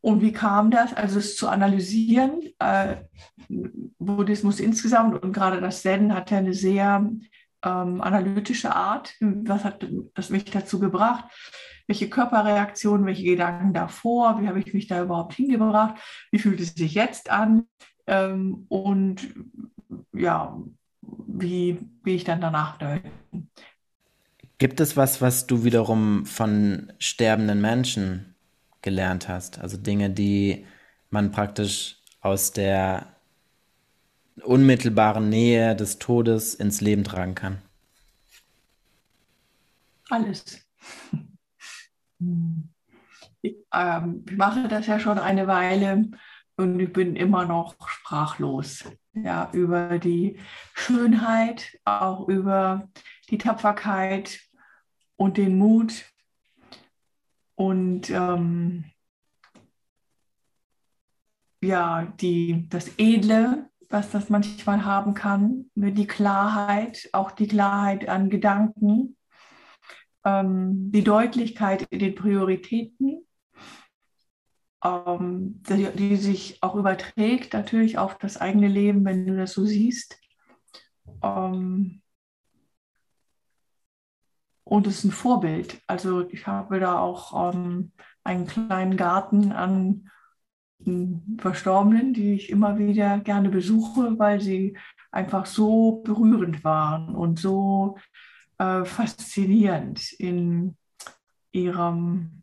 Und 0.00 0.22
wie 0.22 0.32
kam 0.32 0.70
das? 0.70 0.94
Also 0.94 1.18
es 1.18 1.36
zu 1.36 1.48
analysieren. 1.48 2.40
Äh, 2.58 3.04
Buddhismus 3.98 4.60
insgesamt 4.60 5.22
und 5.22 5.32
gerade 5.32 5.60
das 5.60 5.82
Zen 5.82 6.14
hat 6.14 6.30
ja 6.30 6.38
eine 6.38 6.54
sehr 6.54 7.10
ähm, 7.62 8.00
analytische 8.00 8.74
Art. 8.74 9.14
Was 9.20 9.64
hat 9.64 9.86
das 10.14 10.30
mich 10.30 10.44
dazu 10.44 10.80
gebracht? 10.80 11.24
Welche 11.90 12.08
Körperreaktionen, 12.08 13.04
welche 13.04 13.24
Gedanken 13.24 13.72
davor, 13.72 14.40
wie 14.40 14.46
habe 14.46 14.60
ich 14.60 14.72
mich 14.72 14.86
da 14.86 15.02
überhaupt 15.02 15.34
hingebracht, 15.34 16.00
wie 16.30 16.38
fühlt 16.38 16.60
es 16.60 16.72
sich 16.74 16.94
jetzt 16.94 17.32
an 17.32 17.66
ähm, 18.06 18.66
und 18.68 19.34
ja, 20.12 20.56
wie, 21.02 21.80
wie 22.04 22.14
ich 22.14 22.22
dann 22.22 22.40
danach 22.40 22.76
deuten. 22.76 23.10
Gibt 24.58 24.78
es 24.78 24.96
was, 24.96 25.20
was 25.20 25.48
du 25.48 25.64
wiederum 25.64 26.26
von 26.26 26.92
sterbenden 27.00 27.60
Menschen 27.60 28.36
gelernt 28.82 29.28
hast? 29.28 29.58
Also 29.58 29.76
Dinge, 29.76 30.10
die 30.10 30.66
man 31.10 31.32
praktisch 31.32 31.96
aus 32.20 32.52
der 32.52 33.16
unmittelbaren 34.44 35.28
Nähe 35.28 35.74
des 35.74 35.98
Todes 35.98 36.54
ins 36.54 36.80
Leben 36.80 37.02
tragen 37.02 37.34
kann? 37.34 37.58
Alles. 40.08 40.64
Ich, 43.42 43.56
ähm, 43.72 44.24
ich 44.28 44.36
mache 44.36 44.68
das 44.68 44.86
ja 44.86 45.00
schon 45.00 45.18
eine 45.18 45.46
Weile 45.46 46.10
und 46.56 46.78
ich 46.78 46.92
bin 46.92 47.16
immer 47.16 47.46
noch 47.46 47.74
sprachlos. 47.88 48.84
Ja, 49.12 49.50
über 49.52 49.98
die 49.98 50.38
Schönheit, 50.74 51.78
auch 51.84 52.28
über 52.28 52.88
die 53.28 53.38
Tapferkeit 53.38 54.38
und 55.16 55.36
den 55.36 55.58
Mut 55.58 56.04
und 57.56 58.08
ähm, 58.10 58.84
ja, 61.60 62.04
die, 62.20 62.68
das 62.68 62.92
Edle, 62.98 63.68
was 63.88 64.10
das 64.10 64.30
manchmal 64.30 64.84
haben 64.84 65.14
kann, 65.14 65.70
die 65.74 66.06
Klarheit, 66.06 67.10
auch 67.12 67.32
die 67.32 67.48
Klarheit 67.48 68.08
an 68.08 68.30
Gedanken 68.30 69.16
ähm, 70.24 70.90
die 70.92 71.04
Deutlichkeit 71.04 71.86
in 71.90 71.98
den 71.98 72.14
Prioritäten, 72.14 73.26
ähm, 74.84 75.62
die, 75.68 75.88
die, 75.94 76.16
sich 76.16 76.62
auch 76.62 76.74
überträgt 76.74 77.52
natürlich 77.52 77.98
auf 77.98 78.18
das 78.18 78.36
eigene 78.36 78.68
Leben, 78.68 79.04
wenn 79.04 79.26
du 79.26 79.36
das 79.36 79.52
so 79.52 79.64
siehst. 79.64 80.18
Ähm, 81.22 82.02
und 84.64 84.86
es 84.86 84.98
ist 84.98 85.04
ein 85.04 85.10
Vorbild. 85.10 85.80
Also 85.86 86.28
ich 86.28 86.46
habe 86.46 86.78
da 86.80 86.98
auch 86.98 87.52
ähm, 87.52 87.92
einen 88.22 88.46
kleinen 88.46 88.96
Garten 88.96 89.52
an 89.52 90.10
Verstorbenen, 91.38 92.14
die 92.14 92.34
ich 92.34 92.48
immer 92.48 92.78
wieder 92.78 93.18
gerne 93.18 93.50
besuche, 93.50 94.18
weil 94.18 94.40
sie 94.40 94.78
einfach 95.10 95.44
so 95.44 96.02
berührend 96.04 96.64
waren 96.64 97.14
und 97.14 97.38
so 97.38 97.98
äh, 98.60 98.84
faszinierend 98.84 100.12
in 100.12 100.76
ihrem 101.50 102.42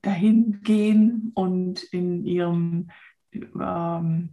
Dahingehen 0.00 1.32
und 1.34 1.82
in 1.82 2.24
ihrem 2.24 2.90
ähm, 3.32 4.30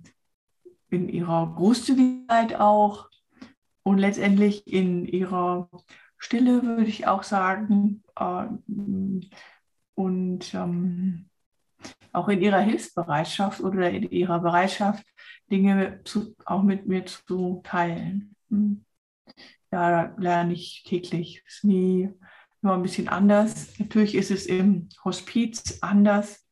in 0.90 1.10
ihrer 1.10 1.54
Großzügigkeit 1.54 2.56
auch 2.56 3.10
und 3.84 3.98
letztendlich 3.98 4.66
in 4.66 5.06
ihrer 5.06 5.70
Stille, 6.18 6.64
würde 6.64 6.86
ich 6.86 7.08
auch 7.08 7.24
sagen, 7.24 8.04
äh, 8.18 8.48
und 9.96 10.54
ähm, 10.54 11.30
auch 12.14 12.30
in 12.30 12.42
ihrer 12.42 12.62
Hilfsbereitschaft 12.62 13.60
oder 13.60 13.90
in 13.90 14.10
ihrer 14.10 14.40
Bereitschaft, 14.40 15.06
Dinge 15.52 16.00
zu, 16.06 16.36
auch 16.46 16.64
mit 16.64 16.88
mir 16.88 17.06
zu 17.06 17.60
teilen. 17.66 18.34
Ja, 19.72 20.14
lerne 20.18 20.54
ich 20.54 20.84
täglich. 20.86 21.44
Ist 21.46 21.64
nie 21.64 22.10
nur 22.62 22.74
ein 22.74 22.82
bisschen 22.82 23.08
anders. 23.08 23.78
Natürlich 23.80 24.16
ist 24.16 24.32
es 24.32 24.46
im 24.46 24.90
Hospiz 25.04 25.80
anders 25.82 26.48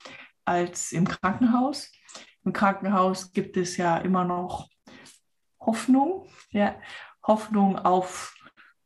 als 0.46 0.92
im 0.92 1.08
Krankenhaus. 1.08 1.92
Im 2.44 2.54
Krankenhaus 2.54 3.32
gibt 3.32 3.58
es 3.58 3.78
ja 3.78 3.98
immer 3.98 4.24
noch 4.24 4.70
Hoffnung, 5.60 6.28
ja, 6.52 6.76
Hoffnung 7.24 7.78
auf 7.78 8.36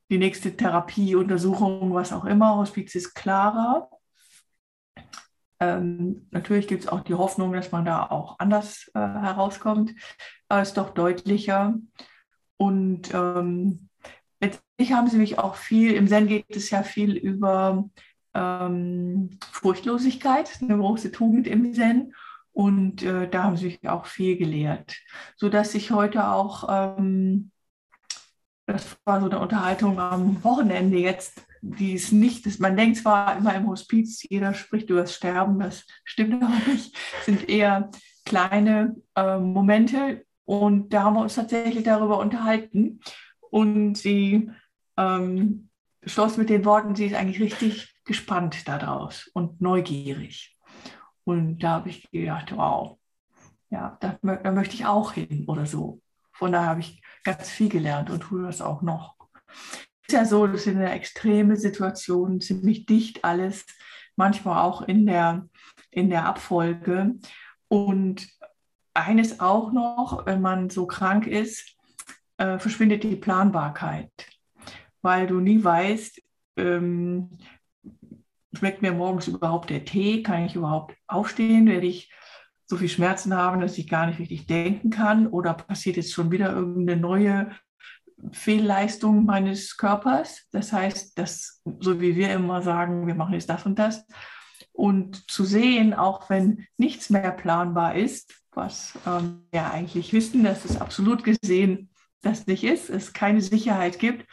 die 0.10 0.18
nächste 0.18 0.56
Therapie, 0.56 1.16
Untersuchung, 1.16 1.94
was 1.94 2.14
auch 2.14 2.26
immer. 2.26 2.56
Hospiz 2.56 2.96
ist 2.96 3.14
klarer. 3.14 3.90
Ähm, 5.60 6.28
natürlich 6.32 6.68
gibt 6.68 6.84
es 6.84 6.90
auch 6.90 7.02
die 7.02 7.16
Hoffnung, 7.16 7.52
dass 7.52 7.72
man 7.72 7.84
da 7.84 8.08
auch 8.08 8.40
anders 8.40 8.90
äh, 8.94 9.00
herauskommt, 9.00 9.94
aber 10.48 10.62
es 10.62 10.70
ist 10.70 10.78
doch 10.78 10.92
deutlicher. 10.92 11.76
Und 12.56 13.14
ähm, 13.14 13.89
letztlich 14.40 14.94
haben 14.94 15.08
sie 15.08 15.18
mich 15.18 15.40
auch 15.40 15.56
viel, 15.56 15.94
im 15.94 16.08
Zen 16.08 16.28
geht 16.28 16.46
es 16.56 16.70
ja 16.70 16.84
viel 16.84 17.16
über 17.16 17.90
ähm, 18.34 19.38
Furchtlosigkeit, 19.52 20.50
eine 20.62 20.78
große 20.78 21.12
Tugend 21.12 21.48
im 21.48 21.74
Zen. 21.74 22.14
Und 22.52 23.04
äh, 23.04 23.30
da 23.30 23.44
haben 23.44 23.58
sie 23.58 23.66
mich 23.66 23.88
auch 23.88 24.06
viel 24.06 24.38
gelehrt, 24.38 24.98
sodass 25.36 25.76
ich 25.76 25.92
heute 25.92 26.28
auch, 26.28 26.68
ähm, 26.70 27.52
das 28.66 28.98
war 29.06 29.22
so 29.22 29.28
eine 29.30 29.40
Unterhaltung 29.40 30.00
am 30.00 30.44
Wochenende 30.44 30.98
jetzt, 30.98 31.46
die 31.62 31.94
ist 31.94 32.12
nicht, 32.12 32.46
das, 32.46 32.60
man 32.60 32.76
denkt 32.76 32.98
zwar 32.98 33.38
immer 33.38 33.56
im 33.56 33.68
Hospiz, 33.68 34.26
jeder 34.30 34.54
spricht 34.54 34.90
über 34.90 35.02
das 35.02 35.16
Sterben, 35.16 35.60
das 35.60 35.86
stimmt 36.04 36.44
aber 36.44 36.54
nicht, 36.68 36.98
sind 37.24 37.48
eher 37.48 37.90
kleine 38.26 38.96
äh, 39.16 39.38
Momente. 39.38 40.26
Und 40.46 40.94
da 40.94 41.04
haben 41.04 41.16
wir 41.16 41.22
uns 41.22 41.36
tatsächlich 41.36 41.84
darüber 41.84 42.18
unterhalten. 42.20 43.02
Und 43.50 43.96
sie 43.96 44.52
ähm, 44.98 45.70
schloss 46.06 46.38
mit 46.38 46.50
den 46.50 46.66
Worten, 46.66 46.96
sie 46.96 47.08
ist 47.08 47.16
eigentlich 47.16 47.40
richtig 47.40 47.96
gespannt 48.06 48.68
daraus 48.68 49.30
und 49.34 49.62
neugierig. 49.62 50.58
Und 51.24 51.60
da 51.60 51.72
habe 51.72 51.90
ich 51.90 52.10
gedacht, 52.12 52.56
wow, 52.56 52.98
ja, 53.70 53.98
da, 54.00 54.18
da, 54.22 54.52
möchte 54.52 54.76
ich 54.76 54.86
auch 54.86 55.14
hin 55.14 55.46
oder 55.48 55.66
so. 55.66 56.02
Von 56.32 56.52
daher 56.52 56.70
habe 56.70 56.80
ich 56.80 57.02
ganz 57.24 57.50
viel 57.50 57.70
gelernt 57.70 58.10
und 58.10 58.22
tue 58.22 58.42
das 58.44 58.62
auch 58.62 58.82
noch. 58.82 59.16
Es 60.02 60.14
ist 60.14 60.14
ja 60.14 60.26
so, 60.26 60.48
das 60.48 60.66
ist 60.66 60.76
eine 60.76 60.92
extreme 60.92 61.56
Situation, 61.56 62.42
ziemlich 62.42 62.86
dicht 62.88 63.24
alles, 63.24 63.66
manchmal 64.16 64.64
auch 64.64 64.82
in 64.82 65.06
der, 65.06 65.48
in 65.92 66.10
der 66.10 66.26
Abfolge. 66.26 67.16
Und 67.68 68.28
eines 68.96 69.40
auch 69.40 69.72
noch, 69.72 70.26
wenn 70.26 70.42
man 70.42 70.70
so 70.70 70.88
krank 70.88 71.28
ist, 71.28 71.78
äh, 72.40 72.58
verschwindet 72.58 73.04
die 73.04 73.18
Planbarkeit, 73.18 74.12
weil 75.02 75.28
du 75.28 75.40
nie 75.40 75.64
weißt, 75.64 76.22
ähm, 76.58 77.38
schmeckt 78.54 78.82
mir 78.82 78.94
morgens 78.94 79.28
überhaupt 79.28 79.70
der 79.70 79.86
Tee? 79.86 80.24
Kann 80.24 80.46
ich 80.46 80.56
überhaupt 80.56 80.96
aufstehen? 81.08 81.68
Werde 81.68 81.86
ich 81.86 82.12
so 82.66 82.78
viel 82.78 82.90
Schmerzen 82.90 83.36
haben, 83.36 83.62
dass 83.62 83.78
ich 83.78 83.90
gar 83.90 84.08
nicht 84.08 84.20
richtig 84.20 84.48
denken 84.48 84.90
kann? 84.90 85.28
Oder 85.28 85.54
passiert 85.54 85.98
jetzt 85.98 86.14
schon 86.14 86.32
wieder 86.32 86.52
irgendeine 86.52 87.00
neue 87.00 87.52
Fehlleistung 88.32 89.26
meines 89.26 89.78
Körpers? 89.78 90.48
Das 90.52 90.72
heißt, 90.72 91.18
dass, 91.20 91.62
so 91.80 92.00
wie 92.00 92.16
wir 92.16 92.32
immer 92.32 92.62
sagen, 92.62 93.06
wir 93.06 93.16
machen 93.16 93.34
jetzt 93.34 93.50
das 93.50 93.66
und 93.66 93.78
das. 93.78 94.06
Und 94.72 95.30
zu 95.30 95.44
sehen, 95.44 95.94
auch 95.94 96.30
wenn 96.30 96.66
nichts 96.78 97.10
mehr 97.10 97.32
planbar 97.32 97.96
ist, 97.96 98.34
was 98.52 98.98
ähm, 99.06 99.46
wir 99.52 99.70
eigentlich 99.70 100.14
wissen, 100.14 100.44
dass 100.44 100.64
es 100.64 100.80
absolut 100.80 101.24
gesehen 101.24 101.90
das 102.22 102.48
nicht 102.48 102.64
ist, 102.64 102.90
es 102.90 103.14
keine 103.14 103.42
Sicherheit 103.42 104.00
gibt, 104.00 104.26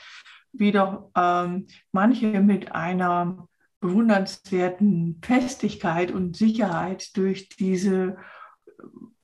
wie 0.52 0.72
doch 0.72 1.10
ähm, 1.16 1.66
manche 1.92 2.40
mit 2.40 2.72
einer 2.72 3.48
bewundernswerten 3.80 5.20
Festigkeit 5.22 6.10
und 6.10 6.36
Sicherheit 6.36 7.16
durch 7.16 7.48
diese 7.50 8.16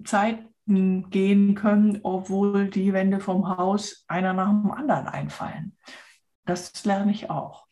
Zeiten 0.05 1.11
gehen 1.11 1.55
können, 1.55 2.01
obwohl 2.03 2.69
die 2.69 2.93
Wände 2.93 3.21
vom 3.21 3.49
Haus 3.49 4.05
einer 4.09 4.33
nach 4.33 4.51
dem 4.51 4.71
anderen 4.71 5.07
einfallen. 5.07 5.77
Das 6.45 6.85
lerne 6.85 7.13
ich 7.13 7.31
auch. 7.31 7.67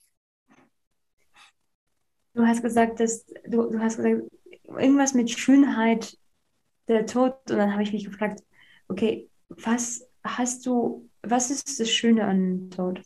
Du 2.34 2.46
hast 2.46 2.62
gesagt, 2.62 3.00
dass 3.00 3.26
du, 3.46 3.70
du 3.70 3.80
hast 3.80 3.96
gesagt, 3.96 4.22
irgendwas 4.64 5.14
mit 5.14 5.30
Schönheit, 5.30 6.16
der 6.88 7.06
Tod, 7.06 7.34
und 7.50 7.56
dann 7.56 7.72
habe 7.72 7.82
ich 7.82 7.92
mich 7.92 8.04
gefragt, 8.04 8.42
okay, 8.88 9.28
was 9.48 10.08
hast 10.24 10.66
du, 10.66 11.08
was 11.22 11.50
ist 11.50 11.80
das 11.80 11.90
Schöne 11.90 12.24
an 12.24 12.70
Tod? 12.70 13.02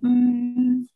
Hm. 0.00 0.88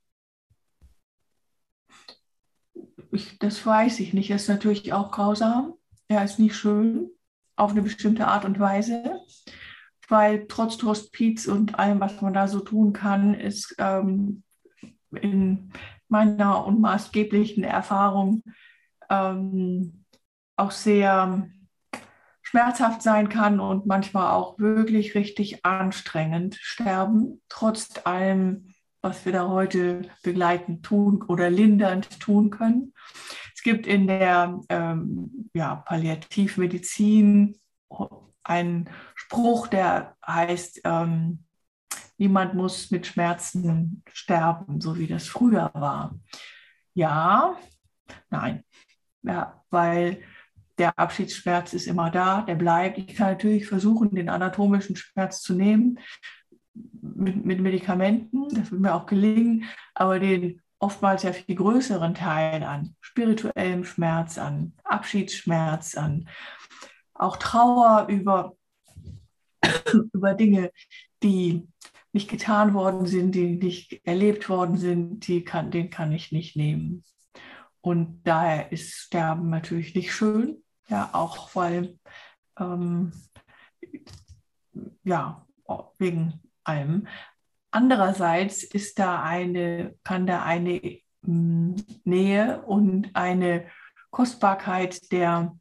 Ich, 3.13 3.39
das 3.39 3.65
weiß 3.65 4.01
ich 4.01 4.13
nicht. 4.13 4.31
Er 4.31 4.37
ist 4.37 4.49
natürlich 4.49 4.93
auch 4.93 5.11
grausam. 5.11 5.75
Er 6.09 6.25
ist 6.25 6.39
nicht 6.39 6.57
schön, 6.57 7.11
auf 7.57 7.71
eine 7.71 7.83
bestimmte 7.83 8.27
Art 8.27 8.45
und 8.45 8.61
Weise, 8.61 9.21
weil 10.09 10.47
trotz 10.47 10.81
Hospiz 10.83 11.47
und 11.47 11.79
allem, 11.79 12.01
was 12.01 12.21
man 12.21 12.35
da 12.35 12.47
so 12.47 12.61
tun 12.61 12.93
kann, 12.93 13.35
ist 13.35 13.75
ähm, 13.79 14.43
in 15.11 15.73
meiner 16.09 16.65
unmaßgeblichen 16.67 17.65
Erfahrung 17.65 18.43
ähm, 19.11 20.05
auch 20.57 20.71
sehr 20.71 21.49
schmerzhaft 22.47 23.03
sein 23.03 23.29
kann 23.29 23.59
und 23.59 23.87
manchmal 23.87 24.31
auch 24.31 24.57
wirklich 24.61 25.17
richtig 25.17 25.65
anstrengend 25.65 26.55
sterben, 26.61 27.43
trotz 27.49 27.89
allem, 28.05 28.69
was 29.03 29.25
wir 29.25 29.33
da 29.33 29.49
heute 29.49 30.03
begleitend 30.23 30.85
tun 30.85 31.25
oder 31.27 31.51
lindernd 31.51 32.21
tun 32.21 32.51
können. 32.51 32.95
Es 33.53 33.63
gibt 33.65 33.89
in 33.89 34.07
der 34.07 34.61
ähm, 34.69 35.51
ja, 35.55 35.75
Palliativmedizin 35.75 37.59
einen 38.45 38.91
Spruch, 39.17 39.67
der 39.67 40.17
heißt, 40.25 40.83
ähm, 40.85 41.43
niemand 42.17 42.55
muss 42.55 42.93
mit 42.93 43.09
Schmerzen 43.09 44.05
sterben, 44.13 44.81
so 44.81 44.97
wie 44.97 45.09
das 45.09 45.27
früher 45.27 45.73
war. 45.75 46.17
Ja, 46.95 47.57
nein, 48.31 48.63
ja, 49.23 49.65
weil 49.69 50.23
der 50.79 50.99
Abschiedsschmerz 50.99 51.73
ist 51.73 51.87
immer 51.87 52.11
da, 52.11 52.43
der 52.43 52.55
bleibt. 52.55 52.99
Ich 52.99 53.17
kann 53.17 53.33
natürlich 53.33 53.67
versuchen, 53.67 54.15
den 54.15 54.29
anatomischen 54.29 54.97
Schmerz 54.97 55.43
zu 55.43 55.55
nehmen 55.55 55.99
mit, 56.75 57.45
mit 57.45 57.61
Medikamenten, 57.61 58.49
das 58.51 58.71
wird 58.71 58.81
mir 58.81 58.95
auch 58.95 59.07
gelingen, 59.07 59.65
aber 59.95 60.19
den 60.19 60.61
oftmals 60.79 61.23
ja 61.23 61.33
viel 61.33 61.55
größeren 61.55 62.15
Teil 62.15 62.63
an 62.63 62.95
spirituellem 63.01 63.85
Schmerz, 63.85 64.39
an 64.39 64.75
Abschiedsschmerz, 64.85 65.97
an 65.97 66.29
auch 67.15 67.39
Trauer 67.39 68.09
über, 68.11 68.57
über 70.13 70.35
Dinge, 70.35 70.71
die 71.23 71.67
nicht 72.13 72.29
getan 72.31 72.75
worden 72.75 73.07
sind, 73.07 73.35
die 73.35 73.57
nicht 73.57 74.01
erlebt 74.05 74.49
worden 74.49 74.77
sind, 74.77 75.27
die 75.27 75.45
kann, 75.45 75.71
den 75.71 75.91
kann 75.91 76.13
ich 76.13 76.33
nicht 76.33 76.57
nehmen. 76.57 77.05
Und 77.81 78.23
daher 78.25 78.73
ist 78.73 78.95
Sterben 78.95 79.49
natürlich 79.51 79.95
nicht 79.95 80.13
schön, 80.13 80.63
ja, 80.89 81.11
auch 81.13 81.55
weil, 81.55 81.99
ähm, 82.59 83.13
ja, 85.05 85.47
wegen 85.99 86.41
allem. 86.65 87.07
Andererseits 87.71 88.63
ist 88.63 88.99
da 88.99 89.23
eine, 89.23 89.97
kann 90.05 90.27
da 90.27 90.43
eine 90.43 91.01
mm, 91.23 91.75
Nähe 92.05 92.63
und 92.63 93.15
eine 93.15 93.67
Kostbarkeit 94.11 95.13
der 95.13 95.57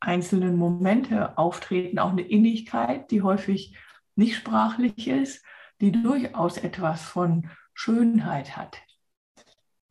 einzelnen 0.00 0.56
Momente 0.56 1.36
auftreten, 1.38 1.98
auch 1.98 2.10
eine 2.10 2.22
Innigkeit, 2.22 3.10
die 3.10 3.22
häufig 3.22 3.76
nicht 4.16 4.36
sprachlich 4.36 5.08
ist, 5.08 5.44
die 5.80 5.92
durchaus 5.92 6.56
etwas 6.56 7.02
von 7.02 7.50
Schönheit 7.72 8.56
hat. 8.56 8.80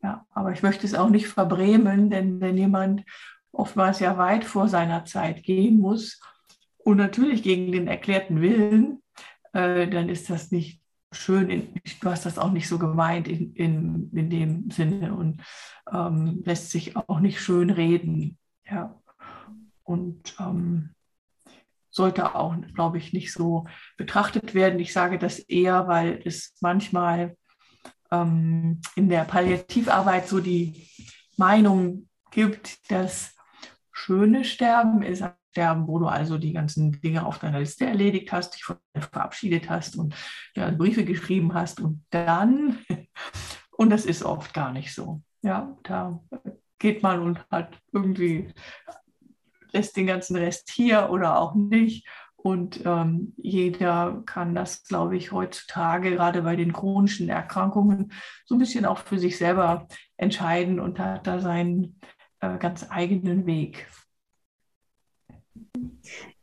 Ja, 0.01 0.25
aber 0.31 0.51
ich 0.51 0.63
möchte 0.63 0.85
es 0.85 0.95
auch 0.95 1.09
nicht 1.09 1.27
verbrämen, 1.27 2.09
denn 2.09 2.41
wenn 2.41 2.57
jemand 2.57 3.03
oftmals 3.53 3.99
ja 3.99 4.17
weit 4.17 4.43
vor 4.43 4.67
seiner 4.67 5.05
Zeit 5.05 5.43
gehen 5.43 5.79
muss 5.79 6.19
und 6.79 6.97
natürlich 6.97 7.43
gegen 7.43 7.71
den 7.71 7.87
erklärten 7.87 8.41
Willen, 8.41 9.01
äh, 9.53 9.87
dann 9.87 10.09
ist 10.09 10.29
das 10.29 10.51
nicht 10.51 10.81
schön. 11.11 11.49
In, 11.49 11.81
du 12.01 12.09
hast 12.09 12.25
das 12.25 12.37
auch 12.37 12.51
nicht 12.51 12.67
so 12.67 12.77
gemeint 12.77 13.27
in, 13.27 13.53
in, 13.53 14.09
in 14.13 14.29
dem 14.29 14.71
Sinne 14.71 15.13
und 15.15 15.41
ähm, 15.91 16.41
lässt 16.43 16.71
sich 16.71 16.97
auch 16.97 17.19
nicht 17.19 17.39
schön 17.39 17.69
reden. 17.69 18.37
Ja. 18.69 18.99
Und 19.83 20.35
ähm, 20.39 20.89
sollte 21.89 22.35
auch, 22.35 22.55
glaube 22.73 22.97
ich, 22.97 23.13
nicht 23.13 23.31
so 23.31 23.65
betrachtet 23.97 24.55
werden. 24.55 24.79
Ich 24.79 24.93
sage 24.93 25.19
das 25.19 25.39
eher, 25.39 25.87
weil 25.87 26.21
es 26.25 26.55
manchmal 26.59 27.37
ähm, 28.11 28.81
in 28.95 29.09
der 29.09 29.25
Palliativarbeit 29.25 30.27
so 30.27 30.39
die 30.39 30.87
Meinung 31.37 32.09
gibt, 32.31 32.91
dass 32.91 33.35
schöne 33.93 34.43
Sterben 34.43 35.01
ist 35.01 35.21
ein 35.21 35.33
Sterben, 35.51 35.87
wo 35.87 35.99
du 35.99 36.07
also 36.07 36.39
die 36.39 36.51
ganzen 36.51 36.99
Dinge 36.99 37.25
auf 37.25 37.37
deiner 37.37 37.59
Liste 37.59 37.85
erledigt 37.85 38.31
hast, 38.31 38.55
dich 38.55 38.65
verabschiedet 38.95 39.69
hast 39.69 39.95
und 39.95 40.15
ja, 40.55 40.71
Briefe 40.71 41.05
geschrieben 41.05 41.53
hast 41.53 41.79
und 41.79 42.03
dann, 42.09 42.79
und 43.71 43.91
das 43.91 44.05
ist 44.05 44.23
oft 44.23 44.53
gar 44.53 44.71
nicht 44.71 44.93
so. 44.93 45.21
Ja, 45.43 45.77
da 45.83 46.19
geht 46.79 47.03
man 47.03 47.21
und 47.21 47.45
hat 47.51 47.77
irgendwie 47.91 48.51
lässt 49.73 49.95
den 49.95 50.07
ganzen 50.07 50.35
Rest 50.35 50.71
hier 50.71 51.09
oder 51.11 51.39
auch 51.39 51.55
nicht. 51.55 52.07
Und 52.35 52.81
ähm, 52.85 53.33
jeder 53.37 54.21
kann 54.25 54.53
das, 54.53 54.83
glaube 54.83 55.15
ich, 55.15 55.31
heutzutage 55.31 56.11
gerade 56.11 56.41
bei 56.41 56.55
den 56.55 56.73
chronischen 56.73 57.29
Erkrankungen 57.29 58.11
so 58.45 58.55
ein 58.55 58.59
bisschen 58.59 58.85
auch 58.85 58.97
für 58.97 59.17
sich 59.17 59.37
selber 59.37 59.87
entscheiden 60.17 60.79
und 60.79 60.99
hat 60.99 61.25
da 61.25 61.39
seinen 61.39 62.01
äh, 62.43 62.57
ganz 62.57 62.85
eigenen 62.89 63.45
Weg. 63.45 63.87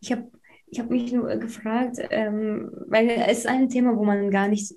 Ich 0.00 0.12
habe 0.12 0.30
ich 0.66 0.78
hab 0.78 0.88
mich 0.88 1.12
nur 1.12 1.36
gefragt, 1.36 1.98
ähm, 2.10 2.70
weil 2.86 3.08
es 3.10 3.38
ist 3.38 3.46
ein 3.46 3.68
Thema, 3.68 3.96
wo 3.96 4.04
man 4.04 4.30
gar 4.30 4.48
nicht 4.48 4.74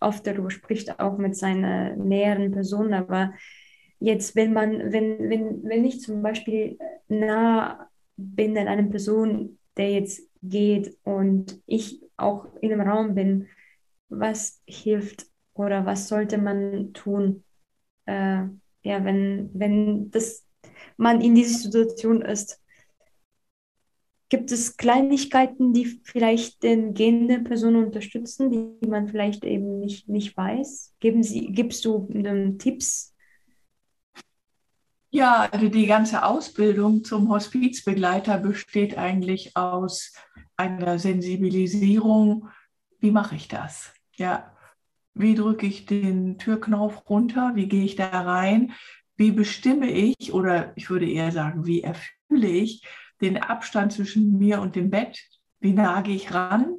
oft 0.00 0.26
darüber 0.26 0.50
spricht, 0.50 0.98
auch 1.00 1.16
mit 1.16 1.36
seiner 1.36 1.96
näheren 1.96 2.50
Person, 2.50 2.92
aber 2.92 3.32
jetzt, 4.00 4.36
wenn 4.36 4.52
man, 4.52 4.92
wenn, 4.92 5.30
wenn, 5.30 5.62
wenn 5.62 5.84
ich 5.84 6.00
zum 6.00 6.22
Beispiel 6.22 6.78
nah 7.08 7.88
bin 8.16 8.58
an 8.58 8.68
einer 8.68 8.88
Person, 8.88 9.58
der 9.76 9.92
jetzt 9.92 10.22
geht 10.42 10.96
und 11.04 11.60
ich 11.66 12.02
auch 12.16 12.46
in 12.60 12.72
einem 12.72 12.86
Raum 12.86 13.14
bin, 13.14 13.46
was 14.08 14.60
hilft 14.66 15.26
oder 15.54 15.86
was 15.86 16.08
sollte 16.08 16.38
man 16.38 16.92
tun, 16.94 17.44
äh, 18.06 18.42
ja, 18.82 19.04
wenn, 19.04 19.50
wenn 19.52 20.10
das, 20.10 20.47
man 20.96 21.20
in 21.20 21.34
dieser 21.34 21.58
Situation 21.58 22.22
ist? 22.22 22.60
Gibt 24.30 24.52
es 24.52 24.76
Kleinigkeiten, 24.76 25.72
die 25.72 26.00
vielleicht 26.04 26.62
den 26.62 26.92
gehende 26.92 27.40
Person 27.40 27.76
unterstützen, 27.76 28.50
die 28.50 28.86
man 28.86 29.08
vielleicht 29.08 29.44
eben 29.44 29.80
nicht, 29.80 30.08
nicht 30.08 30.36
weiß? 30.36 30.94
Geben 31.00 31.22
Sie, 31.22 31.46
gibst 31.52 31.84
du 31.86 32.08
ähm, 32.12 32.58
Tipps 32.58 33.14
ja, 35.10 35.48
also 35.50 35.68
die 35.68 35.86
ganze 35.86 36.22
Ausbildung 36.22 37.02
zum 37.02 37.30
Hospizbegleiter 37.30 38.38
besteht 38.38 38.98
eigentlich 38.98 39.56
aus 39.56 40.12
einer 40.56 40.98
Sensibilisierung. 40.98 42.48
Wie 43.00 43.10
mache 43.10 43.36
ich 43.36 43.48
das? 43.48 43.94
Ja, 44.16 44.54
wie 45.14 45.34
drücke 45.34 45.66
ich 45.66 45.86
den 45.86 46.36
Türknauf 46.36 47.08
runter? 47.08 47.52
Wie 47.54 47.68
gehe 47.68 47.84
ich 47.84 47.96
da 47.96 48.08
rein? 48.08 48.72
Wie 49.18 49.32
bestimme 49.32 49.90
ich 49.90 50.32
oder 50.32 50.72
ich 50.76 50.88
würde 50.88 51.10
eher 51.10 51.30
sagen, 51.30 51.66
wie 51.66 51.82
erfülle 51.82 52.48
ich 52.48 52.82
den 53.20 53.36
Abstand 53.36 53.92
zwischen 53.92 54.38
mir 54.38 54.62
und 54.62 54.76
dem 54.76 54.88
Bett? 54.88 55.20
Wie 55.60 55.74
nah 55.74 56.00
gehe 56.00 56.16
ich 56.16 56.32
ran? 56.32 56.76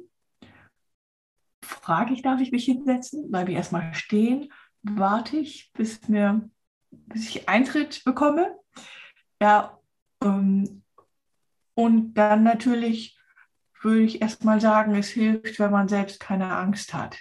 Frage 1.62 2.14
ich, 2.14 2.22
darf 2.22 2.40
ich 2.40 2.50
mich 2.50 2.64
hinsetzen? 2.64 3.30
Bleibe 3.30 3.52
ich 3.52 3.56
erstmal 3.56 3.94
stehen? 3.94 4.50
warte 4.82 5.36
ich, 5.36 5.72
bis, 5.72 6.08
mir, 6.08 6.48
bis 6.90 7.28
ich 7.28 7.48
Eintritt 7.48 8.04
bekomme. 8.04 8.56
Ja, 9.40 9.78
ähm, 10.22 10.82
und 11.74 12.14
dann 12.14 12.42
natürlich 12.42 13.18
würde 13.80 14.02
ich 14.02 14.20
erstmal 14.20 14.60
sagen, 14.60 14.94
es 14.94 15.08
hilft, 15.08 15.58
wenn 15.58 15.70
man 15.70 15.88
selbst 15.88 16.20
keine 16.20 16.54
Angst 16.54 16.92
hat. 16.92 17.18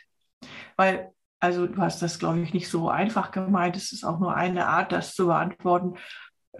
Weil, 0.75 1.13
also 1.39 1.67
du 1.67 1.77
hast 1.77 2.01
das, 2.01 2.19
glaube 2.19 2.41
ich, 2.41 2.53
nicht 2.53 2.69
so 2.69 2.89
einfach 2.89 3.31
gemeint. 3.31 3.75
Es 3.75 3.91
ist 3.91 4.03
auch 4.03 4.19
nur 4.19 4.35
eine 4.35 4.67
Art, 4.67 4.91
das 4.91 5.15
zu 5.15 5.27
beantworten. 5.27 5.97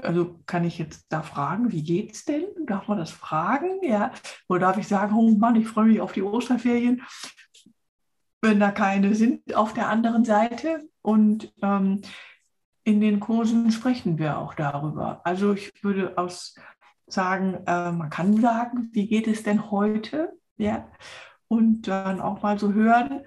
Also 0.02 0.40
kann 0.46 0.64
ich 0.64 0.78
jetzt 0.78 1.06
da 1.10 1.22
fragen, 1.22 1.72
wie 1.72 1.84
geht's 1.84 2.24
denn? 2.26 2.46
Darf 2.66 2.88
man 2.88 2.98
das 2.98 3.12
fragen? 3.12 3.80
Ja. 3.84 4.12
Oder 4.48 4.62
darf 4.62 4.78
ich 4.78 4.88
sagen, 4.88 5.16
oh 5.16 5.32
Mann, 5.32 5.56
ich 5.56 5.68
freue 5.68 5.86
mich 5.86 6.00
auf 6.00 6.14
die 6.14 6.24
Osterferien, 6.24 7.02
wenn 8.42 8.60
da 8.60 8.72
keine 8.72 9.16
sind 9.16 9.54
auf 9.56 9.74
der 9.74 9.90
anderen 9.90 10.24
Seite. 10.24 10.88
Und 11.02 11.54
ähm, 11.62 12.02
in 12.84 13.02
den 13.02 13.20
Kursen 13.20 13.72
sprechen 13.72 14.18
wir 14.18 14.38
auch 14.38 14.54
darüber. 14.54 15.22
Also 15.26 15.54
ich 15.54 15.72
würde 15.84 16.18
aus 16.18 16.56
sagen, 17.08 17.56
äh, 17.66 17.92
man 17.92 18.10
kann 18.10 18.40
sagen, 18.40 18.90
wie 18.94 19.08
geht 19.08 19.28
es 19.28 19.44
denn 19.44 19.72
heute? 19.72 20.32
Ja. 20.58 20.88
Und 21.48 21.88
dann 21.88 22.22
auch 22.22 22.42
mal 22.44 22.60
so 22.60 22.74
hören. 22.74 23.22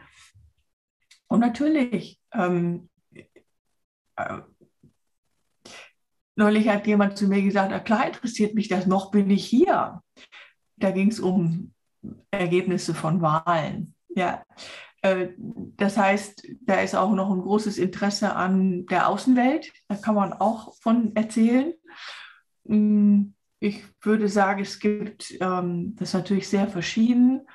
Und 1.32 1.40
natürlich, 1.40 2.20
ähm, 2.34 2.90
äh, 4.16 4.40
neulich 6.36 6.68
hat 6.68 6.86
jemand 6.86 7.16
zu 7.16 7.26
mir 7.26 7.40
gesagt, 7.40 7.70
na 7.70 7.80
klar 7.80 8.06
interessiert 8.06 8.54
mich 8.54 8.68
das, 8.68 8.86
noch 8.86 9.10
bin 9.10 9.30
ich 9.30 9.46
hier. 9.46 10.02
Da 10.76 10.90
ging 10.90 11.08
es 11.08 11.20
um 11.20 11.72
Ergebnisse 12.30 12.94
von 12.94 13.22
Wahlen. 13.22 13.94
Ja. 14.10 14.44
Äh, 15.00 15.28
das 15.38 15.96
heißt, 15.96 16.46
da 16.66 16.82
ist 16.82 16.94
auch 16.94 17.14
noch 17.14 17.30
ein 17.30 17.40
großes 17.40 17.78
Interesse 17.78 18.36
an 18.36 18.84
der 18.84 19.08
Außenwelt. 19.08 19.72
Da 19.88 19.94
kann 19.96 20.14
man 20.14 20.34
auch 20.34 20.76
von 20.82 21.16
erzählen. 21.16 21.72
Mm, 22.64 23.28
ich 23.58 23.82
würde 24.02 24.28
sagen, 24.28 24.60
es 24.60 24.80
gibt, 24.80 25.34
ähm, 25.40 25.96
das 25.96 26.10
ist 26.10 26.14
natürlich 26.14 26.48
sehr 26.48 26.68
verschieden, 26.68 27.46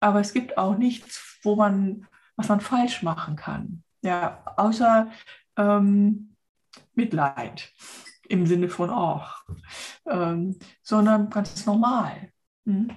aber 0.00 0.20
es 0.20 0.32
gibt 0.32 0.56
auch 0.56 0.78
nichts, 0.78 1.38
wo 1.42 1.54
man, 1.54 2.06
was 2.40 2.48
man 2.48 2.60
falsch 2.60 3.02
machen 3.02 3.36
kann. 3.36 3.82
Ja, 4.02 4.42
außer 4.56 5.10
ähm, 5.56 6.34
Mitleid 6.94 7.72
im 8.28 8.46
Sinne 8.46 8.68
von 8.68 8.90
auch, 8.90 9.42
ähm, 10.06 10.58
sondern 10.82 11.28
ganz 11.28 11.66
normal. 11.66 12.32
Hm? 12.64 12.90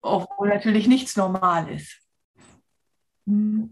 Obwohl 0.00 0.48
natürlich 0.48 0.86
nichts 0.86 1.16
normal 1.16 1.68
ist. 1.68 2.00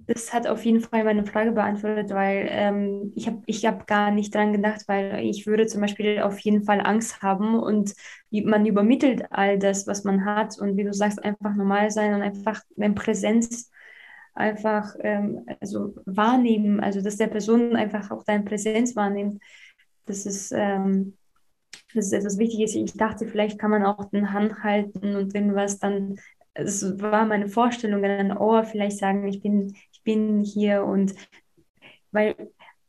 Das 0.06 0.34
hat 0.34 0.46
auf 0.46 0.66
jeden 0.66 0.82
Fall 0.82 1.04
meine 1.04 1.24
Frage 1.24 1.52
beantwortet, 1.52 2.10
weil 2.10 2.46
ähm, 2.50 3.12
ich 3.16 3.26
habe 3.26 3.40
ich 3.46 3.64
hab 3.64 3.86
gar 3.86 4.10
nicht 4.10 4.34
dran 4.34 4.52
gedacht, 4.52 4.82
weil 4.86 5.20
ich 5.24 5.46
würde 5.46 5.66
zum 5.66 5.80
Beispiel 5.80 6.20
auf 6.20 6.38
jeden 6.40 6.64
Fall 6.64 6.82
Angst 6.82 7.22
haben 7.22 7.58
und 7.58 7.94
man 8.30 8.66
übermittelt 8.66 9.24
all 9.30 9.58
das, 9.58 9.86
was 9.86 10.04
man 10.04 10.26
hat 10.26 10.58
und 10.58 10.76
wie 10.76 10.84
du 10.84 10.92
sagst, 10.92 11.24
einfach 11.24 11.54
normal 11.54 11.90
sein 11.90 12.12
und 12.12 12.20
einfach 12.20 12.60
eine 12.76 12.92
Präsenz 12.92 13.70
einfach 14.36 14.94
ähm, 15.00 15.46
also 15.60 15.94
wahrnehmen, 16.04 16.80
also 16.80 17.02
dass 17.02 17.16
der 17.16 17.28
Person 17.28 17.76
einfach 17.76 18.10
auch 18.10 18.24
deine 18.24 18.44
Präsenz 18.44 18.96
wahrnimmt. 18.96 19.42
Das 20.06 20.26
ist, 20.26 20.52
ähm, 20.52 21.16
das 21.94 22.06
ist 22.06 22.12
etwas 22.12 22.38
Wichtiges. 22.38 22.74
Ich 22.74 22.94
dachte, 22.94 23.26
vielleicht 23.26 23.58
kann 23.58 23.70
man 23.70 23.84
auch 23.84 24.10
den 24.10 24.32
Hand 24.32 24.62
halten 24.62 25.16
und 25.16 25.34
wenn 25.34 25.54
was 25.54 25.78
dann 25.78 26.16
es 26.58 26.98
war 27.00 27.26
meine 27.26 27.48
Vorstellung, 27.48 28.02
dann, 28.02 28.36
oh, 28.36 28.62
vielleicht 28.62 28.98
sagen, 28.98 29.28
ich 29.28 29.42
bin, 29.42 29.74
ich 29.92 30.02
bin 30.02 30.42
hier 30.42 30.84
und 30.84 31.14
weil, 32.12 32.34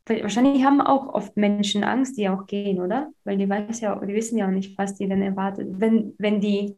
wahrscheinlich 0.06 0.64
haben 0.64 0.80
auch 0.80 1.12
oft 1.12 1.36
Menschen 1.36 1.84
Angst, 1.84 2.16
die 2.16 2.28
auch 2.28 2.46
gehen, 2.46 2.80
oder? 2.80 3.12
Weil 3.24 3.36
die 3.36 3.48
weiß 3.48 3.80
ja, 3.80 3.94
die 4.04 4.14
wissen 4.14 4.38
ja 4.38 4.46
auch 4.46 4.50
nicht, 4.50 4.78
was 4.78 4.94
die 4.94 5.06
denn 5.06 5.22
erwartet, 5.22 5.68
wenn, 5.72 6.14
wenn 6.18 6.40
die 6.40 6.76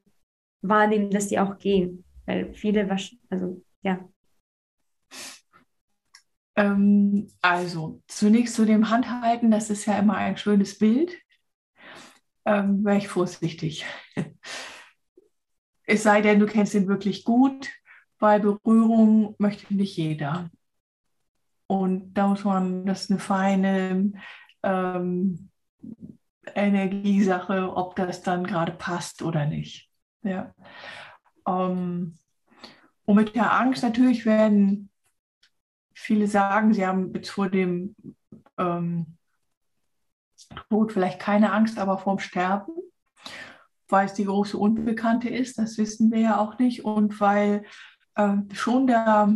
wahrnehmen, 0.62 1.10
dass 1.10 1.28
die 1.28 1.38
auch 1.38 1.58
gehen. 1.58 2.04
Weil 2.26 2.52
viele, 2.54 2.88
also 3.30 3.62
ja. 3.82 4.00
Ähm, 6.60 7.28
also, 7.40 8.02
zunächst 8.06 8.54
zu 8.54 8.66
dem 8.66 8.90
Handhalten, 8.90 9.50
das 9.50 9.70
ist 9.70 9.86
ja 9.86 9.98
immer 9.98 10.16
ein 10.16 10.36
schönes 10.36 10.76
Bild. 10.78 11.16
Ähm, 12.44 12.84
Wäre 12.84 12.98
ich 12.98 13.08
vorsichtig. 13.08 13.86
Es 15.86 16.04
sei 16.04 16.20
denn, 16.20 16.38
du 16.38 16.46
kennst 16.46 16.72
ihn 16.74 16.86
wirklich 16.86 17.24
gut, 17.24 17.68
weil 18.20 18.38
Berührung 18.38 19.34
möchte 19.38 19.74
nicht 19.74 19.96
jeder. 19.96 20.48
Und 21.66 22.14
da 22.14 22.28
muss 22.28 22.44
man, 22.44 22.86
das 22.86 23.02
ist 23.02 23.10
eine 23.10 23.18
feine 23.18 24.12
ähm, 24.62 25.50
Energiesache, 26.54 27.74
ob 27.74 27.96
das 27.96 28.22
dann 28.22 28.46
gerade 28.46 28.70
passt 28.70 29.22
oder 29.22 29.46
nicht. 29.46 29.90
Ja. 30.22 30.54
Ähm, 31.44 32.18
und 33.04 33.16
mit 33.16 33.34
der 33.34 33.52
Angst 33.52 33.82
natürlich 33.82 34.24
werden 34.26 34.89
viele 36.00 36.26
sagen, 36.26 36.72
sie 36.72 36.86
haben 36.86 37.12
jetzt 37.14 37.30
vor 37.30 37.48
dem 37.48 37.94
ähm, 38.58 39.16
Tod 40.68 40.92
vielleicht 40.92 41.20
keine 41.20 41.52
Angst, 41.52 41.78
aber 41.78 41.98
vorm 41.98 42.18
Sterben 42.18 42.72
weil 43.90 44.06
es 44.06 44.14
die 44.14 44.24
große 44.24 44.56
Unbekannte 44.56 45.28
ist, 45.28 45.58
das 45.58 45.78
wissen 45.78 46.10
wir 46.10 46.20
ja 46.20 46.38
auch 46.38 46.58
nicht, 46.58 46.84
und 46.84 47.20
weil 47.20 47.64
äh, 48.14 48.36
schon 48.52 48.86
da 48.86 49.34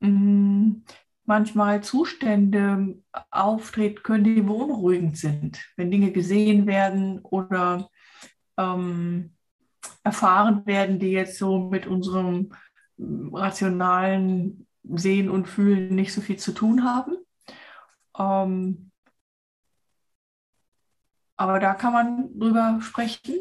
mh, 0.00 0.08
mm, 0.08 0.84
manchmal 1.24 1.82
Zustände 1.82 2.98
auftreten 3.30 4.02
können, 4.02 4.24
die 4.24 4.42
beunruhigend 4.42 5.16
sind, 5.16 5.60
wenn 5.76 5.90
Dinge 5.90 6.12
gesehen 6.12 6.66
werden 6.66 7.20
oder 7.20 7.90
ähm, 8.56 9.34
erfahren 10.04 10.64
werden, 10.66 10.98
die 10.98 11.10
jetzt 11.10 11.38
so 11.38 11.58
mit 11.58 11.86
unserem 11.86 12.52
mm, 12.96 13.34
rationalen 13.34 14.65
Sehen 14.94 15.30
und 15.30 15.48
Fühlen 15.48 15.94
nicht 15.94 16.12
so 16.12 16.20
viel 16.20 16.38
zu 16.38 16.52
tun 16.52 16.84
haben. 16.84 17.16
Ähm, 18.18 18.90
aber 21.36 21.60
da 21.60 21.74
kann 21.74 21.92
man 21.92 22.38
drüber 22.38 22.78
sprechen 22.80 23.36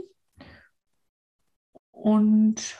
und 1.91 2.75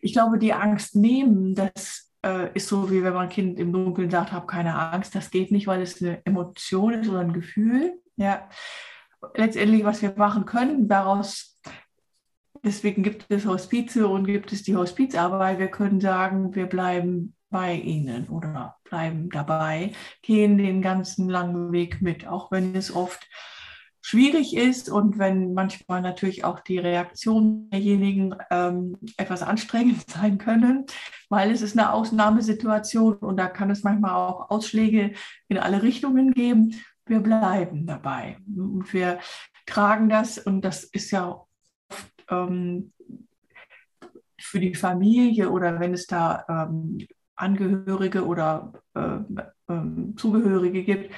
ich 0.00 0.12
glaube, 0.12 0.38
die 0.38 0.52
Angst 0.52 0.96
nehmen, 0.96 1.54
das 1.54 2.12
äh, 2.24 2.52
ist 2.54 2.68
so, 2.68 2.90
wie 2.90 3.02
wenn 3.02 3.14
man 3.14 3.28
Kind 3.28 3.58
im 3.58 3.72
Dunkeln 3.72 4.10
sagt, 4.10 4.32
hab 4.32 4.48
keine 4.48 4.78
Angst. 4.78 5.14
Das 5.14 5.30
geht 5.30 5.50
nicht, 5.50 5.66
weil 5.66 5.82
es 5.82 6.02
eine 6.02 6.24
Emotion 6.24 6.94
ist 6.94 7.08
oder 7.08 7.20
ein 7.20 7.32
Gefühl. 7.32 8.00
Ja. 8.16 8.48
Letztendlich, 9.34 9.84
was 9.84 10.00
wir 10.00 10.14
machen 10.16 10.46
können, 10.46 10.88
daraus, 10.88 11.60
deswegen 12.64 13.02
gibt 13.02 13.26
es 13.28 13.46
Hospize 13.46 14.08
und 14.08 14.26
gibt 14.26 14.52
es 14.52 14.62
die 14.62 14.76
Hospizarbeit. 14.76 15.58
Wir 15.58 15.70
können 15.70 16.00
sagen, 16.00 16.54
wir 16.54 16.66
bleiben 16.66 17.36
bei 17.50 17.74
ihnen 17.74 18.28
oder 18.28 18.76
bleiben 18.84 19.28
dabei, 19.28 19.92
gehen 20.22 20.56
den 20.56 20.82
ganzen 20.82 21.28
langen 21.28 21.72
Weg 21.72 22.00
mit, 22.00 22.26
auch 22.26 22.50
wenn 22.50 22.74
es 22.74 22.94
oft 22.94 23.28
schwierig 24.02 24.56
ist 24.56 24.88
und 24.88 25.18
wenn 25.18 25.52
manchmal 25.52 26.00
natürlich 26.00 26.44
auch 26.44 26.60
die 26.60 26.78
Reaktionen 26.78 27.68
derjenigen 27.70 28.34
ähm, 28.50 28.96
etwas 29.16 29.42
anstrengend 29.42 30.04
sein 30.10 30.38
können, 30.38 30.86
weil 31.28 31.50
es 31.50 31.62
ist 31.62 31.78
eine 31.78 31.92
Ausnahmesituation 31.92 33.16
und 33.16 33.36
da 33.36 33.48
kann 33.48 33.70
es 33.70 33.82
manchmal 33.82 34.14
auch 34.14 34.50
Ausschläge 34.50 35.12
in 35.48 35.58
alle 35.58 35.82
Richtungen 35.82 36.32
geben. 36.32 36.74
Wir 37.06 37.20
bleiben 37.20 37.86
dabei 37.86 38.38
und 38.46 38.92
wir 38.92 39.18
tragen 39.66 40.08
das 40.08 40.38
und 40.38 40.62
das 40.62 40.84
ist 40.84 41.10
ja 41.10 41.28
oft 41.28 42.24
ähm, 42.30 42.92
für 44.40 44.60
die 44.60 44.74
Familie 44.74 45.50
oder 45.50 45.78
wenn 45.80 45.92
es 45.92 46.06
da 46.06 46.44
ähm, 46.48 46.98
Angehörige 47.40 48.26
oder 48.26 48.72
äh, 48.94 49.16
äh, 49.72 50.14
Zugehörige 50.16 50.84
gibt, 50.84 51.14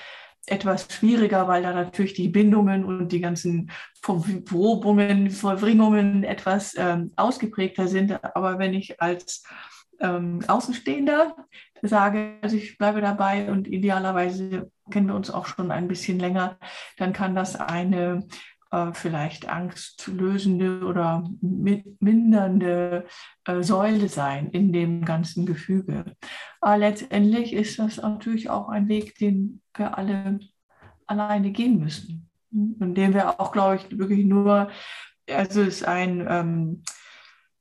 etwas 0.47 0.89
schwieriger, 0.91 1.47
weil 1.47 1.62
da 1.62 1.73
natürlich 1.73 2.14
die 2.14 2.29
Bindungen 2.29 2.85
und 2.85 3.12
die 3.12 3.20
ganzen 3.20 3.70
Verprobungen, 4.01 5.31
Verbringungen 5.31 6.25
etwas 6.25 6.75
ähm, 6.77 7.12
ausgeprägter 7.16 7.87
sind. 7.87 8.23
Aber 8.35 8.59
wenn 8.59 8.75
ich 8.75 9.01
als 9.01 9.45
ähm, 10.01 10.41
Außenstehender 10.47 11.37
sage, 11.83 12.39
also 12.43 12.57
ich 12.57 12.77
bleibe 12.77 13.01
dabei 13.01 13.51
und 13.51 13.68
idealerweise 13.68 14.70
kennen 14.91 15.09
wir 15.09 15.14
uns 15.14 15.31
auch 15.31 15.47
schon 15.47 15.70
ein 15.70 15.89
bisschen 15.89 16.18
länger, 16.18 16.59
dann 16.99 17.12
kann 17.12 17.35
das 17.35 17.57
eine 17.57 18.27
äh, 18.73 18.93
vielleicht 18.95 19.49
angstlösende 19.49 20.85
oder 20.85 21.31
mindernde 21.41 23.07
äh, 23.45 23.62
Säule 23.62 24.09
sein 24.09 24.49
in 24.51 24.73
dem 24.73 25.05
ganzen 25.05 25.47
Gefüge. 25.47 26.16
Aber 26.61 26.79
letztendlich 26.79 27.53
ist 27.53 27.79
das 27.79 27.99
natürlich 27.99 28.51
auch 28.51 28.68
ein 28.68 28.89
Weg, 28.89 29.16
den 29.18 29.61
wir 29.77 29.97
alle 29.97 30.41
alleine 31.07 31.53
gehen 31.53 31.79
müssen. 31.79 32.31
Und 32.51 32.95
den 32.95 33.14
wir 33.14 33.41
auch, 33.41 33.53
glaube 33.53 33.77
ich, 33.77 33.99
wirklich 33.99 34.25
nur, 34.25 34.70
also 35.29 35.62
es 35.62 35.68
ist 35.68 35.89
ein, 35.89 36.27
ähm, 36.29 36.83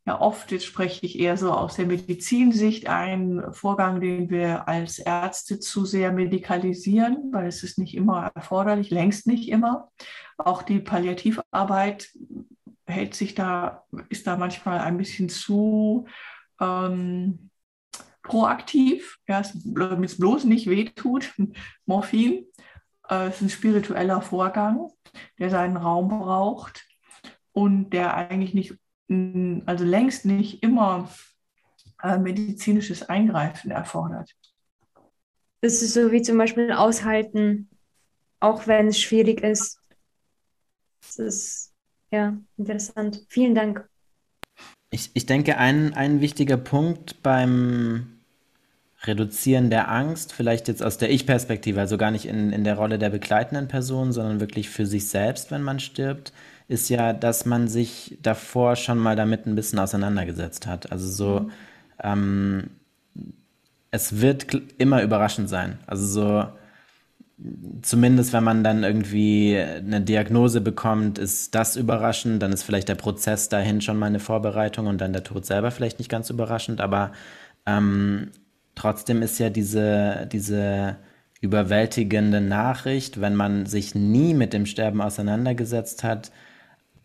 ja 0.06 0.20
oft, 0.20 0.52
jetzt 0.52 0.66
spreche 0.66 1.06
ich 1.06 1.20
eher 1.20 1.38
so 1.38 1.52
aus 1.52 1.76
der 1.76 1.86
Medizinsicht, 1.86 2.88
ein 2.88 3.44
Vorgang, 3.52 4.02
den 4.02 4.30
wir 4.30 4.68
als 4.68 4.98
Ärzte 4.98 5.60
zu 5.60 5.86
sehr 5.86 6.12
medikalisieren, 6.12 7.32
weil 7.32 7.48
es 7.48 7.64
ist 7.64 7.78
nicht 7.78 7.96
immer 7.96 8.32
erforderlich, 8.34 8.90
längst 8.90 9.28
nicht 9.28 9.50
immer. 9.50 9.92
Auch 10.38 10.64
die 10.64 10.80
Palliativarbeit 10.80 12.10
hält 12.88 13.14
sich 13.14 13.36
da, 13.36 13.84
ist 14.10 14.26
da 14.26 14.38
manchmal 14.38 14.80
ein 14.80 14.98
bisschen 14.98 15.30
zu 15.30 16.08
ähm, 16.60 17.52
proaktiv, 18.24 19.20
ja, 19.28 19.44
damit 19.64 20.10
es 20.10 20.18
bloß 20.18 20.46
nicht 20.46 20.68
wehtut. 20.68 21.34
Morphin 21.86 22.46
äh, 23.10 23.30
ist 23.30 23.42
ein 23.42 23.50
spiritueller 23.50 24.22
Vorgang, 24.22 24.90
der 25.38 25.52
seinen 25.52 25.78
Raum 25.78 26.10
braucht 26.10 26.86
und 27.52 27.92
der 27.92 28.16
eigentlich 28.16 28.54
nicht 28.54 28.81
also 29.66 29.84
längst 29.84 30.26
nicht 30.26 30.64
immer 30.64 31.10
äh, 32.02 32.18
medizinisches 32.18 33.04
Eingreifen 33.04 33.72
erfordert. 33.72 34.32
Das 35.62 35.82
ist 35.82 35.94
so 35.94 36.12
wie 36.12 36.22
zum 36.22 36.38
Beispiel 36.38 36.72
aushalten, 36.72 37.70
auch 38.40 38.68
wenn 38.68 38.88
es 38.88 39.00
schwierig 39.00 39.42
ist. 39.42 39.80
Das 41.02 41.20
ist 41.20 41.74
ja 42.12 42.38
interessant. 42.58 43.26
Vielen 43.28 43.54
Dank. 43.54 43.88
Ich, 44.90 45.12
ich 45.14 45.26
denke, 45.26 45.58
ein, 45.58 45.94
ein 45.94 46.20
wichtiger 46.22 46.58
Punkt 46.58 47.22
beim 47.22 48.22
Reduzieren 49.04 49.70
der 49.70 49.90
Angst, 49.90 50.32
vielleicht 50.32 50.68
jetzt 50.68 50.84
aus 50.84 50.98
der 50.98 51.12
Ich-Perspektive, 51.12 51.80
also 51.80 51.98
gar 51.98 52.12
nicht 52.12 52.26
in, 52.26 52.52
in 52.52 52.64
der 52.64 52.76
Rolle 52.76 53.00
der 53.00 53.10
begleitenden 53.10 53.68
Person, 53.68 54.12
sondern 54.12 54.40
wirklich 54.40 54.70
für 54.70 54.86
sich 54.86 55.08
selbst, 55.08 55.50
wenn 55.50 55.64
man 55.64 55.80
stirbt, 55.80 56.34
ist 56.72 56.90
ja, 56.90 57.12
dass 57.12 57.46
man 57.46 57.68
sich 57.68 58.18
davor 58.22 58.78
schon 58.78 58.98
mal 58.98 59.18
damit 59.18 59.46
ein 59.46 59.56
bisschen 59.56 59.78
auseinandergesetzt 59.78 60.66
hat. 60.68 60.92
Also 60.92 61.08
so, 61.10 61.40
mhm. 61.42 61.52
ähm, 62.04 62.70
es 63.92 64.22
wird 64.22 64.48
immer 64.78 65.04
überraschend 65.04 65.50
sein. 65.50 65.80
Also 65.86 66.06
so, 66.06 66.48
zumindest 67.82 68.32
wenn 68.32 68.46
man 68.46 68.64
dann 68.64 68.86
irgendwie 68.86 69.58
eine 69.58 70.00
Diagnose 70.00 70.62
bekommt, 70.62 71.20
ist 71.20 71.56
das 71.56 71.76
überraschend, 71.76 72.42
dann 72.42 72.54
ist 72.54 72.64
vielleicht 72.64 72.88
der 72.88 72.96
Prozess 72.96 73.50
dahin 73.50 73.82
schon 73.82 74.00
mal 74.00 74.06
eine 74.06 74.20
Vorbereitung 74.20 74.88
und 74.88 75.02
dann 75.02 75.12
der 75.12 75.24
Tod 75.24 75.46
selber 75.46 75.72
vielleicht 75.72 76.00
nicht 76.00 76.10
ganz 76.10 76.30
überraschend, 76.30 76.80
aber 76.80 77.12
ähm, 77.66 78.32
trotzdem 78.76 79.22
ist 79.22 79.40
ja 79.40 79.50
diese, 79.50 80.30
diese 80.32 80.96
überwältigende 81.42 82.40
Nachricht, 82.40 83.20
wenn 83.20 83.36
man 83.36 83.66
sich 83.66 83.94
nie 83.94 84.34
mit 84.34 84.54
dem 84.54 84.66
Sterben 84.66 85.02
auseinandergesetzt 85.02 86.06
hat, 86.06 86.32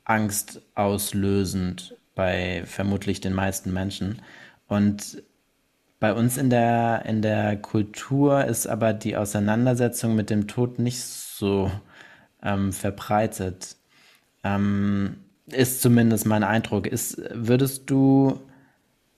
angstauslösend 0.06 1.96
bei 2.14 2.62
vermutlich 2.64 3.20
den 3.20 3.34
meisten 3.34 3.72
Menschen. 3.72 4.22
Und 4.68 5.22
bei 6.00 6.14
uns 6.14 6.38
in 6.38 6.48
der, 6.50 7.04
in 7.06 7.22
der 7.22 7.56
Kultur 7.56 8.44
ist 8.44 8.66
aber 8.66 8.92
die 8.92 9.16
Auseinandersetzung 9.16 10.14
mit 10.14 10.30
dem 10.30 10.46
Tod 10.46 10.78
nicht 10.78 11.02
so 11.02 11.70
ähm, 12.42 12.72
verbreitet. 12.72 13.76
Ähm, 14.44 15.16
ist 15.46 15.82
zumindest 15.82 16.26
mein 16.26 16.44
Eindruck. 16.44 16.86
Ist, 16.86 17.20
würdest 17.32 17.90
du 17.90 18.40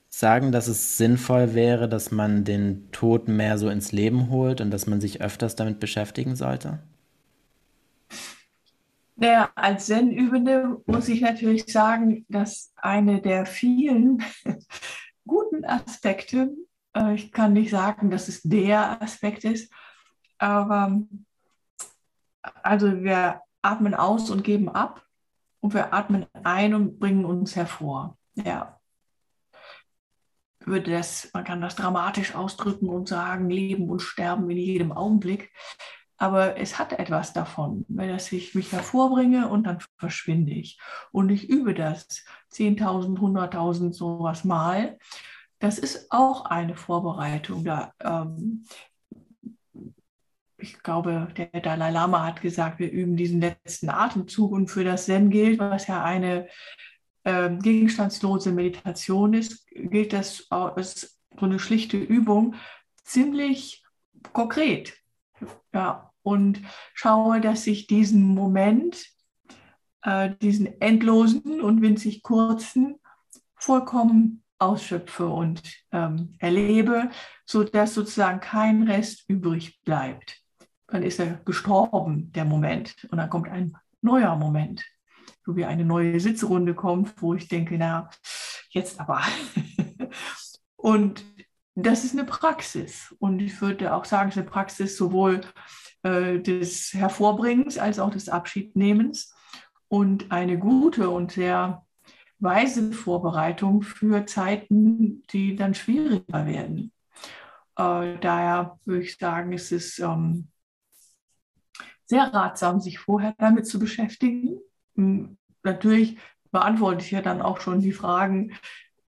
sagen, 0.09 0.53
dass 0.53 0.69
es 0.69 0.97
sinnvoll 0.97 1.55
wäre, 1.55 1.89
dass 1.89 2.11
man 2.11 2.45
den 2.45 2.91
Tod 2.93 3.29
mehr 3.29 3.59
so 3.59 3.69
ins 3.69 3.93
Leben 3.93 4.31
holt 4.31 4.61
und 4.61 4.71
dass 4.71 4.87
man 4.87 5.01
sich 5.01 5.21
öfters 5.21 5.57
damit 5.57 5.81
beschäftigen 5.81 6.37
sollte? 6.37 6.79
Naja, 9.21 9.51
als 9.57 9.87
Zen-Übende 9.87 10.81
muss 10.87 11.09
ich 11.09 11.21
natürlich 11.23 11.65
sagen, 11.67 12.25
dass 12.29 12.73
eine 12.77 13.21
der 13.21 13.47
vielen 13.47 14.23
guten 15.27 15.65
Aspekte, 15.65 16.55
äh, 16.95 17.15
ich 17.15 17.33
kann 17.33 17.53
nicht 17.53 17.71
sagen, 17.71 18.11
dass 18.11 18.29
es 18.29 18.43
der 18.43 19.03
Aspekt 19.03 19.43
ist, 19.43 19.73
aber 20.39 21.03
also 22.63 23.03
wir 23.03 23.41
atmen 23.61 23.97
aus 23.97 24.31
und 24.31 24.45
geben 24.45 24.69
ab 24.69 25.05
und 25.59 25.75
wir 25.75 25.93
atmen 25.93 26.27
ein 26.45 26.73
und 26.73 27.01
bringen 27.01 27.25
uns 27.25 27.57
hervor. 27.57 28.17
Ja. 28.35 28.79
Würde 30.61 30.93
das, 30.93 31.29
man 31.35 31.43
kann 31.43 31.61
das 31.61 31.75
dramatisch 31.75 32.37
ausdrücken 32.37 32.89
und 32.89 33.09
sagen, 33.09 33.51
Leben 33.51 33.91
und 33.91 34.01
Sterben 34.01 34.49
in 34.49 34.59
jedem 34.59 34.93
Augenblick. 34.93 35.51
Aber 36.19 36.57
es 36.57 36.79
hat 36.79 36.93
etwas 36.93 37.33
davon, 37.33 37.85
weil 37.89 38.17
ich 38.17 38.55
mich 38.55 38.73
hervorbringe 38.73 39.49
und 39.49 39.65
dann 39.65 39.79
verschwinde 39.99 40.53
ich. 40.53 40.79
Und 41.13 41.31
ich 41.31 41.49
übe 41.49 41.75
das 41.75 42.25
10.000, 42.53 43.19
100.000 43.19 43.93
sowas 43.93 44.45
mal. 44.45 44.99
Das 45.61 45.79
ist 45.79 46.11
auch 46.11 46.45
eine 46.47 46.77
Vorbereitung. 46.77 47.65
Da, 47.65 47.95
ähm, 48.01 48.65
ich 50.57 50.83
glaube, 50.83 51.29
der 51.37 51.61
Dalai 51.61 51.91
Lama 51.91 52.27
hat 52.27 52.43
gesagt, 52.43 52.81
wir 52.81 52.91
üben 52.91 53.17
diesen 53.17 53.41
letzten 53.41 53.89
Atemzug 53.89 54.51
und 54.51 54.69
für 54.69 54.83
das 54.83 55.05
Zen 55.05 55.31
gilt, 55.31 55.61
was 55.61 55.87
ja 55.87 56.03
eine 56.03 56.49
äh, 57.23 57.51
gegenstandslose 57.51 58.51
Meditation 58.51 59.35
ist, 59.35 59.69
gilt 59.69 60.13
das 60.13 60.47
als 60.51 61.21
so 61.39 61.47
eine 61.47 61.61
schlichte 61.61 61.97
Übung 61.97 62.57
ziemlich 63.05 63.85
konkret. 64.33 64.95
Ja, 65.73 66.08
und 66.29 66.61
schaue, 66.93 67.41
dass 67.41 67.67
ich 67.67 67.87
diesen 67.87 68.23
Moment, 68.23 69.07
äh, 70.03 70.31
diesen 70.43 70.79
endlosen 70.81 71.63
und 71.63 71.81
winzig 71.81 72.23
kurzen, 72.23 72.97
vollkommen 73.57 74.45
ausschöpfe 74.59 75.27
und 75.27 75.63
ähm, 75.91 76.35
erlebe, 76.39 77.11
sodass 77.47 77.95
sozusagen 77.95 78.41
kein 78.41 78.83
Rest 78.83 79.25
übrig 79.29 79.81
bleibt. 79.85 80.43
Dann 80.89 81.03
ist 81.03 81.19
er 81.19 81.41
gestorben, 81.45 82.31
der 82.33 82.45
Moment, 82.45 83.07
und 83.11 83.19
dann 83.19 83.31
kommt 83.31 83.49
ein 83.49 83.75
neuer 84.03 84.37
Moment, 84.37 84.85
so 85.47 85.57
wie 85.57 85.65
eine 85.65 85.85
neue 85.85 86.21
Sitzrunde 86.21 86.75
kommt, 86.75 87.23
wo 87.23 87.35
ich 87.35 87.49
denke, 87.49 87.77
na, 87.79 88.11
jetzt 88.71 89.01
aber. 89.01 89.23
und 90.77 91.25
das 91.75 92.05
ist 92.05 92.13
eine 92.13 92.25
Praxis. 92.25 93.15
Und 93.19 93.41
ich 93.41 93.61
würde 93.61 93.95
auch 93.95 94.05
sagen, 94.05 94.29
es 94.29 94.37
ist 94.37 94.43
eine 94.43 94.51
Praxis 94.51 94.97
sowohl 94.97 95.41
äh, 96.09 96.39
des 96.41 96.95
Hervorbringens 96.95 97.77
als 97.79 97.99
auch 97.99 98.11
des 98.11 98.29
Abschiednehmens 98.29 99.35
und 99.89 100.31
eine 100.33 100.59
gute 100.59 101.11
und 101.11 101.33
sehr 101.33 101.85
weise 102.39 102.93
Vorbereitung 102.93 103.83
für 103.83 104.25
Zeiten, 104.25 105.23
die 105.33 105.57
dann 105.57 105.75
schwieriger 105.75 106.47
werden. 106.47 106.93
Äh, 107.77 108.19
daher 108.21 108.79
würde 108.85 109.03
ich 109.03 109.19
sagen, 109.19 109.53
es 109.53 109.71
ist 109.73 109.99
ähm, 109.99 110.49
sehr 112.07 112.33
ratsam, 112.33 112.81
sich 112.81 112.99
vorher 112.99 113.35
damit 113.39 113.67
zu 113.67 113.79
beschäftigen. 113.79 114.59
Hm, 114.95 115.37
natürlich 115.63 116.19
beantworte 116.51 117.05
ich 117.05 117.11
ja 117.11 117.21
dann 117.21 117.43
auch 117.43 117.61
schon 117.61 117.81
die 117.81 117.93
Fragen 117.93 118.55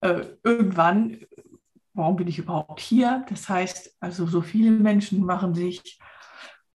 äh, 0.02 0.24
irgendwann, 0.42 1.18
warum 1.94 2.16
bin 2.16 2.28
ich 2.28 2.38
überhaupt 2.38 2.80
hier? 2.80 3.24
Das 3.28 3.48
heißt, 3.48 3.96
also 4.00 4.26
so 4.26 4.42
viele 4.42 4.70
Menschen 4.70 5.24
machen 5.24 5.54
sich. 5.54 5.98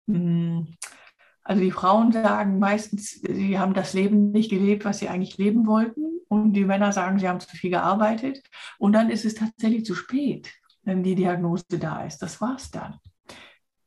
Also 0.07 1.61
die 1.61 1.71
Frauen 1.71 2.11
sagen 2.11 2.59
meistens, 2.59 3.21
sie 3.21 3.59
haben 3.59 3.73
das 3.73 3.93
Leben 3.93 4.31
nicht 4.31 4.49
gelebt, 4.49 4.85
was 4.85 4.99
sie 4.99 5.09
eigentlich 5.09 5.37
leben 5.37 5.67
wollten. 5.67 6.01
Und 6.27 6.53
die 6.53 6.65
Männer 6.65 6.91
sagen, 6.91 7.19
sie 7.19 7.29
haben 7.29 7.39
zu 7.39 7.55
viel 7.55 7.69
gearbeitet. 7.69 8.41
Und 8.79 8.93
dann 8.93 9.09
ist 9.09 9.25
es 9.25 9.35
tatsächlich 9.35 9.85
zu 9.85 9.93
spät, 9.93 10.51
wenn 10.83 11.03
die 11.03 11.15
Diagnose 11.15 11.65
da 11.79 12.03
ist. 12.03 12.19
Das 12.19 12.41
war's 12.41 12.71
dann. 12.71 12.99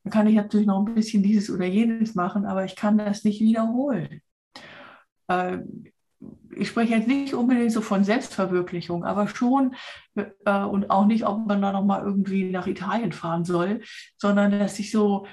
Dann 0.03 0.11
kann 0.11 0.27
ich 0.27 0.35
natürlich 0.35 0.67
noch 0.67 0.85
ein 0.85 0.95
bisschen 0.95 1.21
dieses 1.21 1.49
oder 1.49 1.65
jenes 1.65 2.15
machen, 2.15 2.45
aber 2.45 2.63
ich 2.63 2.75
kann 2.75 2.97
das 2.97 3.23
nicht 3.23 3.41
wiederholen. 3.41 4.21
Ähm, 5.27 5.91
ich 6.55 6.67
spreche 6.67 6.95
jetzt 6.95 7.07
nicht 7.07 7.33
unbedingt 7.33 7.71
so 7.71 7.81
von 7.81 8.03
Selbstverwirklichung, 8.03 9.05
aber 9.05 9.27
schon 9.27 9.75
äh, 10.15 10.63
und 10.63 10.89
auch 10.89 11.05
nicht, 11.05 11.25
ob 11.25 11.45
man 11.47 11.61
da 11.61 11.71
nochmal 11.71 12.03
irgendwie 12.03 12.49
nach 12.51 12.67
Italien 12.67 13.11
fahren 13.11 13.45
soll, 13.45 13.81
sondern 14.17 14.51
dass 14.51 14.79
ich 14.79 14.91
so 14.91 15.25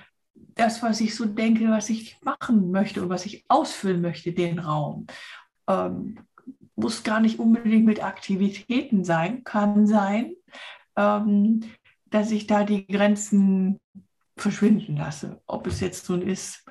das, 0.55 0.83
was 0.83 1.01
ich 1.01 1.15
so 1.15 1.27
denke, 1.27 1.69
was 1.69 1.91
ich 1.91 2.19
machen 2.23 2.71
möchte 2.71 3.03
und 3.03 3.09
was 3.09 3.27
ich 3.27 3.45
ausfüllen 3.49 4.01
möchte, 4.01 4.33
den 4.33 4.59
Raum. 4.59 5.07
Ähm, 5.69 6.19
muss 6.77 7.03
gar 7.03 7.21
nicht 7.21 7.39
unbedingt 7.39 7.87
mit 7.87 8.03
Aktivitäten 8.03 9.05
sein, 9.05 9.45
kann 9.45 9.87
sein, 9.87 10.35
ähm, 10.97 11.63
dass 12.07 12.31
ich 12.31 12.47
da 12.47 12.65
die 12.65 12.87
Grenzen 12.87 13.81
verschwinden 14.37 14.97
lasse. 14.97 15.41
Ob 15.47 15.67
es 15.67 15.81
jetzt 15.81 16.05
so 16.05 16.17
ist, 16.17 16.65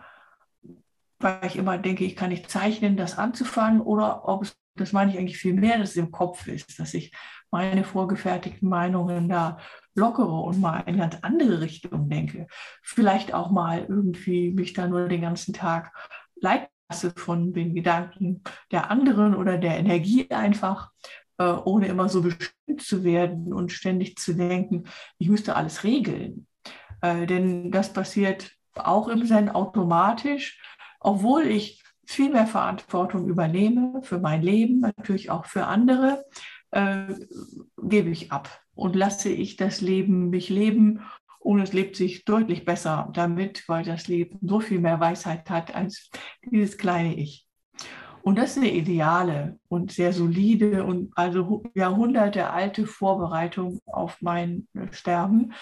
weil 1.19 1.45
ich 1.45 1.55
immer 1.55 1.77
denke, 1.77 2.05
ich 2.05 2.15
kann 2.15 2.29
nicht 2.29 2.49
zeichnen, 2.49 2.97
das 2.97 3.17
anzufangen, 3.17 3.81
oder 3.81 4.27
ob 4.27 4.43
es, 4.43 4.55
das 4.75 4.93
meine 4.93 5.11
ich 5.11 5.17
eigentlich 5.17 5.37
viel 5.37 5.53
mehr, 5.53 5.77
dass 5.77 5.91
es 5.91 5.97
im 5.97 6.11
Kopf 6.11 6.47
ist, 6.47 6.79
dass 6.79 6.93
ich 6.93 7.11
meine 7.51 7.83
vorgefertigten 7.83 8.69
Meinungen 8.69 9.29
da 9.29 9.57
lockere 9.95 10.41
und 10.41 10.59
mal 10.59 10.81
in 10.85 10.97
ganz 10.97 11.17
andere 11.21 11.61
Richtung 11.61 12.09
denke. 12.09 12.47
Vielleicht 12.83 13.33
auch 13.33 13.49
mal 13.51 13.85
irgendwie 13.87 14.51
mich 14.51 14.73
da 14.73 14.87
nur 14.87 15.07
den 15.07 15.21
ganzen 15.21 15.53
Tag 15.53 15.93
leiten 16.35 16.67
lasse 16.89 17.11
von 17.15 17.53
den 17.53 17.73
Gedanken 17.73 18.43
der 18.71 18.91
anderen 18.91 19.35
oder 19.35 19.57
der 19.57 19.77
Energie 19.77 20.29
einfach 20.29 20.91
äh, 21.37 21.45
ohne 21.45 21.87
immer 21.87 22.09
so 22.09 22.21
bestimmt 22.21 22.81
zu 22.81 23.03
werden 23.03 23.53
und 23.53 23.71
ständig 23.71 24.17
zu 24.17 24.33
denken, 24.33 24.85
ich 25.17 25.29
müsste 25.29 25.55
alles 25.55 25.83
regeln. 25.83 26.47
Äh, 27.01 27.25
denn 27.25 27.71
das 27.71 27.91
passiert 27.93 28.51
auch 28.75 29.07
im 29.07 29.25
Zen 29.25 29.49
automatisch, 29.49 30.61
obwohl 30.99 31.47
ich 31.47 31.83
viel 32.05 32.29
mehr 32.29 32.47
Verantwortung 32.47 33.27
übernehme 33.27 34.01
für 34.03 34.19
mein 34.19 34.41
Leben, 34.41 34.81
natürlich 34.81 35.31
auch 35.31 35.45
für 35.45 35.65
andere, 35.65 36.23
äh, 36.71 37.15
gebe 37.81 38.09
ich 38.09 38.31
ab 38.31 38.64
und 38.75 38.95
lasse 38.95 39.29
ich 39.29 39.55
das 39.55 39.81
Leben 39.81 40.29
mich 40.29 40.49
leben 40.49 41.01
und 41.39 41.59
es 41.59 41.73
lebt 41.73 41.95
sich 41.95 42.25
deutlich 42.25 42.65
besser 42.65 43.09
damit, 43.13 43.67
weil 43.67 43.83
das 43.83 44.07
Leben 44.07 44.39
so 44.41 44.59
viel 44.59 44.79
mehr 44.79 44.99
Weisheit 44.99 45.49
hat 45.49 45.73
als 45.75 46.09
dieses 46.51 46.77
kleine 46.77 47.15
Ich. 47.15 47.47
Und 48.23 48.39
das 48.39 48.51
ist 48.51 48.57
eine 48.57 48.71
ideale 48.71 49.59
und 49.67 49.91
sehr 49.91 50.11
solide 50.11 50.83
und 50.83 51.15
also 51.15 51.61
Jahrhunderte 51.75 52.49
alte 52.49 52.87
Vorbereitung 52.87 53.79
auf 53.85 54.19
mein 54.19 54.67
Sterben. 54.89 55.53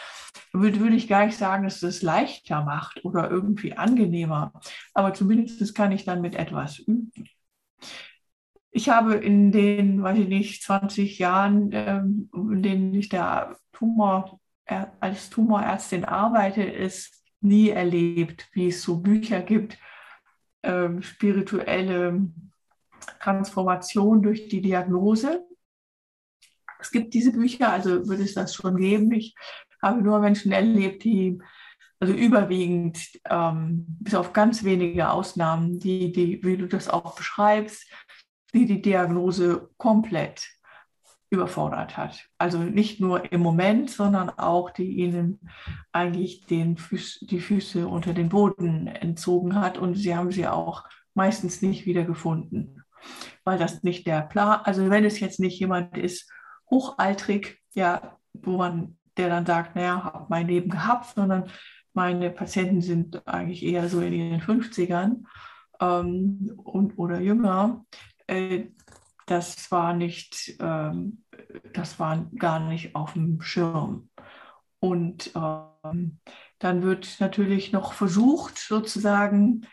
Würde, 0.53 0.79
würde 0.79 0.95
ich 0.95 1.09
gar 1.09 1.25
nicht 1.25 1.37
sagen, 1.37 1.65
dass 1.65 1.83
es 1.83 2.01
leichter 2.01 2.63
macht 2.63 3.03
oder 3.03 3.29
irgendwie 3.29 3.73
angenehmer, 3.73 4.53
aber 4.93 5.13
zumindest 5.13 5.75
kann 5.75 5.91
ich 5.91 6.05
dann 6.05 6.21
mit 6.21 6.35
etwas 6.35 6.79
üben. 6.79 7.11
Ich 8.75 8.89
habe 8.89 9.13
in 9.13 9.51
den, 9.51 10.01
weiß 10.01 10.17
ich 10.17 10.27
nicht, 10.27 10.63
20 10.63 11.19
Jahren, 11.19 11.69
ähm, 11.73 12.29
in 12.33 12.63
denen 12.63 12.93
ich 12.95 13.07
der 13.07 13.55
Tumor, 13.71 14.39
als 14.65 15.29
Tumorärztin 15.29 16.05
arbeite, 16.05 16.73
es 16.73 17.23
nie 17.39 17.69
erlebt, 17.69 18.47
wie 18.53 18.69
es 18.69 18.81
so 18.81 18.99
Bücher 18.99 19.41
gibt, 19.41 19.77
ähm, 20.63 21.03
spirituelle 21.03 22.31
Transformation 23.19 24.23
durch 24.23 24.47
die 24.47 24.61
Diagnose. 24.61 25.45
Es 26.79 26.89
gibt 26.89 27.13
diese 27.13 27.31
Bücher, 27.31 27.71
also 27.71 28.07
würde 28.07 28.23
es 28.23 28.33
das 28.33 28.55
schon 28.55 28.77
geben. 28.77 29.11
Ich 29.11 29.35
habe 29.81 30.01
nur 30.01 30.19
Menschen 30.19 30.51
erlebt, 30.51 31.03
die, 31.03 31.39
also 31.99 32.13
überwiegend, 32.13 32.99
ähm, 33.29 33.85
bis 33.99 34.15
auf 34.15 34.33
ganz 34.33 34.63
wenige 34.63 35.09
Ausnahmen, 35.09 35.79
die, 35.79 36.11
die, 36.11 36.43
wie 36.43 36.57
du 36.57 36.67
das 36.67 36.89
auch 36.89 37.15
beschreibst, 37.15 37.85
die 38.53 38.65
die 38.65 38.81
Diagnose 38.81 39.69
komplett 39.77 40.49
überfordert 41.29 41.97
hat. 41.97 42.29
Also 42.37 42.59
nicht 42.59 42.99
nur 42.99 43.31
im 43.31 43.41
Moment, 43.41 43.89
sondern 43.89 44.29
auch 44.29 44.69
die 44.69 44.97
ihnen 44.97 45.39
eigentlich 45.91 46.45
den 46.45 46.77
Füß, 46.77 47.25
die 47.29 47.39
Füße 47.39 47.87
unter 47.87 48.13
den 48.13 48.29
Boden 48.29 48.87
entzogen 48.87 49.55
hat 49.55 49.79
und 49.79 49.95
sie 49.95 50.15
haben 50.15 50.31
sie 50.31 50.47
auch 50.47 50.83
meistens 51.15 51.61
nicht 51.61 51.85
wieder 51.85 52.03
gefunden 52.03 52.83
weil 53.43 53.57
das 53.57 53.83
nicht 53.83 54.07
der 54.07 54.21
Plan, 54.21 54.61
also 54.63 54.89
wenn 54.89 55.05
es 55.05 55.19
jetzt 55.19 55.39
nicht 55.39 55.59
jemand 55.59 55.97
ist, 55.97 56.31
hochaltrig, 56.69 57.59
ja, 57.73 58.17
wo 58.33 58.57
man, 58.57 58.97
der 59.17 59.29
dann 59.29 59.45
sagt, 59.45 59.75
naja, 59.75 60.03
habe 60.03 60.25
mein 60.29 60.47
Leben 60.47 60.69
gehabt, 60.69 61.13
sondern 61.15 61.49
meine 61.93 62.31
Patienten 62.31 62.81
sind 62.81 63.27
eigentlich 63.27 63.63
eher 63.63 63.87
so 63.87 64.01
in 64.01 64.13
ihren 64.13 64.41
50ern 64.41 65.23
ähm, 65.79 66.51
und, 66.57 66.97
oder 66.97 67.19
jünger. 67.19 67.85
Äh, 68.27 68.65
das 69.25 69.71
war 69.71 69.93
nicht, 69.93 70.55
ähm, 70.59 71.23
das 71.73 71.99
war 71.99 72.25
gar 72.37 72.59
nicht 72.59 72.95
auf 72.95 73.13
dem 73.13 73.41
Schirm. 73.41 74.09
Und 74.79 75.31
ähm, 75.35 76.19
dann 76.59 76.81
wird 76.81 77.17
natürlich 77.19 77.71
noch 77.71 77.93
versucht, 77.93 78.57
sozusagen 78.57 79.65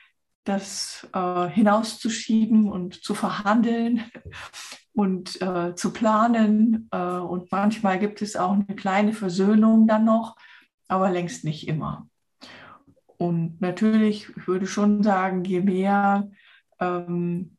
das 0.44 1.08
äh, 1.12 1.48
hinauszuschieben 1.48 2.70
und 2.70 3.02
zu 3.02 3.14
verhandeln 3.14 4.04
und 4.92 5.40
äh, 5.42 5.74
zu 5.74 5.92
planen. 5.92 6.88
Äh, 6.92 6.98
und 6.98 7.50
manchmal 7.50 7.98
gibt 7.98 8.22
es 8.22 8.36
auch 8.36 8.52
eine 8.52 8.76
kleine 8.76 9.12
Versöhnung 9.12 9.86
dann 9.86 10.04
noch, 10.04 10.36
aber 10.88 11.10
längst 11.10 11.44
nicht 11.44 11.66
immer. 11.68 12.06
Und 13.16 13.60
natürlich, 13.60 14.28
ich 14.34 14.46
würde 14.46 14.66
schon 14.66 15.02
sagen, 15.02 15.44
je 15.44 15.60
mehr 15.60 16.30
ähm, 16.78 17.58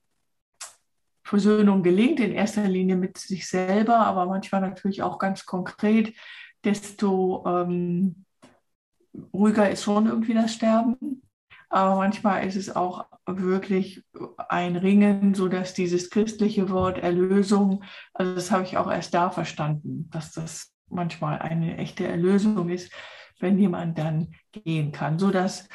Versöhnung 1.32 1.82
gelingt, 1.82 2.20
in 2.20 2.34
erster 2.34 2.68
Linie 2.68 2.98
mit 2.98 3.18
sich 3.18 3.48
selber, 3.48 4.00
aber 4.00 4.26
manchmal 4.26 4.60
natürlich 4.60 5.02
auch 5.02 5.18
ganz 5.18 5.46
konkret, 5.46 6.14
desto 6.66 7.46
ähm, 7.48 8.26
ruhiger 9.34 9.70
ist 9.70 9.84
schon 9.84 10.08
irgendwie 10.08 10.34
das 10.34 10.54
Sterben. 10.54 11.22
Aber 11.70 11.96
manchmal 11.96 12.46
ist 12.46 12.58
es 12.58 12.76
auch 12.76 13.06
wirklich 13.26 14.04
ein 14.50 14.76
Ringen, 14.76 15.34
so 15.34 15.48
dass 15.48 15.74
dieses 15.74 16.10
christliche 16.10 16.70
Wort 16.70 16.98
Erlösung, 16.98 17.86
also 18.14 18.36
das 18.36 18.52
habe 18.52 18.64
ich 18.64 18.76
auch 18.76 18.92
erst 18.92 19.14
da 19.14 19.30
verstanden, 19.30 20.10
dass 20.10 20.34
das 20.34 20.74
manchmal 20.90 21.40
eine 21.40 21.78
echte 21.78 22.06
Erlösung 22.06 22.68
ist, 22.68 22.92
wenn 23.40 23.58
jemand 23.58 23.98
dann 23.98 24.34
gehen 24.52 24.92
kann, 24.92 25.18
so 25.18 25.32
dass 25.32 25.70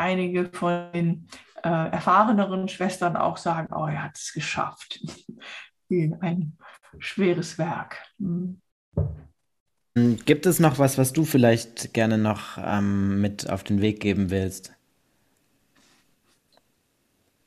einige 0.00 0.50
von 0.52 0.90
den 0.92 1.28
äh, 1.62 1.68
erfahreneren 1.68 2.68
Schwestern 2.68 3.16
auch 3.16 3.36
sagen, 3.36 3.72
oh, 3.72 3.86
er 3.86 4.04
hat 4.04 4.16
es 4.16 4.32
geschafft. 4.32 5.00
ein 6.20 6.56
schweres 6.98 7.58
Werk. 7.58 7.96
Hm. 8.18 8.60
Gibt 10.24 10.46
es 10.46 10.60
noch 10.60 10.78
was, 10.78 10.98
was 10.98 11.12
du 11.12 11.24
vielleicht 11.24 11.92
gerne 11.92 12.16
noch 12.16 12.56
ähm, 12.58 13.20
mit 13.20 13.50
auf 13.50 13.64
den 13.64 13.82
Weg 13.82 14.00
geben 14.00 14.30
willst? 14.30 14.72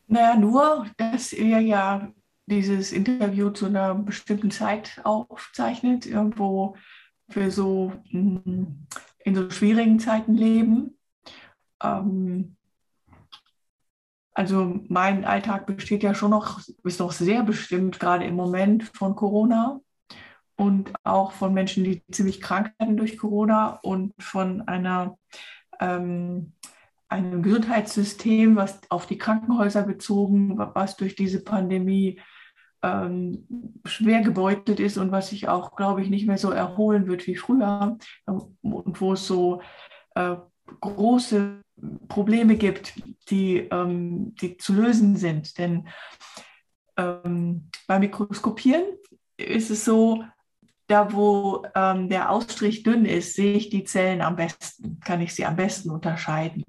Naja, 0.07 0.35
nur, 0.35 0.85
dass 0.97 1.33
ihr 1.33 1.59
ja 1.61 2.11
dieses 2.45 2.91
Interview 2.91 3.49
zu 3.49 3.65
einer 3.67 3.95
bestimmten 3.95 4.51
Zeit 4.51 4.99
aufzeichnet, 5.03 6.05
irgendwo 6.05 6.75
für 7.29 7.49
so 7.49 7.93
mm, 8.11 8.85
in 9.23 9.35
so 9.35 9.49
schwierigen 9.49 9.99
Zeiten 9.99 10.35
leben. 10.35 10.97
Ähm, 11.83 12.55
also 14.33 14.79
mein 14.87 15.25
Alltag 15.25 15.67
besteht 15.67 16.01
ja 16.01 16.15
schon 16.15 16.31
noch, 16.31 16.59
ist 16.83 16.99
noch 16.99 17.11
sehr 17.11 17.43
bestimmt, 17.43 17.99
gerade 17.99 18.25
im 18.25 18.35
Moment 18.35 18.83
von 18.95 19.15
Corona 19.15 19.79
und 20.55 20.91
auch 21.03 21.33
von 21.33 21.53
Menschen, 21.53 21.83
die 21.83 22.03
ziemlich 22.11 22.41
krank 22.41 22.73
werden 22.79 22.97
durch 22.97 23.17
Corona 23.17 23.79
und 23.83 24.13
von 24.19 24.61
einer 24.67 25.17
ähm, 25.79 26.53
einem 27.13 27.43
Gesundheitssystem, 27.43 28.55
was 28.55 28.81
auf 28.89 29.05
die 29.05 29.19
Krankenhäuser 29.19 29.83
bezogen, 29.83 30.57
was 30.57 30.97
durch 30.97 31.15
diese 31.15 31.43
Pandemie 31.43 32.19
ähm, 32.81 33.47
schwer 33.85 34.21
gebeutelt 34.21 34.79
ist 34.79 34.97
und 34.97 35.11
was 35.11 35.29
sich 35.29 35.47
auch, 35.47 35.75
glaube 35.75 36.01
ich, 36.01 36.09
nicht 36.09 36.25
mehr 36.25 36.39
so 36.39 36.49
erholen 36.49 37.07
wird 37.07 37.27
wie 37.27 37.35
früher 37.35 37.97
und 38.25 39.01
wo 39.01 39.13
es 39.13 39.27
so 39.27 39.61
äh, 40.15 40.35
große 40.81 41.62
Probleme 42.07 42.55
gibt, 42.55 42.93
die, 43.29 43.57
ähm, 43.57 44.35
die 44.35 44.57
zu 44.57 44.73
lösen 44.73 45.15
sind. 45.15 45.57
Denn 45.57 45.87
ähm, 46.97 47.69
beim 47.87 48.01
Mikroskopieren 48.01 48.85
ist 49.37 49.69
es 49.71 49.85
so, 49.85 50.23
da 50.87 51.13
wo 51.13 51.65
ähm, 51.75 52.09
der 52.09 52.29
Ausstrich 52.29 52.83
dünn 52.83 53.05
ist, 53.05 53.35
sehe 53.35 53.55
ich 53.55 53.69
die 53.69 53.83
Zellen 53.83 54.21
am 54.21 54.35
besten, 54.35 54.99
kann 54.99 55.21
ich 55.21 55.33
sie 55.33 55.45
am 55.45 55.55
besten 55.55 55.89
unterscheiden. 55.89 56.63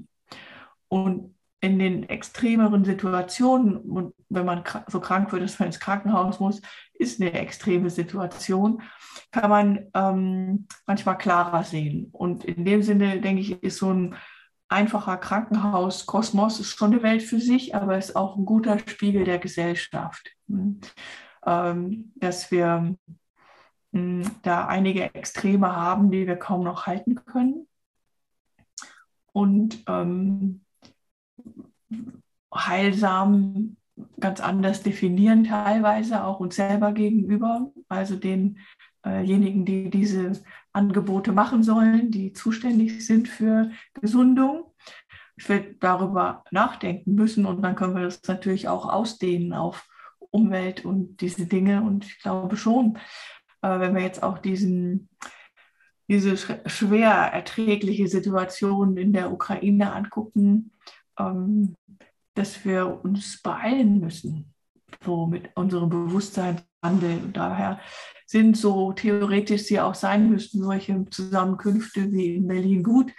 Und 0.89 1.35
in 1.61 1.79
den 1.79 2.09
extremeren 2.09 2.85
Situationen, 2.85 4.13
wenn 4.29 4.45
man 4.45 4.63
so 4.87 5.01
krank 5.01 5.33
wird, 5.33 5.43
dass 5.43 5.59
man 5.59 5.69
ins 5.69 5.81
Krankenhaus 5.81 6.39
muss, 6.39 6.61
ist 6.93 7.21
eine 7.21 7.33
extreme 7.33 7.89
Situation, 7.89 8.83
kann 9.31 9.51
man 9.51 9.87
ähm, 9.95 10.67
manchmal 10.87 11.17
klarer 11.17 11.65
sehen. 11.65 12.11
Und 12.13 12.45
in 12.45 12.67
dem 12.67 12.83
Sinne, 12.83 13.21
denke 13.21 13.41
ich, 13.41 13.63
ist 13.63 13.79
so 13.79 13.93
ein 13.93 14.15
einfacher 14.69 15.17
Krankenhauskosmos 15.17 16.61
ist 16.61 16.77
schon 16.77 16.93
eine 16.93 17.03
Welt 17.03 17.23
für 17.23 17.41
sich, 17.41 17.75
aber 17.75 17.99
ist 17.99 18.17
auch 18.17 18.37
ein 18.37 18.45
guter 18.45 18.79
Spiegel 18.79 19.25
der 19.25 19.39
Gesellschaft. 19.39 20.31
Ähm, 21.47 22.13
dass 22.17 22.51
wir 22.51 22.97
hm, 23.93 24.31
da 24.43 24.67
einige 24.67 25.15
Extreme 25.15 25.75
haben, 25.77 26.11
die 26.11 26.27
wir 26.27 26.37
kaum 26.37 26.65
noch 26.65 26.87
halten 26.87 27.15
können. 27.15 27.67
Und 29.33 29.83
ähm, 29.89 30.65
heilsam 32.55 33.77
ganz 34.19 34.41
anders 34.41 34.83
definieren, 34.83 35.45
teilweise 35.45 36.25
auch 36.25 36.41
uns 36.41 36.57
selber 36.57 36.93
gegenüber, 36.93 37.73
also 37.89 38.17
denjenigen, 39.05 39.65
die 39.65 39.91
diese 39.91 40.33
Angebote 40.73 41.33
machen 41.33 41.63
sollen, 41.63 42.11
die 42.11 42.33
zuständig 42.33 43.07
sind 43.07 43.29
für 43.29 43.71
Gesundung. 44.01 44.73
Ich 45.37 45.49
werde 45.49 45.75
darüber 45.81 46.45
nachdenken 46.51 47.15
müssen 47.15 47.47
und 47.47 47.63
dann 47.63 47.75
können 47.75 47.95
wir 47.95 48.05
das 48.05 48.23
natürlich 48.27 48.69
auch 48.69 48.89
ausdehnen 48.89 49.53
auf 49.53 49.89
Umwelt 50.31 50.85
und 50.85 51.21
diese 51.21 51.47
Dinge. 51.47 51.83
Und 51.83 52.05
ich 52.05 52.19
glaube 52.21 52.57
schon, 52.57 52.99
äh, 53.63 53.81
wenn 53.81 53.95
wir 53.95 54.03
jetzt 54.03 54.23
auch 54.23 54.39
diesen, 54.39 55.09
diese 56.09 56.37
schwer 56.67 57.11
erträgliche 57.11 58.09
Situation 58.09 58.97
in 58.97 59.13
der 59.13 59.33
Ukraine 59.33 59.93
angucken, 59.93 60.73
ähm, 61.19 61.75
dass 62.35 62.65
wir 62.65 63.05
uns 63.05 63.41
beeilen 63.43 64.01
müssen. 64.01 64.51
so 65.05 65.27
mit 65.27 65.51
unserem 65.57 65.89
Bewusstseinswandel. 65.89 66.74
Und 66.85 67.33
daher 67.37 67.81
sind 68.27 68.57
so 68.57 68.93
theoretisch 68.93 69.63
sie 69.63 69.81
auch 69.81 69.95
sein 69.95 70.31
müssten, 70.31 70.63
solche 70.63 71.05
Zusammenkünfte 71.11 72.13
wie 72.13 72.37
in 72.37 72.49
Berlin 72.49 72.83
gut. 72.83 73.13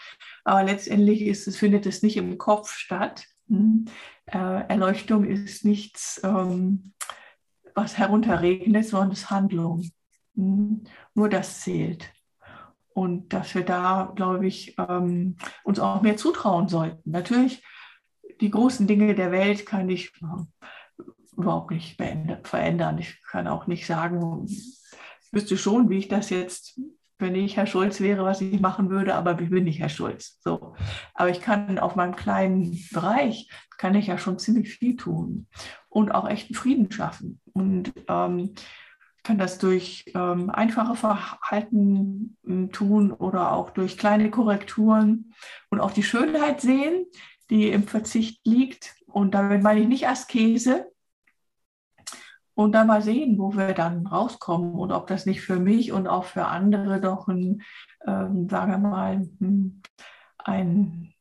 Aber 0.44 0.64
letztendlich 0.64 1.22
ist 1.22 1.48
es, 1.48 1.58
findet 1.58 1.86
es 1.86 2.04
nicht 2.04 2.18
im 2.18 2.38
Kopf 2.38 2.72
statt. 2.74 3.26
Hm. 3.48 3.86
Äh, 4.26 4.68
Erleuchtung 4.68 5.24
ist 5.24 5.66
nichts, 5.66 6.20
ähm, 6.24 6.94
was 7.76 7.98
herunterregendes, 7.98 8.90
sondern 8.90 9.12
es 9.12 9.20
ist 9.20 9.30
Handlung. 9.30 9.90
Hm. 10.36 10.84
Nur 11.14 11.30
das 11.30 11.62
zählt. 11.62 12.12
Und 12.94 13.34
dass 13.34 13.54
wir 13.56 13.64
da, 13.64 14.14
glaube 14.16 14.48
ich, 14.48 14.76
ähm, 14.78 15.38
uns 15.64 15.80
auch 15.80 16.02
mehr 16.02 16.18
zutrauen 16.18 16.68
sollten. 16.68 17.12
Natürlich, 17.12 17.64
die 18.42 18.50
großen 18.50 18.88
Dinge 18.88 19.16
der 19.16 19.32
Welt 19.32 19.66
kann 19.66 19.90
ich 19.90 20.12
überhaupt 21.38 21.72
nicht 21.72 22.02
verändern. 22.44 22.98
Ich 22.98 23.22
kann 23.30 23.48
auch 23.48 23.68
nicht 23.68 23.86
sagen, 23.86 24.46
ich 24.48 24.80
wüsste 25.32 25.58
schon, 25.58 25.90
wie 25.90 25.98
ich 25.98 26.08
das 26.08 26.30
jetzt, 26.30 26.80
wenn 27.18 27.36
ich 27.36 27.56
Herr 27.58 27.68
Schulz 27.68 28.02
wäre, 28.02 28.24
was 28.24 28.42
ich 28.42 28.60
machen 28.60 28.90
würde, 28.90 29.16
aber 29.16 29.40
ich 29.40 29.50
bin 29.50 29.64
nicht 29.64 29.80
Herr 29.80 29.90
Schulz. 29.90 30.40
So. 30.42 30.76
Aber 31.14 31.30
ich 31.30 31.42
kann 31.42 31.80
auf 31.80 31.96
meinem 31.96 32.16
kleinen 32.16 32.80
Bereich, 32.92 33.50
kann 33.78 33.96
ich 33.96 34.08
ja 34.08 34.18
schon 34.18 34.40
ziemlich 34.40 34.76
viel 34.76 34.96
tun 34.96 35.48
und 35.90 36.12
auch 36.12 36.28
echten 36.28 36.54
Frieden 36.54 36.92
schaffen. 36.92 37.42
Und 37.54 37.94
ähm, 38.08 38.54
kann 39.26 39.38
das 39.38 39.58
durch 39.58 40.06
ähm, 40.14 40.50
einfache 40.50 40.96
Verhalten 40.96 42.38
äh, 42.48 42.68
tun 42.68 43.12
oder 43.12 43.54
auch 43.54 43.72
durch 43.72 43.98
kleine 43.98 44.30
Korrekturen 44.30 45.34
und 45.70 45.80
auch 45.82 45.92
die 45.92 46.04
Schönheit 46.04 46.62
sehen, 46.62 47.06
die 47.50 47.70
im 47.70 47.84
Verzicht 47.84 48.46
liegt. 48.46 48.96
Und 49.08 49.34
damit 49.34 49.64
meine 49.64 49.82
ich 49.82 49.88
nicht 49.88 50.08
Askese. 50.08 50.92
Und 52.56 52.72
dann 52.72 52.88
mal 52.88 53.02
sehen, 53.02 53.38
wo 53.38 53.56
wir 53.56 53.74
dann 53.74 54.08
rauskommen 54.08 54.74
und 54.76 54.92
ob 54.92 55.08
das 55.08 55.26
nicht 55.26 55.42
für 55.42 55.60
mich 55.60 55.92
und 55.92 56.08
auch 56.08 56.24
für 56.24 56.46
andere 56.46 57.02
doch 57.02 57.28
ein, 57.28 57.62
ähm, 58.08 58.50
sagen 58.50 58.72
wir 58.72 58.78
mal, 58.78 59.30
hm, 59.40 59.82
ein 60.38 61.16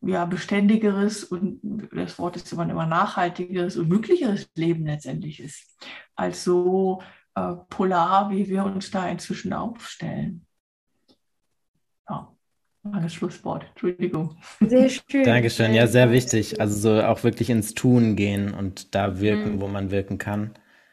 ja, 0.00 0.24
beständigeres 0.24 1.24
und 1.24 1.60
das 1.92 2.18
Wort 2.18 2.36
ist 2.36 2.52
immer, 2.52 2.68
immer 2.68 2.86
nachhaltigeres 2.86 3.76
und 3.76 3.88
möglicheres 3.88 4.50
Leben 4.56 4.84
letztendlich 4.86 5.40
ist, 5.40 5.78
als 6.16 6.44
so 6.44 7.02
äh, 7.34 7.54
polar, 7.68 8.30
wie 8.30 8.48
wir 8.48 8.64
uns 8.64 8.90
da 8.90 9.08
inzwischen 9.08 9.52
aufstellen. 9.52 10.46
Ja, 12.08 12.34
langes 12.84 13.14
Schlusswort, 13.14 13.66
Entschuldigung. 13.70 14.36
Sehr 14.60 14.88
schön. 15.10 15.24
Dankeschön, 15.24 15.74
ja, 15.74 15.86
sehr 15.86 16.10
wichtig. 16.10 16.60
Also 16.60 16.76
so 16.78 17.02
auch 17.02 17.24
wirklich 17.24 17.50
ins 17.50 17.74
Tun 17.74 18.16
gehen 18.16 18.54
und 18.54 18.94
da 18.94 19.20
wirken, 19.20 19.56
mhm. 19.56 19.60
wo 19.60 19.68
man 19.68 19.90
wirken 19.90 20.18
kann. 20.18 20.52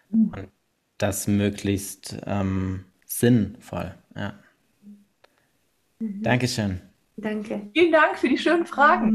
Mhm. 0.10 0.32
Und 0.36 0.50
das 0.98 1.28
möglichst 1.28 2.18
ähm, 2.26 2.86
sinnvoll, 3.06 3.96
ja. 4.16 4.34
Mhm. 6.00 6.24
Dankeschön. 6.24 6.82
Danke. 7.18 7.70
Vielen 7.74 7.92
Dank 7.92 8.18
für 8.18 8.28
die 8.28 8.38
schönen 8.38 8.66
Fragen. 8.66 9.14